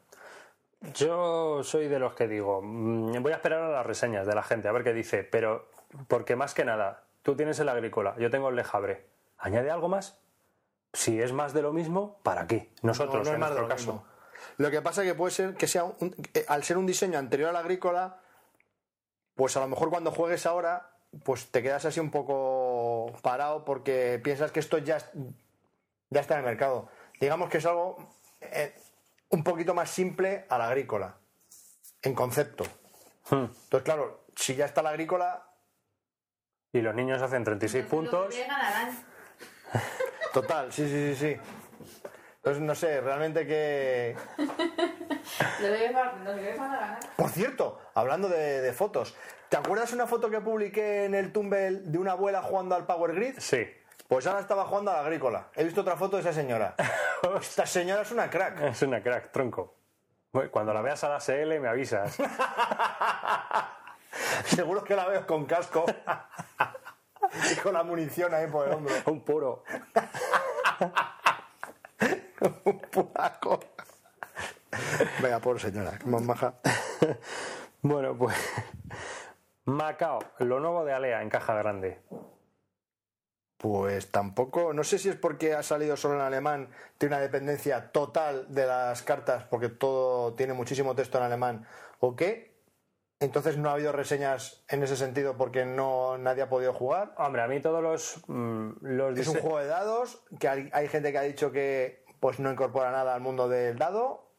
Yo 0.94 1.62
soy 1.64 1.88
de 1.88 1.98
los 1.98 2.14
que 2.14 2.28
digo, 2.28 2.60
mm, 2.62 3.22
voy 3.22 3.32
a 3.32 3.36
esperar 3.36 3.62
a 3.62 3.68
las 3.70 3.86
reseñas 3.86 4.26
de 4.26 4.34
la 4.34 4.42
gente, 4.42 4.68
a 4.68 4.72
ver 4.72 4.84
qué 4.84 4.92
dice, 4.92 5.24
pero 5.24 5.68
porque 6.08 6.36
más 6.36 6.52
que 6.52 6.64
nada, 6.64 7.04
tú 7.22 7.36
tienes 7.36 7.58
el 7.60 7.68
agrícola, 7.68 8.14
yo 8.18 8.30
tengo 8.30 8.48
el 8.48 8.56
lejabre. 8.56 9.06
¿Añade 9.38 9.70
algo 9.70 9.88
más? 9.88 10.18
Si 10.92 11.20
es 11.20 11.32
más 11.32 11.52
de 11.54 11.62
lo 11.62 11.72
mismo, 11.72 12.18
¿para 12.22 12.46
qué? 12.46 12.70
Nosotros, 12.82 13.14
No, 13.16 13.22
no 13.24 13.28
es 13.30 13.34
en 13.34 13.40
más 13.40 13.50
de 13.50 13.60
nuestro 13.60 13.62
lo 13.62 13.68
caso. 13.68 13.92
mismo. 13.92 14.13
Lo 14.58 14.70
que 14.70 14.82
pasa 14.82 15.02
es 15.02 15.08
que 15.08 15.14
puede 15.14 15.32
ser 15.32 15.54
que 15.54 15.66
sea, 15.66 15.84
un- 15.84 16.14
eh, 16.34 16.44
al 16.48 16.62
ser 16.64 16.78
un 16.78 16.86
diseño 16.86 17.18
anterior 17.18 17.48
a 17.50 17.52
la 17.52 17.60
agrícola, 17.60 18.20
pues 19.34 19.56
a 19.56 19.60
lo 19.60 19.68
mejor 19.68 19.90
cuando 19.90 20.10
juegues 20.12 20.46
ahora, 20.46 20.90
pues 21.24 21.46
te 21.50 21.62
quedas 21.62 21.84
así 21.84 22.00
un 22.00 22.10
poco 22.10 23.12
parado 23.22 23.64
porque 23.64 24.20
piensas 24.22 24.50
que 24.52 24.60
esto 24.60 24.78
ya, 24.78 24.98
ya 26.10 26.20
está 26.20 26.34
en 26.34 26.40
el 26.40 26.46
mercado. 26.46 26.88
Digamos 27.20 27.48
que 27.50 27.58
es 27.58 27.66
algo 27.66 27.96
eh, 28.40 28.74
un 29.30 29.42
poquito 29.44 29.74
más 29.74 29.90
simple 29.90 30.44
a 30.48 30.58
la 30.58 30.68
agrícola, 30.68 31.16
en 32.02 32.14
concepto. 32.14 32.64
Hmm. 33.30 33.44
Entonces, 33.64 33.82
claro, 33.82 34.24
si 34.36 34.54
ya 34.54 34.66
está 34.66 34.82
la 34.82 34.90
agrícola, 34.90 35.48
Y 36.72 36.80
los 36.82 36.94
niños 36.94 37.22
hacen 37.22 37.44
36 37.44 37.84
Entonces, 37.84 38.12
lo 38.12 38.20
puntos. 38.20 38.34
total, 40.32 40.72
sí, 40.72 40.88
sí, 40.88 41.14
sí, 41.14 41.16
sí. 41.16 41.40
Entonces, 42.44 42.62
no 42.62 42.74
sé, 42.74 43.00
realmente 43.00 43.46
que... 43.46 44.14
Por 47.16 47.30
cierto, 47.30 47.80
hablando 47.94 48.28
de, 48.28 48.60
de 48.60 48.72
fotos, 48.74 49.16
¿te 49.48 49.56
acuerdas 49.56 49.94
una 49.94 50.06
foto 50.06 50.28
que 50.28 50.42
publiqué 50.42 51.06
en 51.06 51.14
el 51.14 51.32
Tumblr 51.32 51.84
de 51.84 51.96
una 51.96 52.12
abuela 52.12 52.42
jugando 52.42 52.74
al 52.74 52.84
Power 52.84 53.14
Grid? 53.14 53.36
Sí. 53.38 53.66
Pues 54.08 54.26
ahora 54.26 54.40
estaba 54.40 54.66
jugando 54.66 54.90
a 54.90 54.96
la 54.96 55.00
agrícola. 55.00 55.48
He 55.54 55.64
visto 55.64 55.80
otra 55.80 55.96
foto 55.96 56.16
de 56.16 56.20
esa 56.20 56.34
señora. 56.34 56.74
Esta 57.40 57.64
señora 57.64 58.02
es 58.02 58.12
una 58.12 58.28
crack. 58.28 58.60
Es 58.60 58.82
una 58.82 59.02
crack, 59.02 59.32
tronco. 59.32 59.76
Cuando 60.50 60.74
la 60.74 60.82
veas 60.82 61.02
a 61.02 61.08
la 61.08 61.20
SL 61.20 61.60
me 61.60 61.68
avisas. 61.68 62.14
Seguro 64.44 64.84
que 64.84 64.94
la 64.94 65.06
veo 65.06 65.26
con 65.26 65.46
casco. 65.46 65.86
y 67.52 67.56
con 67.56 67.72
la 67.72 67.84
munición 67.84 68.34
ahí 68.34 68.48
por 68.48 68.68
el 68.68 68.74
hombro. 68.74 68.92
Un 69.06 69.22
puro. 69.22 69.64
Un 72.64 72.78
puraco. 72.78 73.60
Venga, 75.22 75.38
por 75.40 75.60
señora, 75.60 75.98
más 76.04 76.22
maja. 76.22 76.54
Bueno, 77.82 78.16
pues. 78.16 78.34
Macao, 79.66 80.18
lo 80.38 80.58
nuevo 80.58 80.86
de 80.86 80.94
Alea 80.94 81.20
en 81.20 81.28
caja 81.28 81.54
grande. 81.54 82.00
Pues 83.58 84.10
tampoco, 84.10 84.72
no 84.72 84.84
sé 84.84 84.98
si 84.98 85.08
es 85.08 85.16
porque 85.16 85.54
ha 85.54 85.62
salido 85.62 85.96
solo 85.96 86.14
en 86.14 86.20
alemán, 86.22 86.70
tiene 86.98 87.14
una 87.14 87.22
dependencia 87.22 87.92
total 87.92 88.46
de 88.52 88.66
las 88.66 89.02
cartas, 89.02 89.44
porque 89.44 89.68
todo 89.68 90.34
tiene 90.34 90.52
muchísimo 90.52 90.94
texto 90.94 91.18
en 91.18 91.24
alemán, 91.24 91.66
o 92.00 92.16
qué. 92.16 92.54
Entonces 93.20 93.56
no 93.56 93.70
ha 93.70 93.74
habido 93.74 93.92
reseñas 93.92 94.64
en 94.68 94.82
ese 94.82 94.96
sentido 94.96 95.36
porque 95.36 95.64
no 95.64 96.18
nadie 96.18 96.42
ha 96.42 96.48
podido 96.48 96.74
jugar. 96.74 97.14
Hombre, 97.16 97.42
a 97.42 97.48
mí 97.48 97.60
todos 97.60 97.82
los. 97.82 98.22
mm, 98.28 98.70
los 98.80 99.18
Es 99.18 99.28
un 99.28 99.40
juego 99.40 99.58
de 99.58 99.66
dados, 99.66 100.24
que 100.38 100.48
hay, 100.48 100.70
hay 100.72 100.88
gente 100.88 101.12
que 101.12 101.18
ha 101.18 101.22
dicho 101.22 101.52
que 101.52 102.03
pues 102.24 102.40
no 102.40 102.50
incorpora 102.50 102.90
nada 102.90 103.14
al 103.14 103.20
mundo 103.20 103.50
del 103.50 103.76
dado. 103.76 104.30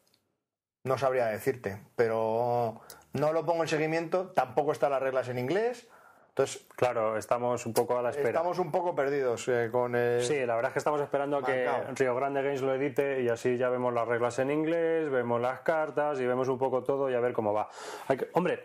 No 0.85 0.97
sabría 0.97 1.27
decirte, 1.27 1.83
pero 1.95 2.81
no 3.13 3.31
lo 3.31 3.45
pongo 3.45 3.61
en 3.61 3.69
seguimiento, 3.69 4.31
tampoco 4.31 4.71
están 4.71 4.89
las 4.89 5.03
reglas 5.03 5.29
en 5.29 5.37
inglés. 5.37 5.87
Entonces, 6.29 6.65
Claro, 6.75 7.15
estamos 7.15 7.63
un 7.67 7.73
poco 7.73 7.95
a 7.95 8.01
la 8.01 8.09
espera. 8.09 8.29
estamos 8.29 8.57
un 8.57 8.71
poco 8.71 8.95
perdidos 8.95 9.47
eh, 9.49 9.69
con 9.71 9.93
el... 9.95 10.23
Sí, 10.23 10.47
la 10.47 10.55
verdad 10.55 10.69
es 10.69 10.73
que 10.73 10.79
estamos 10.79 10.99
esperando 10.99 11.37
a 11.37 11.43
que. 11.43 11.69
Rio 11.93 12.15
Grande 12.15 12.41
Games 12.41 12.63
lo 12.63 12.73
edite 12.73 13.21
y 13.21 13.29
así 13.29 13.55
ya 13.55 13.69
vemos 13.69 13.93
las 13.93 14.07
reglas 14.07 14.39
en 14.39 14.49
inglés, 14.49 15.11
vemos 15.11 15.39
las 15.39 15.59
cartas 15.59 16.19
y 16.19 16.25
vemos 16.25 16.47
un 16.47 16.57
poco 16.57 16.81
todo 16.81 17.07
y 17.11 17.13
a 17.13 17.19
ver 17.19 17.33
cómo 17.33 17.53
va. 17.53 17.69
Hay 18.07 18.17
que- 18.17 18.29
hombre, 18.33 18.63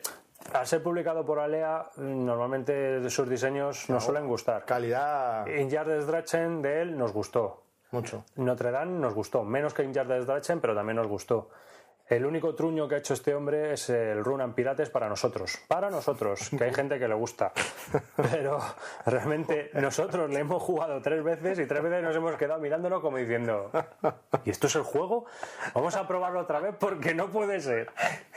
al 0.55 0.67
ser 0.67 0.83
publicado 0.83 1.27
por 1.27 1.41
Alea, 1.41 1.91
normalmente 1.99 3.11
sus 3.11 3.29
diseños 3.29 3.87
nos 3.91 4.03
suelen 4.03 4.27
gustar. 4.27 4.65
Calidad 4.65 5.47
Injardes 5.47 6.07
Drachen 6.07 6.63
de 6.63 6.81
él 6.81 6.97
nos 6.97 7.13
gustó. 7.13 7.65
Mucho. 7.93 8.25
Notre 8.37 8.71
Dame 8.71 8.99
nos 8.99 9.15
gustó, 9.15 9.45
menos 9.45 9.75
que 9.75 9.83
Injardes 9.83 10.27
Drachen, 10.27 10.61
pero 10.61 10.75
también 10.75 10.97
nos 10.97 11.07
gustó. 11.07 11.51
El 12.11 12.27
único 12.27 12.57
truño 12.57 12.89
que 12.89 12.97
ha 12.97 12.99
hecho 12.99 13.15
este 13.15 13.37
hombre 13.37 13.73
es 13.73 13.89
el 13.89 14.25
Runan 14.25 14.53
Pirates 14.53 14.91
para 14.91 15.09
nosotros. 15.09 15.61
Para 15.69 15.91
nosotros, 15.91 16.51
que 16.59 16.65
hay 16.65 16.75
gente 16.75 16.99
que 16.99 17.07
le 17.07 17.15
gusta. 17.15 17.53
Pero 18.17 18.59
realmente 19.07 19.71
nosotros 19.75 20.29
le 20.29 20.41
hemos 20.41 20.61
jugado 20.61 21.01
tres 21.01 21.23
veces 21.23 21.61
y 21.61 21.67
tres 21.67 21.81
veces 21.85 22.03
nos 22.03 22.17
hemos 22.17 22.35
quedado 22.35 22.59
mirándolo 22.59 23.01
como 23.01 23.17
diciendo, 23.17 23.71
¿y 24.45 24.51
esto 24.51 24.67
es 24.67 24.75
el 24.75 24.83
juego? 24.83 25.27
Vamos 25.73 25.95
a 25.95 26.09
probarlo 26.09 26.41
otra 26.41 26.59
vez 26.59 26.75
porque 26.81 27.15
no 27.15 27.29
puede 27.29 27.61
ser 27.61 27.91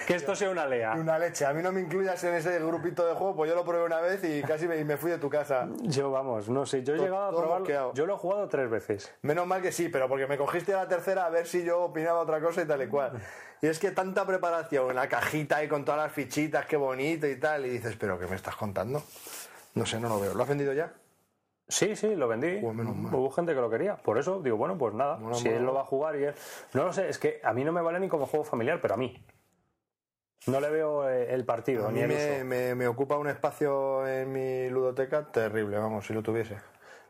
que 0.06 0.14
esto 0.14 0.36
sea 0.36 0.52
una 0.52 0.68
lea. 0.68 0.94
Una 0.94 1.18
leche, 1.18 1.44
a 1.44 1.52
mí 1.52 1.64
no 1.64 1.72
me 1.72 1.82
incluyas 1.82 2.24
en 2.26 2.36
ese 2.36 2.60
grupito 2.60 3.08
de 3.08 3.16
juego, 3.16 3.36
pues 3.36 3.50
yo 3.50 3.56
lo 3.56 3.66
probé 3.66 3.86
una 3.86 4.02
vez 4.02 4.24
y 4.24 4.44
casi 4.44 4.68
me, 4.68 4.78
y 4.78 4.84
me 4.84 4.98
fui 4.98 5.10
de 5.10 5.18
tu 5.18 5.32
casa. 5.32 5.68
Yo, 5.82 6.12
vamos, 6.12 6.48
no 6.48 6.68
sé, 6.68 6.84
yo 6.84 6.94
he 6.94 7.00
llegado 7.00 7.26
a 7.26 7.32
probarlo. 7.32 7.94
Yo 7.96 8.06
lo 8.06 8.14
he 8.14 8.18
jugado 8.20 8.48
tres 8.48 8.70
veces. 8.70 9.12
Menos 9.24 9.48
mal 9.48 9.64
que 9.64 9.72
sí, 9.72 9.90
pero 9.90 10.08
porque 10.08 10.28
me 10.28 10.38
cogiste 10.38 10.76
a 10.76 10.78
la 10.78 10.88
tercera 10.88 11.26
a 11.26 11.32
ver 11.32 11.48
si 11.48 11.64
yo 11.64 11.82
opinaba 11.86 12.20
otra 12.20 12.40
cosa 12.40 12.62
y 12.62 12.68
tal 12.68 12.84
y 12.84 12.88
cual. 12.88 13.20
Y 13.64 13.68
es 13.68 13.80
que 13.80 13.92
tanta 13.92 14.26
preparación, 14.28 14.94
la 14.94 15.08
cajita 15.08 15.64
y 15.64 15.70
con 15.70 15.86
todas 15.86 16.02
las 16.02 16.12
fichitas, 16.12 16.66
qué 16.66 16.76
bonito 16.76 17.26
y 17.26 17.40
tal, 17.40 17.66
y 17.66 17.70
dices, 17.70 17.96
pero 17.98 18.20
¿qué 18.20 18.28
me 18.28 18.36
estás 18.36 18.58
contando? 18.58 19.02
No 19.76 19.86
sé, 19.86 20.02
no 20.02 20.10
lo 20.10 20.20
veo. 20.20 20.34
¿Lo 20.34 20.44
has 20.44 20.50
vendido 20.50 20.74
ya? 20.74 20.92
Sí, 21.70 21.96
sí, 21.96 22.14
lo 22.14 22.28
vendí. 22.28 22.60
Menos 22.60 22.94
mal. 22.98 23.16
Hubo 23.16 23.32
gente 23.32 23.56
que 23.56 23.62
lo 23.62 23.70
quería. 23.70 23.96
Por 23.96 24.18
eso 24.18 24.42
digo, 24.42 24.58
bueno, 24.58 24.78
pues 24.78 24.94
nada. 24.94 25.18
Si 25.34 25.48
él 25.48 25.64
lo 25.64 25.74
va 25.74 25.80
a 25.82 25.86
jugar 25.86 26.18
y 26.18 26.26
él. 26.26 26.36
No 26.74 26.84
lo 26.84 26.92
sé, 26.92 27.08
es 27.08 27.18
que 27.18 27.40
a 27.42 27.54
mí 27.54 27.64
no 27.64 27.72
me 27.72 27.82
vale 27.82 28.02
ni 28.02 28.10
como 28.10 28.26
juego 28.26 28.44
familiar, 28.44 28.82
pero 28.82 28.96
a 28.96 28.98
mí. 28.98 29.26
No 30.48 30.60
le 30.60 30.70
veo 30.70 31.08
eh, 31.10 31.34
el 31.34 31.46
partido 31.46 31.88
A 31.88 31.92
ni 31.94 32.00
mí 32.00 32.02
el 32.02 32.08
me, 32.10 32.16
uso. 32.36 32.46
me- 32.46 32.76
me 32.76 32.88
ocupa 32.88 33.16
un 33.18 33.30
espacio 33.30 34.06
en 34.06 34.30
mi 34.34 34.70
ludoteca 34.70 35.32
terrible, 35.32 35.78
vamos, 35.78 36.06
si 36.06 36.12
lo 36.14 36.22
tuviese. 36.22 36.58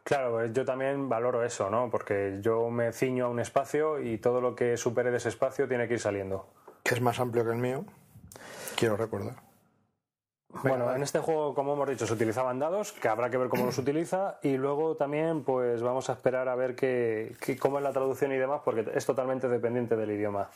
Claro, 0.04 0.32
pues 0.32 0.52
yo 0.54 0.66
también 0.66 1.08
valoro 1.08 1.44
eso, 1.44 1.70
¿no? 1.70 1.90
Porque 1.90 2.40
yo 2.42 2.70
me 2.70 2.92
ciño 2.92 3.26
a 3.26 3.30
un 3.30 3.40
espacio 3.40 4.00
y 4.02 4.18
todo 4.18 4.42
lo 4.42 4.54
que 4.56 4.76
supere 4.76 5.12
de 5.12 5.18
ese 5.18 5.30
espacio 5.30 5.68
tiene 5.68 5.88
que 5.88 5.94
ir 5.94 6.00
saliendo. 6.00 6.48
Que 6.84 6.96
es 6.96 7.02
más 7.02 7.20
amplio 7.22 7.46
que 7.46 7.52
el 7.52 7.58
mío, 7.58 7.86
quiero 8.76 8.98
recordar. 8.98 9.36
bueno, 10.62 10.94
en 10.94 11.02
este 11.04 11.20
juego, 11.20 11.56
como 11.56 11.74
hemos 11.74 11.88
dicho, 11.90 12.06
se 12.06 12.14
utilizaban 12.14 12.60
dados, 12.60 12.92
que 12.92 13.08
habrá 13.08 13.30
que 13.30 13.38
ver 13.38 13.48
cómo 13.48 13.66
los 13.66 13.78
utiliza, 13.78 14.40
y 14.44 14.58
luego 14.58 14.96
también, 14.98 15.44
pues 15.46 15.82
vamos 15.82 16.10
a 16.10 16.14
esperar 16.14 16.50
a 16.50 16.56
ver 16.56 16.76
qué, 16.76 17.36
qué- 17.40 17.58
cómo 17.58 17.78
es 17.78 17.84
la 17.84 17.94
traducción 17.94 18.34
y 18.34 18.38
demás, 18.38 18.62
porque 18.66 18.86
es 18.94 19.06
totalmente 19.06 19.48
dependiente 19.48 19.96
del 19.96 20.12
idioma. 20.12 20.50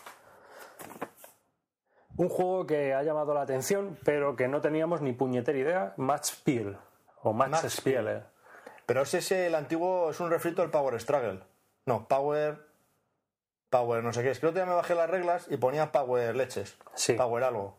Un 2.18 2.30
juego 2.30 2.66
que 2.66 2.94
ha 2.94 3.04
llamado 3.04 3.34
la 3.34 3.42
atención, 3.42 3.98
pero 4.04 4.36
que 4.36 4.48
no 4.48 4.60
teníamos 4.60 5.02
ni 5.02 5.14
puñetera 5.14 5.58
idea, 5.58 5.94
Match 5.98 6.26
Spiel, 6.32 6.78
o 7.22 7.32
Match, 7.32 7.52
Match 7.52 7.66
Spiel. 7.70 8.24
Pero 8.88 9.04
es 9.04 9.14
ese, 9.14 9.46
el 9.48 9.54
antiguo, 9.56 10.10
es 10.10 10.20
un 10.20 10.32
refrito 10.32 10.64
del 10.64 10.72
Power 10.72 11.00
Struggle. 11.00 11.42
No, 11.86 12.08
Power. 12.08 12.66
Power, 13.70 14.04
no 14.04 14.12
sé 14.14 14.24
qué. 14.24 14.32
Es 14.32 14.40
que 14.40 14.48
otro 14.48 14.56
día 14.60 14.66
me 14.66 14.74
bajé 14.76 14.96
las 14.96 15.10
reglas 15.10 15.46
y 15.52 15.58
ponía 15.58 15.92
Power 15.92 16.36
leches. 16.36 16.78
Sí. 16.96 17.14
Power 17.14 17.44
algo. 17.44 17.78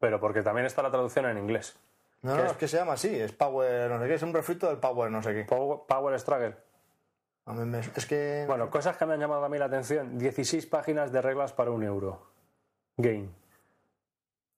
Pero 0.00 0.20
porque 0.20 0.42
también 0.42 0.66
está 0.66 0.82
la 0.82 0.90
traducción 0.90 1.24
en 1.26 1.38
inglés. 1.38 1.78
No, 2.22 2.36
no, 2.36 2.44
es 2.44 2.52
que 2.56 2.66
se 2.68 2.76
llama 2.76 2.94
así, 2.94 3.14
es 3.18 3.30
Power, 3.32 3.88
no 3.88 4.00
sé 4.00 4.08
qué, 4.08 4.14
es 4.14 4.22
un 4.22 4.34
refrito 4.34 4.66
del 4.68 4.78
Power, 4.78 5.08
no 5.10 5.22
sé 5.22 5.32
qué. 5.32 5.44
Power, 5.44 5.80
Power 5.86 6.18
Struggle. 6.18 6.56
A 7.46 7.52
mí 7.52 7.64
me- 7.64 7.78
es 7.78 8.04
que. 8.06 8.44
Bueno, 8.46 8.68
cosas 8.70 8.96
que 8.96 9.06
me 9.06 9.14
han 9.14 9.20
llamado 9.20 9.44
a 9.44 9.48
mí 9.48 9.56
la 9.56 9.66
atención. 9.66 10.18
16 10.18 10.66
páginas 10.66 11.12
de 11.12 11.22
reglas 11.22 11.52
para 11.52 11.70
un 11.70 11.82
euro. 11.84 12.26
Game. 12.96 13.28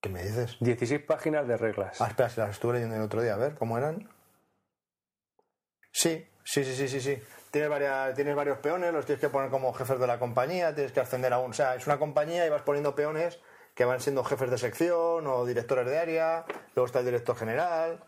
¿Qué 0.01 0.09
me 0.09 0.23
dices? 0.25 0.57
16 0.61 1.03
páginas 1.03 1.47
de 1.47 1.59
reglas. 1.59 2.01
Ah, 2.01 2.07
espera, 2.09 2.31
si 2.31 2.41
las 2.41 2.51
estuve 2.51 2.73
leyendo 2.75 2.97
el 2.97 3.03
otro 3.03 3.21
día, 3.21 3.35
a 3.35 3.37
ver, 3.37 3.55
¿cómo 3.55 3.77
eran? 3.77 4.09
Sí, 5.93 6.27
sí, 6.45 6.65
sí, 6.65 6.75
sí, 6.75 6.89
sí, 6.89 7.01
sí. 7.01 7.23
Tienes, 7.51 7.69
varias, 7.69 8.15
tienes 8.15 8.37
varios 8.37 8.59
peones, 8.59 8.93
los 8.93 9.05
tienes 9.05 9.21
que 9.21 9.29
poner 9.29 9.51
como 9.51 9.73
jefes 9.73 9.99
de 9.99 10.07
la 10.07 10.19
compañía, 10.19 10.75
tienes 10.75 10.93
que 10.93 11.01
ascender 11.01 11.33
a 11.33 11.39
un... 11.39 11.51
O 11.51 11.55
sea, 11.55 11.75
es 11.75 11.87
una 11.87 11.99
compañía 11.99 12.47
y 12.47 12.51
vas 12.51 12.63
poniendo 12.63 12.95
peones 12.95 13.41
que 13.75 13.85
van 13.85 14.01
siendo 14.01 14.23
jefes 14.25 14.51
de 14.51 14.59
sección 14.59 15.27
o 15.27 15.47
directores 15.47 15.87
de 15.87 15.99
área, 15.99 16.45
luego 16.75 16.87
está 16.87 17.01
el 17.01 17.07
director 17.07 17.37
general. 17.37 18.01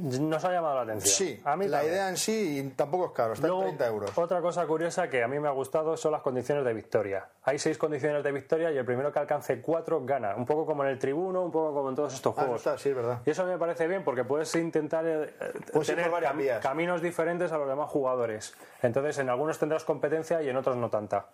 Nos 0.00 0.44
ha 0.44 0.52
llamado 0.52 0.76
la 0.76 0.82
atención. 0.82 1.12
Sí, 1.28 1.40
a 1.44 1.56
mí 1.56 1.66
la 1.66 1.78
también. 1.78 1.94
idea 1.94 2.08
en 2.08 2.16
sí 2.16 2.72
tampoco 2.76 3.06
es 3.06 3.12
caro, 3.12 3.32
está 3.32 3.46
Luego, 3.48 3.62
en 3.62 3.66
30 3.76 3.86
euros. 3.88 4.16
Otra 4.18 4.40
cosa 4.40 4.64
curiosa 4.66 5.10
que 5.10 5.22
a 5.24 5.28
mí 5.28 5.40
me 5.40 5.48
ha 5.48 5.50
gustado 5.50 5.96
son 5.96 6.12
las 6.12 6.22
condiciones 6.22 6.64
de 6.64 6.72
victoria. 6.72 7.28
Hay 7.42 7.58
seis 7.58 7.76
condiciones 7.78 8.22
de 8.22 8.30
victoria 8.30 8.70
y 8.70 8.76
el 8.76 8.84
primero 8.84 9.12
que 9.12 9.18
alcance 9.18 9.60
cuatro 9.60 10.04
gana. 10.04 10.36
Un 10.36 10.46
poco 10.46 10.64
como 10.66 10.84
en 10.84 10.90
el 10.90 10.98
tribuno, 10.98 11.42
un 11.42 11.50
poco 11.50 11.74
como 11.74 11.88
en 11.88 11.96
todos 11.96 12.14
estos 12.14 12.32
Ah, 12.36 12.40
juegos. 12.42 12.58
está, 12.60 12.78
sí, 12.78 12.90
es 12.90 12.94
verdad. 12.94 13.20
Y 13.26 13.30
eso 13.30 13.44
me 13.44 13.58
parece 13.58 13.88
bien 13.88 14.04
porque 14.04 14.22
puedes 14.24 14.54
intentar 14.54 15.04
eh, 15.06 15.34
Puedes 15.72 15.88
tener 15.88 16.10
cam- 16.10 16.36
vías. 16.36 16.60
caminos 16.62 17.02
diferentes 17.02 17.50
a 17.50 17.58
los 17.58 17.68
demás 17.68 17.90
jugadores. 17.90 18.54
Entonces, 18.82 19.18
en 19.18 19.28
algunos 19.30 19.58
tendrás 19.58 19.84
competencia 19.84 20.40
y 20.42 20.48
en 20.48 20.56
otros 20.56 20.76
no 20.76 20.88
tanta. 20.90 21.26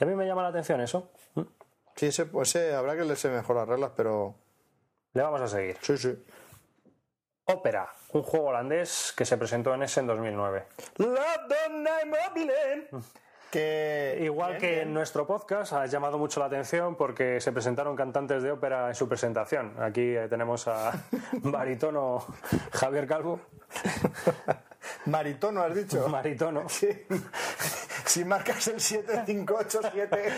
Y 0.00 0.04
a 0.04 0.06
mí 0.06 0.14
me 0.14 0.26
llama 0.26 0.42
la 0.42 0.48
atención 0.48 0.80
eso. 0.80 1.10
¿Mm? 1.34 1.42
Sí, 1.94 2.06
ese, 2.06 2.24
pues 2.26 2.56
habrá 2.56 2.96
que 2.96 3.02
leerse 3.04 3.28
mejor 3.28 3.56
las 3.56 3.68
reglas, 3.68 3.90
pero... 3.94 4.34
Le 5.12 5.22
vamos 5.22 5.40
a 5.42 5.48
seguir. 5.48 5.76
Sí, 5.82 5.98
sí. 5.98 6.16
Ópera, 7.50 7.88
un 8.12 8.22
juego 8.22 8.46
holandés 8.46 9.12
que 9.16 9.24
se 9.24 9.36
presentó 9.36 9.74
en 9.74 9.82
ese 9.82 10.00
en 10.00 10.06
2009. 10.06 10.64
Que... 13.50 14.18
Igual 14.20 14.50
Bien, 14.50 14.60
que 14.60 14.70
bien. 14.70 14.88
en 14.88 14.94
nuestro 14.94 15.26
podcast 15.26 15.72
ha 15.72 15.86
llamado 15.86 16.18
mucho 16.18 16.38
la 16.40 16.46
atención 16.46 16.96
porque 16.96 17.40
se 17.40 17.50
presentaron 17.50 17.96
cantantes 17.96 18.42
de 18.42 18.52
ópera 18.52 18.88
en 18.88 18.94
su 18.94 19.08
presentación. 19.08 19.72
Aquí 19.80 20.14
eh, 20.16 20.28
tenemos 20.28 20.68
a 20.68 20.92
baritono 21.32 22.26
Javier 22.72 23.06
Calvo, 23.06 23.40
Maritono, 25.06 25.62
has 25.62 25.74
dicho. 25.74 26.08
maritono. 26.08 26.68
Sí. 26.68 26.88
Si 28.08 28.24
marcas 28.24 28.66
el 28.68 28.80
7587, 28.80 30.32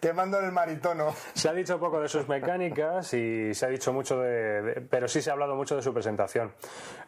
te 0.00 0.12
mando 0.12 0.38
en 0.38 0.46
el 0.46 0.52
maritono. 0.52 1.14
Se 1.34 1.48
ha 1.48 1.52
dicho 1.52 1.78
poco 1.78 2.00
de 2.00 2.08
sus 2.08 2.26
mecánicas 2.28 3.12
y 3.14 3.52
se 3.54 3.66
ha 3.66 3.68
dicho 3.68 3.92
mucho 3.92 4.18
de, 4.20 4.62
de- 4.62 4.80
pero 4.80 5.06
sí 5.08 5.20
se 5.22 5.30
ha 5.30 5.34
hablado 5.34 5.54
mucho 5.54 5.76
de 5.76 5.82
su 5.82 5.92
presentación. 5.92 6.52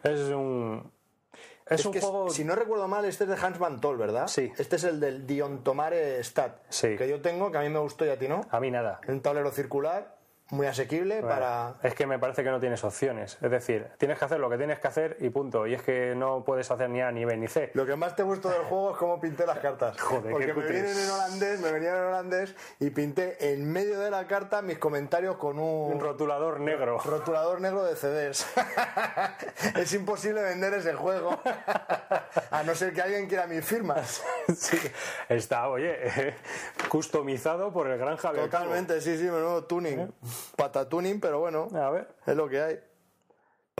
Es 0.03 0.19
un 0.29 0.91
es, 1.67 1.79
Es 1.79 1.85
un 1.87 1.93
que, 1.93 2.01
juego 2.01 2.29
si 2.29 2.43
no 2.43 2.55
recuerdo 2.55 2.87
mal, 2.87 3.05
este 3.05 3.23
es 3.23 3.29
de 3.31 3.35
Hans 3.43 3.57
Van 3.57 3.81
Tol, 3.81 3.97
¿verdad? 3.97 4.27
Sí. 4.27 4.51
Este 4.57 4.75
es 4.75 4.83
el 4.83 4.99
del 4.99 5.25
Diontomare 5.25 6.23
Stat. 6.23 6.57
Sí. 6.69 6.95
Que 6.95 7.09
yo 7.09 7.21
tengo, 7.21 7.51
que 7.51 7.57
a 7.57 7.61
mí 7.61 7.69
me 7.69 7.79
gustó 7.79 8.05
y 8.05 8.09
a 8.09 8.19
ti 8.19 8.27
no. 8.27 8.41
a 8.51 8.59
mí 8.59 8.69
nada. 8.69 9.01
Un 9.07 9.21
tablero 9.21 9.51
circular, 9.51 10.14
muy 10.51 10.67
asequible 10.67 11.21
para... 11.21 11.75
Es 11.81 11.95
que 11.95 12.05
me 12.05 12.19
parece 12.19 12.43
que 12.43 12.51
no 12.51 12.59
tienes 12.59 12.83
opciones. 12.83 13.37
Es 13.41 13.49
decir, 13.49 13.87
tienes 13.97 14.19
que 14.19 14.25
hacer 14.25 14.39
lo 14.39 14.49
que 14.49 14.57
tienes 14.57 14.79
que 14.79 14.87
hacer 14.87 15.17
y 15.19 15.29
punto. 15.29 15.65
Y 15.65 15.73
es 15.73 15.81
que 15.81 16.13
no 16.15 16.43
puedes 16.43 16.69
hacer 16.69 16.89
ni 16.89 17.01
A, 17.01 17.11
ni 17.11 17.25
B, 17.25 17.35
ni 17.37 17.47
C. 17.47 17.71
Lo 17.73 17.85
que 17.85 17.95
más 17.95 18.15
te 18.15 18.23
gustó 18.23 18.49
del 18.49 18.61
juego 18.63 18.91
es 18.91 18.97
cómo 18.97 19.19
pinté 19.19 19.45
las 19.45 19.59
cartas. 19.59 19.99
Joder, 20.01 20.31
Porque 20.31 20.47
qué 20.47 20.53
me 20.53 20.67
vienen 20.67 20.97
en 20.97 21.09
holandés, 21.09 21.59
me 21.61 21.71
venían 21.71 21.95
en 21.95 22.03
holandés 22.03 22.55
y 22.79 22.89
pinté 22.91 23.53
en 23.53 23.71
medio 23.71 23.99
de 23.99 24.11
la 24.11 24.27
carta 24.27 24.61
mis 24.61 24.77
comentarios 24.77 25.37
con 25.37 25.57
un, 25.57 25.93
Un 25.93 25.99
rotulador 25.99 26.59
negro. 26.59 26.99
rotulador 26.99 27.59
negro 27.59 27.83
de 27.83 27.95
CDs. 27.95 28.45
es 29.75 29.93
imposible 29.93 30.43
vender 30.43 30.75
ese 30.75 30.93
juego. 30.93 31.39
A 32.51 32.63
no 32.63 32.75
ser 32.75 32.93
que 32.93 33.01
alguien 33.01 33.27
quiera 33.27 33.47
mis 33.47 33.65
firmas. 33.65 34.23
Sí, 34.55 34.77
está, 35.27 35.67
oye, 35.69 36.35
customizado 36.87 37.73
por 37.73 37.87
el 37.87 37.97
gran 37.97 38.15
Javier. 38.15 38.45
Totalmente, 38.45 39.01
sí, 39.01 39.17
sí, 39.17 39.23
menudo 39.23 39.63
tuning. 39.65 40.13
Patatuning, 40.55 41.19
pero 41.19 41.39
bueno, 41.39 41.67
A 41.73 41.89
ver. 41.89 42.07
es 42.25 42.35
lo 42.35 42.47
que 42.49 42.61
hay. 42.61 42.79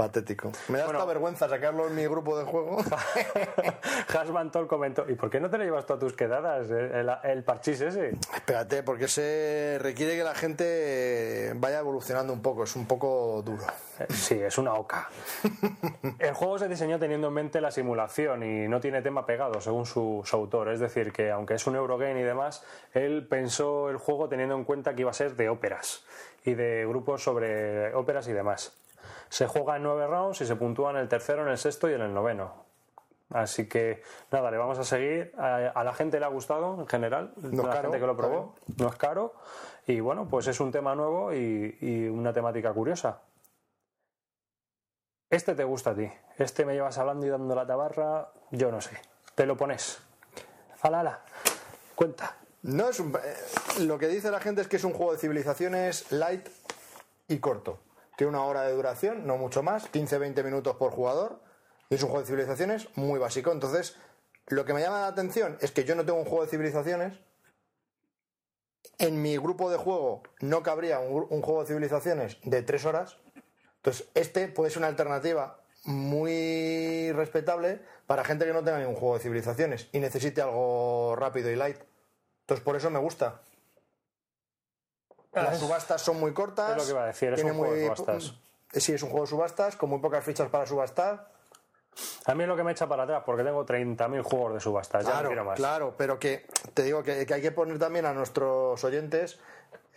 Patético. 0.06 0.52
Me 0.68 0.78
da 0.80 0.84
Bueno. 0.86 1.00
hasta 1.00 1.08
vergüenza 1.08 1.48
sacarlo 1.48 1.88
en 1.88 1.96
mi 1.96 2.06
grupo 2.06 2.38
de 2.38 2.44
juego. 2.44 2.80
Hasman 4.20 4.52
Tol 4.52 4.68
comentó, 4.68 5.06
¿y 5.10 5.16
por 5.16 5.30
qué 5.30 5.40
no 5.40 5.50
te 5.50 5.58
lo 5.58 5.64
llevas 5.64 5.86
tú 5.86 5.94
a 5.94 6.00
tus 6.00 6.12
quedadas, 6.12 6.70
el, 6.70 6.92
el, 6.92 7.10
el 7.24 7.44
parchís 7.46 7.80
ese? 7.80 8.10
Espérate, 8.10 8.84
porque 8.84 9.08
se 9.08 9.78
requiere 9.82 10.18
que 10.18 10.24
la 10.26 10.36
gente 10.36 11.54
vaya 11.56 11.80
evolucionando 11.80 12.34
un 12.34 12.42
poco. 12.42 12.64
Es 12.66 12.76
un 12.76 12.86
poco 12.86 13.42
duro. 13.46 13.64
Eh, 14.00 14.06
Sí, 14.10 14.34
es 14.38 14.58
una 14.58 14.74
oca. 14.74 15.08
El 16.20 16.34
juego 16.34 16.60
se 16.60 16.68
diseñó 16.68 17.00
teniendo 17.00 17.30
en 17.30 17.34
mente 17.34 17.62
la 17.62 17.72
simulación 17.72 18.44
y 18.44 18.68
no 18.68 18.82
tiene 18.82 19.02
tema 19.02 19.26
pegado, 19.26 19.62
según 19.62 19.86
su, 19.86 20.22
su 20.26 20.36
autor. 20.36 20.70
Es 20.74 20.82
decir, 20.82 21.14
que 21.14 21.32
aunque 21.32 21.54
es 21.54 21.66
un 21.68 21.78
Eurogame 21.78 22.20
y 22.20 22.24
demás, 22.24 22.66
él 22.94 23.26
pensó 23.30 23.90
el 23.90 23.96
juego 23.96 24.28
teniendo 24.28 24.56
en 24.56 24.66
cuenta 24.66 24.94
que 24.94 25.02
iba 25.02 25.12
a 25.12 25.14
ser 25.14 25.38
de 25.38 25.48
óperas 25.48 26.04
y 26.44 26.54
de 26.56 26.86
grupos 26.86 27.24
sobre 27.24 27.94
óperas 27.96 28.28
y 28.28 28.34
demás. 28.34 28.74
Se 29.30 29.48
juega 29.48 29.76
en 29.78 29.84
nueve 29.84 30.08
rounds 30.08 30.42
y 30.42 30.46
se 30.46 30.56
puntúa 30.56 30.92
en 30.92 30.98
el 30.98 31.08
tercero, 31.08 31.42
en 31.44 31.50
el 31.50 31.58
sexto 31.58 31.90
y 31.90 31.94
en 31.94 32.02
el 32.02 32.14
noveno. 32.14 32.66
Así 33.32 33.68
que 33.68 34.04
nada, 34.32 34.52
le 34.52 34.58
vamos 34.58 34.78
a 34.78 34.84
seguir. 34.84 35.34
A, 35.38 35.56
a 35.74 35.84
la 35.84 35.94
gente 35.94 36.20
le 36.20 36.26
ha 36.26 36.30
gustado 36.30 36.80
en 36.80 36.88
general, 36.88 37.34
No 37.38 37.48
es 37.50 37.54
la 37.58 37.64
caro, 37.64 37.82
gente 37.84 38.00
que 38.00 38.06
lo 38.08 38.16
probó. 38.16 38.56
No 38.78 38.88
es 38.88 38.96
caro. 38.96 39.34
Y 39.88 40.00
bueno, 40.00 40.28
pues 40.28 40.48
es 40.48 40.60
un 40.60 40.72
tema 40.72 40.94
nuevo 40.96 41.34
y, 41.34 41.78
y 41.82 42.08
una 42.08 42.32
temática 42.34 42.72
curiosa. 42.72 43.22
Este 45.30 45.56
te 45.56 45.64
gusta 45.64 45.92
a 45.92 45.96
ti. 45.96 46.10
Este 46.38 46.66
me 46.66 46.74
llevas 46.74 46.98
hablando 46.98 47.26
y 47.26 47.30
dando 47.30 47.56
la 47.56 47.66
tabarra, 47.66 48.30
yo 48.52 48.72
no 48.72 48.80
sé. 48.80 48.98
Te 49.34 49.46
lo 49.46 49.58
pones. 49.58 50.00
Ala, 50.82 51.00
ala. 51.00 51.20
Cuenta. 51.96 52.36
No 52.64 52.90
es 52.90 53.00
un- 53.00 53.16
eh, 53.16 53.82
lo 53.84 53.98
que 53.98 54.08
dice 54.08 54.32
la 54.32 54.40
gente 54.40 54.62
es 54.62 54.68
que 54.68 54.76
es 54.78 54.84
un 54.84 54.94
juego 54.94 55.14
de 55.14 55.18
civilizaciones 55.18 56.12
light 56.12 56.48
y 57.28 57.40
corto. 57.40 57.80
Tiene 58.18 58.30
una 58.30 58.44
hora 58.44 58.64
de 58.64 58.74
duración, 58.74 59.28
no 59.28 59.38
mucho 59.38 59.64
más, 59.64 59.92
15-20 59.92 60.44
minutos 60.44 60.76
por 60.78 60.92
jugador. 60.92 61.42
Y 61.90 61.96
es 61.96 62.04
un 62.04 62.10
juego 62.10 62.22
de 62.22 62.28
civilizaciones 62.28 62.88
muy 62.96 63.20
básico. 63.20 63.52
Entonces, 63.52 63.98
lo 64.48 64.66
que 64.66 64.74
me 64.74 64.82
llama 64.82 65.02
la 65.02 65.08
atención 65.08 65.58
es 65.62 65.72
que 65.72 65.84
yo 65.84 65.96
no 65.96 66.06
tengo 66.06 66.20
un 66.20 66.26
juego 66.26 66.44
de 66.44 66.52
civilizaciones. 66.52 67.20
En 68.98 69.22
mi 69.22 69.38
grupo 69.38 69.70
de 69.70 69.78
juego 69.78 70.24
no 70.40 70.64
cabría 70.64 71.00
un, 71.00 71.42
juego 71.42 71.62
de 71.62 71.68
civilizaciones 71.68 72.38
de 72.44 72.62
3 72.62 72.86
horas. 72.86 73.18
Entonces, 73.78 74.08
este 74.14 74.48
puede 74.48 74.70
ser 74.70 74.80
una 74.80 74.88
alternativa 74.88 75.60
muy 75.84 77.12
respetable 77.12 77.82
para 78.08 78.24
gente 78.24 78.46
que 78.46 78.54
no 78.54 78.64
tenga 78.64 78.80
ningún 78.80 78.96
juego 78.96 79.16
de 79.16 79.24
civilizaciones 79.24 79.90
y 79.92 80.00
necesite 80.00 80.42
algo 80.42 81.16
rápido 81.16 81.52
y 81.52 81.56
light. 81.56 81.78
Entonces, 82.42 82.64
por 82.64 82.76
eso 82.76 82.90
me 82.90 83.00
gusta. 83.00 83.42
Las 85.36 85.60
subastas 85.60 86.02
son 86.02 86.20
muy 86.20 86.34
cortas. 86.34 86.72
es 86.72 86.78
lo 86.78 86.84
que 86.84 86.90
iba 86.92 87.04
a 87.04 87.08
decir, 87.08 87.34
es 87.34 87.44
un 87.44 87.54
juego 87.58 87.74
de 87.74 87.88
muy- 87.88 87.96
subastas. 87.96 88.34
Eh, 88.74 88.80
Sí, 88.80 88.94
es 88.94 89.04
un 89.04 89.10
juego 89.10 89.26
de 89.26 89.30
subastas 89.30 89.76
con 89.78 89.90
muy 89.90 90.00
pocas 90.00 90.24
fichas 90.24 90.50
para 90.50 90.66
subastar. 90.66 91.30
A 92.26 92.36
mí 92.36 92.44
es 92.44 92.50
lo 92.50 92.58
que 92.58 92.64
me 92.64 92.74
echa 92.74 92.88
para 92.88 93.04
atrás, 93.04 93.24
porque 93.26 93.44
tengo 93.44 93.66
30.000 93.66 94.22
juegos 94.22 94.54
de 94.56 94.60
subastas. 94.60 95.04
Ya 95.04 95.10
no 95.10 95.14
Claro, 95.16 95.30
quiero 95.30 95.46
más. 95.46 95.56
claro, 95.56 95.96
pero 95.98 96.20
que 96.20 96.46
te 96.74 96.84
digo 96.84 97.02
que, 97.04 97.26
que 97.26 97.34
hay 97.36 97.42
que 97.42 97.52
poner 97.52 97.80
también 97.80 98.06
a 98.06 98.14
nuestros 98.14 98.84
oyentes 98.84 99.40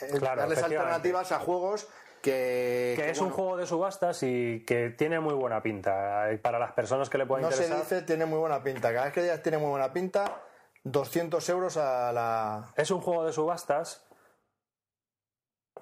eh, 0.01 0.07
Claro, 0.19 0.43
darles 0.43 0.63
alternativas 0.63 1.33
a 1.33 1.41
juegos 1.41 1.89
que, 2.23 2.95
Que 2.97 3.03
que, 3.03 3.11
es 3.11 3.19
un 3.19 3.29
bueno, 3.31 3.37
juego 3.37 3.57
de 3.57 3.67
subastas 3.67 4.23
y 4.23 4.65
que 4.65 4.91
tiene 4.91 5.19
muy 5.19 5.35
buena 5.35 5.61
pinta. 5.61 6.29
Para 6.41 6.61
las 6.61 6.71
personas 6.73 7.11
que 7.11 7.19
le 7.19 7.27
pueda 7.27 7.43
no 7.43 7.51
se 7.51 7.65
interesar. 7.65 7.83
dice 7.83 8.03
tiene 8.03 8.27
muy 8.27 8.39
buena 8.39 8.63
pinta. 8.63 8.93
Cada 8.93 9.07
vez 9.07 9.15
que 9.15 9.23
digas 9.23 9.43
tiene 9.43 9.59
muy 9.59 9.71
buena 9.71 9.93
pinta, 9.93 10.41
200 10.85 11.49
euros 11.49 11.77
a 11.79 12.13
la. 12.13 12.73
Es 12.77 12.93
un 12.93 13.01
juego 13.01 13.25
de 13.25 13.33
subastas 13.33 14.05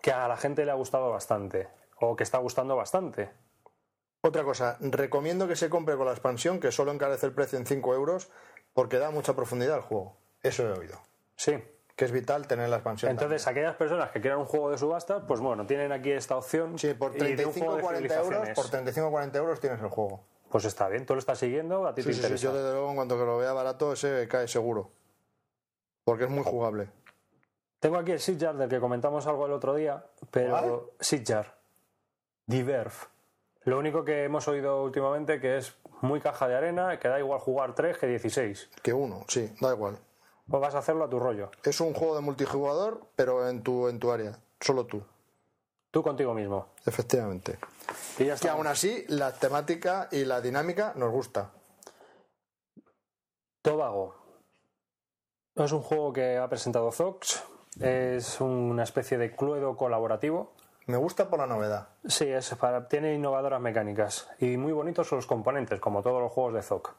que 0.07 0.13
a 0.13 0.29
la 0.29 0.37
gente 0.37 0.65
le 0.65 0.71
ha 0.71 0.75
gustado 0.75 1.11
bastante. 1.11 1.67
O 1.99 2.15
que 2.15 2.23
está 2.23 2.39
gustando 2.39 2.77
bastante. 2.77 3.29
Otra 4.21 4.45
cosa, 4.45 4.77
recomiendo 4.81 5.49
que 5.49 5.57
se 5.57 5.69
compre 5.69 5.97
con 5.97 6.07
la 6.07 6.13
expansión, 6.13 6.61
que 6.61 6.71
solo 6.71 6.93
encarece 6.93 7.27
el 7.27 7.33
precio 7.33 7.59
en 7.59 7.67
5 7.67 7.93
euros, 7.93 8.31
porque 8.73 8.99
da 9.01 9.11
mucha 9.11 9.35
profundidad 9.35 9.75
al 9.75 9.81
juego. 9.81 10.17
Eso 10.45 10.63
he 10.63 10.79
oído. 10.79 11.01
Sí. 11.35 11.57
Que 11.97 12.05
es 12.05 12.13
vital 12.13 12.47
tener 12.47 12.69
la 12.69 12.77
expansión. 12.77 13.11
Entonces, 13.11 13.49
aquellas 13.49 13.75
personas 13.75 14.13
que 14.13 14.21
quieran 14.21 14.39
un 14.39 14.47
juego 14.47 14.71
de 14.71 14.79
subastas, 14.79 15.25
pues 15.27 15.41
bueno, 15.41 15.67
tienen 15.67 15.91
aquí 15.91 16.13
esta 16.13 16.37
opción. 16.37 16.79
Sí, 16.79 16.95
por 16.95 17.17
y 17.17 17.35
de 17.35 17.45
un 17.45 17.53
35 17.53 17.67
juego 17.67 17.75
o 17.75 17.77
de 17.79 17.83
40 17.83 18.21
euros, 18.21 18.49
por 18.51 18.69
35 18.71 19.09
o 19.09 19.11
40 19.11 19.39
euros 19.39 19.59
tienes 19.59 19.81
el 19.81 19.89
juego. 19.89 20.25
Pues 20.49 20.67
está 20.67 20.87
bien, 20.87 21.05
tú 21.05 21.15
lo 21.15 21.19
estás 21.19 21.41
siguiendo, 21.41 21.85
a 21.85 21.97
ti 21.97 22.03
Sí, 22.03 22.09
te 22.11 22.13
sí, 22.13 22.21
sí, 22.21 22.27
interesa. 22.27 22.45
yo 22.45 22.55
desde 22.55 22.71
luego 22.71 22.91
en 22.91 22.95
cuanto 22.95 23.19
que 23.19 23.25
lo 23.25 23.39
vea 23.39 23.53
barato 23.53 23.93
ese 23.93 24.29
cae 24.29 24.47
seguro. 24.47 24.93
Porque 26.05 26.25
es 26.25 26.31
muy 26.31 26.45
jugable. 26.45 26.91
Tengo 27.87 27.99
aquí 27.99 28.11
el 28.11 28.19
Sitjar 28.19 28.57
del 28.57 28.69
que 28.69 28.81
comentamos 28.81 29.29
algo 29.29 29.47
el 29.47 29.53
otro 29.53 29.73
día, 29.73 30.05
pero 30.33 30.95
Sitjar, 30.99 31.55
Diverf. 32.45 33.07
Lo 33.63 33.79
único 33.79 34.05
que 34.05 34.25
hemos 34.25 34.49
oído 34.49 34.83
últimamente 34.83 35.41
que 35.41 35.59
es 35.59 35.73
muy 36.01 36.19
caja 36.19 36.49
de 36.49 36.57
arena, 36.57 36.99
que 36.99 37.07
da 37.07 37.21
igual 37.21 37.39
jugar 37.39 37.77
3 37.77 37.97
que 37.97 38.09
16. 38.09 38.71
Que 38.83 38.93
uno, 38.93 39.25
sí, 39.29 39.55
da 39.61 39.73
igual. 39.73 39.99
Pues 40.51 40.61
vas 40.61 40.75
a 40.75 40.79
hacerlo 40.79 41.05
a 41.05 41.09
tu 41.09 41.21
rollo, 41.21 41.53
Es 41.63 41.81
un 41.81 41.95
juego 41.95 42.17
de 42.17 42.23
multijugador, 42.23 43.07
pero 43.15 43.49
en 43.49 43.63
tu, 43.63 43.87
en 43.87 44.01
tu 44.01 44.11
área. 44.11 44.37
Solo 44.59 44.85
tú. 44.85 45.01
tú 45.93 46.03
contigo 46.03 46.35
mismo. 46.35 46.71
Efectivamente. 46.87 47.57
Y 48.19 48.25
ya 48.25 48.35
Que 48.35 48.49
aún 48.49 48.67
así, 48.67 49.05
la 49.07 49.31
temática 49.33 50.09
y 50.11 50.25
la 50.25 50.41
dinámica 50.41 50.93
nos 50.97 51.13
gusta. 51.13 51.53
Tobago. 53.63 54.17
Es 55.55 55.71
un 55.71 55.83
juego 55.83 56.13
que 56.13 56.37
ha 56.37 56.49
presentado 56.49 56.91
Zox. 56.91 57.45
Es 57.81 58.41
una 58.41 58.83
especie 58.83 59.19
de 59.19 59.35
cluedo 59.35 59.77
colaborativo. 59.77 60.53
Me 60.87 60.97
gusta 60.97 61.29
por 61.29 61.41
la 61.41 61.47
novedad. 61.47 61.89
Sí, 62.07 62.27
es 62.29 62.55
para, 62.55 62.89
tiene 62.89 63.15
innovadoras 63.15 63.61
mecánicas 63.61 64.29
y 64.39 64.57
muy 64.57 64.73
bonitos 64.73 65.09
son 65.09 65.19
los 65.19 65.27
componentes, 65.27 65.81
como 65.81 66.03
todos 66.03 66.23
los 66.23 66.33
juegos 66.33 66.55
de 66.55 66.63
Zoc. 66.63 66.95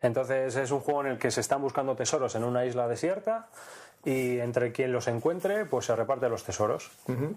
Entonces 0.00 0.54
es 0.56 0.70
un 0.70 0.80
juego 0.80 1.00
en 1.00 1.08
el 1.08 1.18
que 1.18 1.30
se 1.30 1.40
están 1.40 1.62
buscando 1.62 1.96
tesoros 1.96 2.34
en 2.34 2.44
una 2.44 2.64
isla 2.64 2.86
desierta 2.86 3.48
y 4.04 4.38
entre 4.38 4.72
quien 4.72 4.92
los 4.92 5.08
encuentre, 5.08 5.64
pues 5.64 5.86
se 5.86 5.96
reparte 5.96 6.28
los 6.28 6.44
tesoros. 6.44 6.90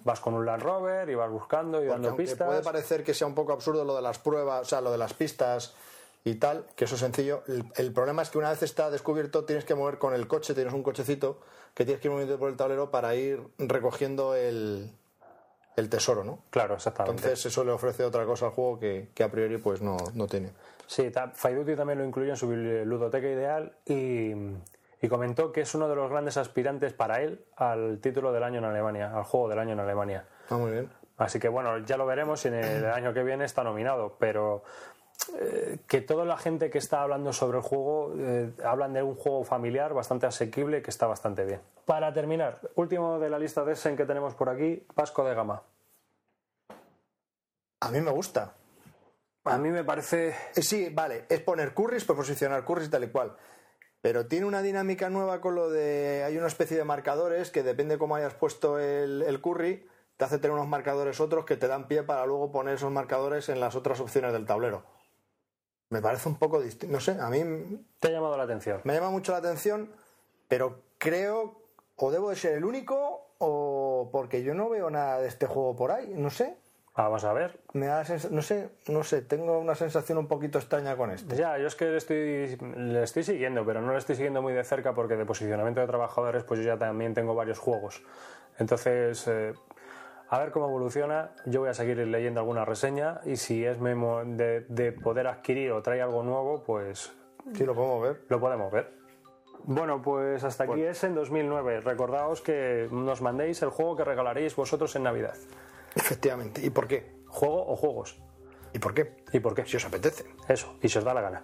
Vas 0.03 0.19
con 0.19 0.35
un 0.35 0.45
Land 0.45 0.61
Rover 0.61 1.09
y 1.09 1.15
vas 1.15 1.31
buscando 1.31 1.83
y 1.83 1.87
Porque 1.87 2.01
dando 2.03 2.15
pistas. 2.17 2.47
puede 2.47 2.61
parecer 2.61 3.03
que 3.03 3.13
sea 3.13 3.25
un 3.25 3.33
poco 3.33 3.53
absurdo 3.53 3.83
lo 3.83 3.95
de 3.95 4.01
las 4.01 4.19
pruebas, 4.19 4.61
o 4.61 4.65
sea, 4.65 4.81
lo 4.81 4.91
de 4.91 4.97
las 4.99 5.13
pistas 5.13 5.73
y 6.23 6.35
tal, 6.35 6.65
que 6.75 6.85
eso 6.85 6.95
es 6.95 7.01
sencillo. 7.01 7.43
El, 7.47 7.65
el 7.75 7.93
problema 7.93 8.21
es 8.21 8.29
que 8.29 8.37
una 8.37 8.49
vez 8.49 8.61
está 8.63 8.91
descubierto, 8.91 9.45
tienes 9.45 9.65
que 9.65 9.75
mover 9.75 9.97
con 9.97 10.13
el 10.13 10.27
coche, 10.27 10.53
tienes 10.53 10.73
un 10.73 10.83
cochecito 10.83 11.39
que 11.73 11.85
tienes 11.85 12.01
que 12.01 12.07
ir 12.07 12.11
moviendo 12.11 12.37
por 12.37 12.49
el 12.49 12.57
tablero 12.57 12.91
para 12.91 13.15
ir 13.15 13.41
recogiendo 13.57 14.35
el, 14.35 14.91
el 15.75 15.89
tesoro, 15.89 16.23
¿no? 16.23 16.43
Claro, 16.49 16.75
exactamente. 16.75 17.23
Entonces 17.23 17.45
eso 17.45 17.63
le 17.63 17.71
ofrece 17.71 18.03
otra 18.03 18.25
cosa 18.25 18.47
al 18.47 18.51
juego 18.51 18.79
que, 18.79 19.09
que 19.13 19.23
a 19.23 19.31
priori 19.31 19.57
pues 19.57 19.81
no, 19.81 19.97
no 20.13 20.27
tiene. 20.27 20.51
Sí, 20.85 21.09
Faiduti 21.33 21.75
también 21.75 21.99
lo 21.99 22.05
incluye 22.05 22.31
en 22.31 22.35
su 22.35 22.51
ludoteca 22.51 23.27
ideal 23.27 23.73
y, 23.85 24.33
y 25.01 25.07
comentó 25.09 25.53
que 25.53 25.61
es 25.61 25.73
uno 25.73 25.87
de 25.87 25.95
los 25.95 26.09
grandes 26.09 26.35
aspirantes 26.35 26.91
para 26.91 27.21
él 27.21 27.45
al 27.55 27.99
título 27.99 28.33
del 28.33 28.43
año 28.43 28.57
en 28.59 28.65
Alemania, 28.65 29.15
al 29.15 29.23
juego 29.23 29.47
del 29.47 29.59
año 29.59 29.71
en 29.71 29.79
Alemania. 29.79 30.25
Ah, 30.49 30.57
muy 30.57 30.71
bien. 30.71 30.91
Así 31.17 31.39
que 31.39 31.47
bueno, 31.47 31.77
ya 31.79 31.97
lo 31.97 32.05
veremos 32.05 32.41
si 32.41 32.49
en 32.49 32.55
el 32.55 32.85
año 32.85 33.13
que 33.13 33.23
viene 33.23 33.45
está 33.45 33.63
nominado, 33.63 34.17
pero 34.19 34.63
que 35.87 36.01
toda 36.01 36.25
la 36.25 36.37
gente 36.37 36.69
que 36.69 36.77
está 36.77 37.01
hablando 37.01 37.31
sobre 37.31 37.57
el 37.57 37.63
juego 37.63 38.13
eh, 38.17 38.51
hablan 38.63 38.93
de 38.93 39.03
un 39.03 39.15
juego 39.15 39.43
familiar 39.43 39.93
bastante 39.93 40.25
asequible 40.25 40.81
que 40.81 40.89
está 40.89 41.07
bastante 41.07 41.45
bien. 41.45 41.61
Para 41.85 42.13
terminar, 42.13 42.59
último 42.75 43.19
de 43.19 43.29
la 43.29 43.39
lista 43.39 43.63
de 43.63 43.73
Essen 43.73 43.95
que 43.95 44.05
tenemos 44.05 44.35
por 44.35 44.49
aquí, 44.49 44.83
Pasco 44.93 45.23
de 45.23 45.35
Gama. 45.35 45.61
A 47.81 47.91
mí 47.91 48.01
me 48.01 48.11
gusta. 48.11 48.53
A 49.43 49.57
mí 49.57 49.69
me 49.69 49.83
parece 49.83 50.29
Eh, 50.55 50.61
Sí, 50.61 50.89
vale, 50.89 51.25
es 51.29 51.39
poner 51.41 51.73
curries, 51.73 52.05
pues 52.05 52.17
posicionar 52.17 52.63
curries 52.63 52.87
y 52.87 52.91
tal 52.91 53.03
y 53.03 53.09
cual. 53.09 53.35
Pero 54.01 54.27
tiene 54.27 54.45
una 54.45 54.61
dinámica 54.61 55.09
nueva 55.09 55.41
con 55.41 55.55
lo 55.55 55.69
de. 55.69 56.23
Hay 56.23 56.37
una 56.37 56.47
especie 56.47 56.77
de 56.77 56.83
marcadores 56.83 57.51
que 57.51 57.63
depende 57.63 57.97
cómo 57.97 58.15
hayas 58.15 58.33
puesto 58.33 58.79
el, 58.79 59.21
el 59.21 59.41
curry, 59.41 59.87
te 60.17 60.25
hace 60.25 60.39
tener 60.39 60.55
unos 60.55 60.67
marcadores 60.67 61.19
otros 61.19 61.45
que 61.45 61.57
te 61.57 61.67
dan 61.67 61.87
pie 61.87 62.03
para 62.03 62.25
luego 62.25 62.51
poner 62.51 62.75
esos 62.75 62.91
marcadores 62.91 63.49
en 63.49 63.59
las 63.59 63.75
otras 63.75 63.99
opciones 63.99 64.33
del 64.33 64.45
tablero. 64.45 64.83
Me 65.91 66.01
parece 66.01 66.29
un 66.29 66.35
poco 66.35 66.61
distinto. 66.61 66.93
No 66.93 67.01
sé, 67.01 67.17
a 67.19 67.29
mí 67.29 67.85
te 67.99 68.07
ha 68.07 68.11
llamado 68.11 68.37
la 68.37 68.43
atención. 68.43 68.79
me 68.85 68.93
llama 68.93 69.11
mucho 69.11 69.33
la 69.33 69.39
atención, 69.39 69.91
pero 70.47 70.81
creo. 70.97 71.59
O 71.97 72.09
debo 72.09 72.31
de 72.31 72.35
ser 72.35 72.53
el 72.53 72.65
único, 72.65 73.35
o 73.37 74.09
porque 74.11 74.41
yo 74.41 74.55
no 74.55 74.69
veo 74.69 74.89
nada 74.89 75.19
de 75.19 75.27
este 75.27 75.45
juego 75.45 75.75
por 75.75 75.91
ahí, 75.91 76.13
no 76.15 76.31
sé. 76.31 76.57
Vamos 76.95 77.23
a 77.25 77.33
ver. 77.33 77.59
Me 77.73 77.87
da 77.87 78.03
no 78.31 78.41
sé, 78.41 78.69
no 78.87 79.03
sé, 79.03 79.21
tengo 79.21 79.59
una 79.59 79.75
sensación 79.75 80.17
un 80.17 80.27
poquito 80.27 80.59
extraña 80.59 80.95
con 80.95 81.11
este. 81.11 81.35
Ya, 81.35 81.57
yo 81.57 81.67
es 81.67 81.75
que 81.75 81.85
le 81.85 81.97
estoy, 81.97 82.57
le 82.75 83.03
estoy 83.03 83.23
siguiendo, 83.23 83.65
pero 83.65 83.81
no 83.81 83.91
le 83.91 83.97
estoy 83.97 84.15
siguiendo 84.15 84.41
muy 84.41 84.53
de 84.53 84.63
cerca 84.63 84.95
porque 84.95 85.15
de 85.15 85.25
posicionamiento 85.25 85.81
de 85.81 85.87
trabajadores, 85.87 86.43
pues 86.43 86.59
yo 86.61 86.65
ya 86.65 86.77
también 86.77 87.13
tengo 87.13 87.35
varios 87.35 87.59
juegos. 87.59 88.01
Entonces, 88.57 89.27
eh, 89.27 89.53
A 90.31 90.39
ver 90.39 90.51
cómo 90.51 90.67
evoluciona. 90.67 91.31
Yo 91.45 91.59
voy 91.59 91.69
a 91.69 91.73
seguir 91.73 91.97
leyendo 91.97 92.39
alguna 92.39 92.63
reseña 92.65 93.19
y 93.25 93.35
si 93.35 93.65
es 93.65 93.79
memo 93.79 94.21
de, 94.25 94.61
de 94.69 94.93
poder 94.93 95.27
adquirir 95.27 95.71
o 95.73 95.81
trae 95.81 96.01
algo 96.01 96.23
nuevo, 96.23 96.63
pues 96.63 97.11
Sí, 97.53 97.65
lo 97.65 97.75
podemos 97.75 98.01
ver. 98.01 98.21
lo 98.29 98.39
podemos 98.39 98.71
ver. 98.71 98.93
Bueno, 99.63 100.01
pues 100.01 100.43
hasta 100.43 100.63
aquí 100.63 100.81
es 100.83 101.03
en 101.03 101.15
2009. 101.15 101.81
Recordaos 101.81 102.41
que 102.41 102.87
nos 102.91 103.21
mandéis 103.21 103.61
el 103.61 103.69
juego 103.69 103.95
que 103.95 104.03
regalaréis 104.05 104.55
vosotros 104.55 104.95
en 104.95 105.03
Navidad. 105.03 105.35
Efectivamente. 105.95 106.65
¿Y 106.65 106.69
por 106.69 106.87
qué? 106.87 107.11
Juego 107.27 107.67
o 107.69 107.75
juegos. 107.75 108.19
¿Y 108.73 108.79
por 108.79 108.93
qué? 108.93 109.17
¿Y 109.33 109.39
por 109.41 109.53
qué? 109.53 109.65
Si 109.65 109.75
os 109.77 109.85
apetece. 109.85 110.23
Eso, 110.47 110.75
y 110.81 110.87
si 110.87 110.97
os 110.97 111.03
da 111.03 111.13
la 111.13 111.21
gana. 111.21 111.43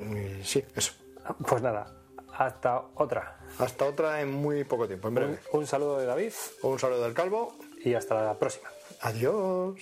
Y 0.00 0.42
sí, 0.42 0.64
eso. 0.74 0.92
Pues 1.48 1.62
nada, 1.62 1.86
hasta 2.36 2.82
otra. 2.96 3.38
Hasta 3.58 3.84
otra 3.84 4.20
en 4.20 4.32
muy 4.32 4.64
poco 4.64 4.86
tiempo, 4.88 5.08
en 5.08 5.14
breve. 5.14 5.38
Un 5.52 5.66
saludo 5.66 5.98
de 5.98 6.06
David 6.06 6.32
Un 6.62 6.78
saludo 6.78 7.04
del 7.04 7.14
calvo. 7.14 7.54
Y 7.86 7.94
hasta 7.94 8.22
la 8.22 8.38
próxima. 8.38 8.68
Adiós. 9.00 9.80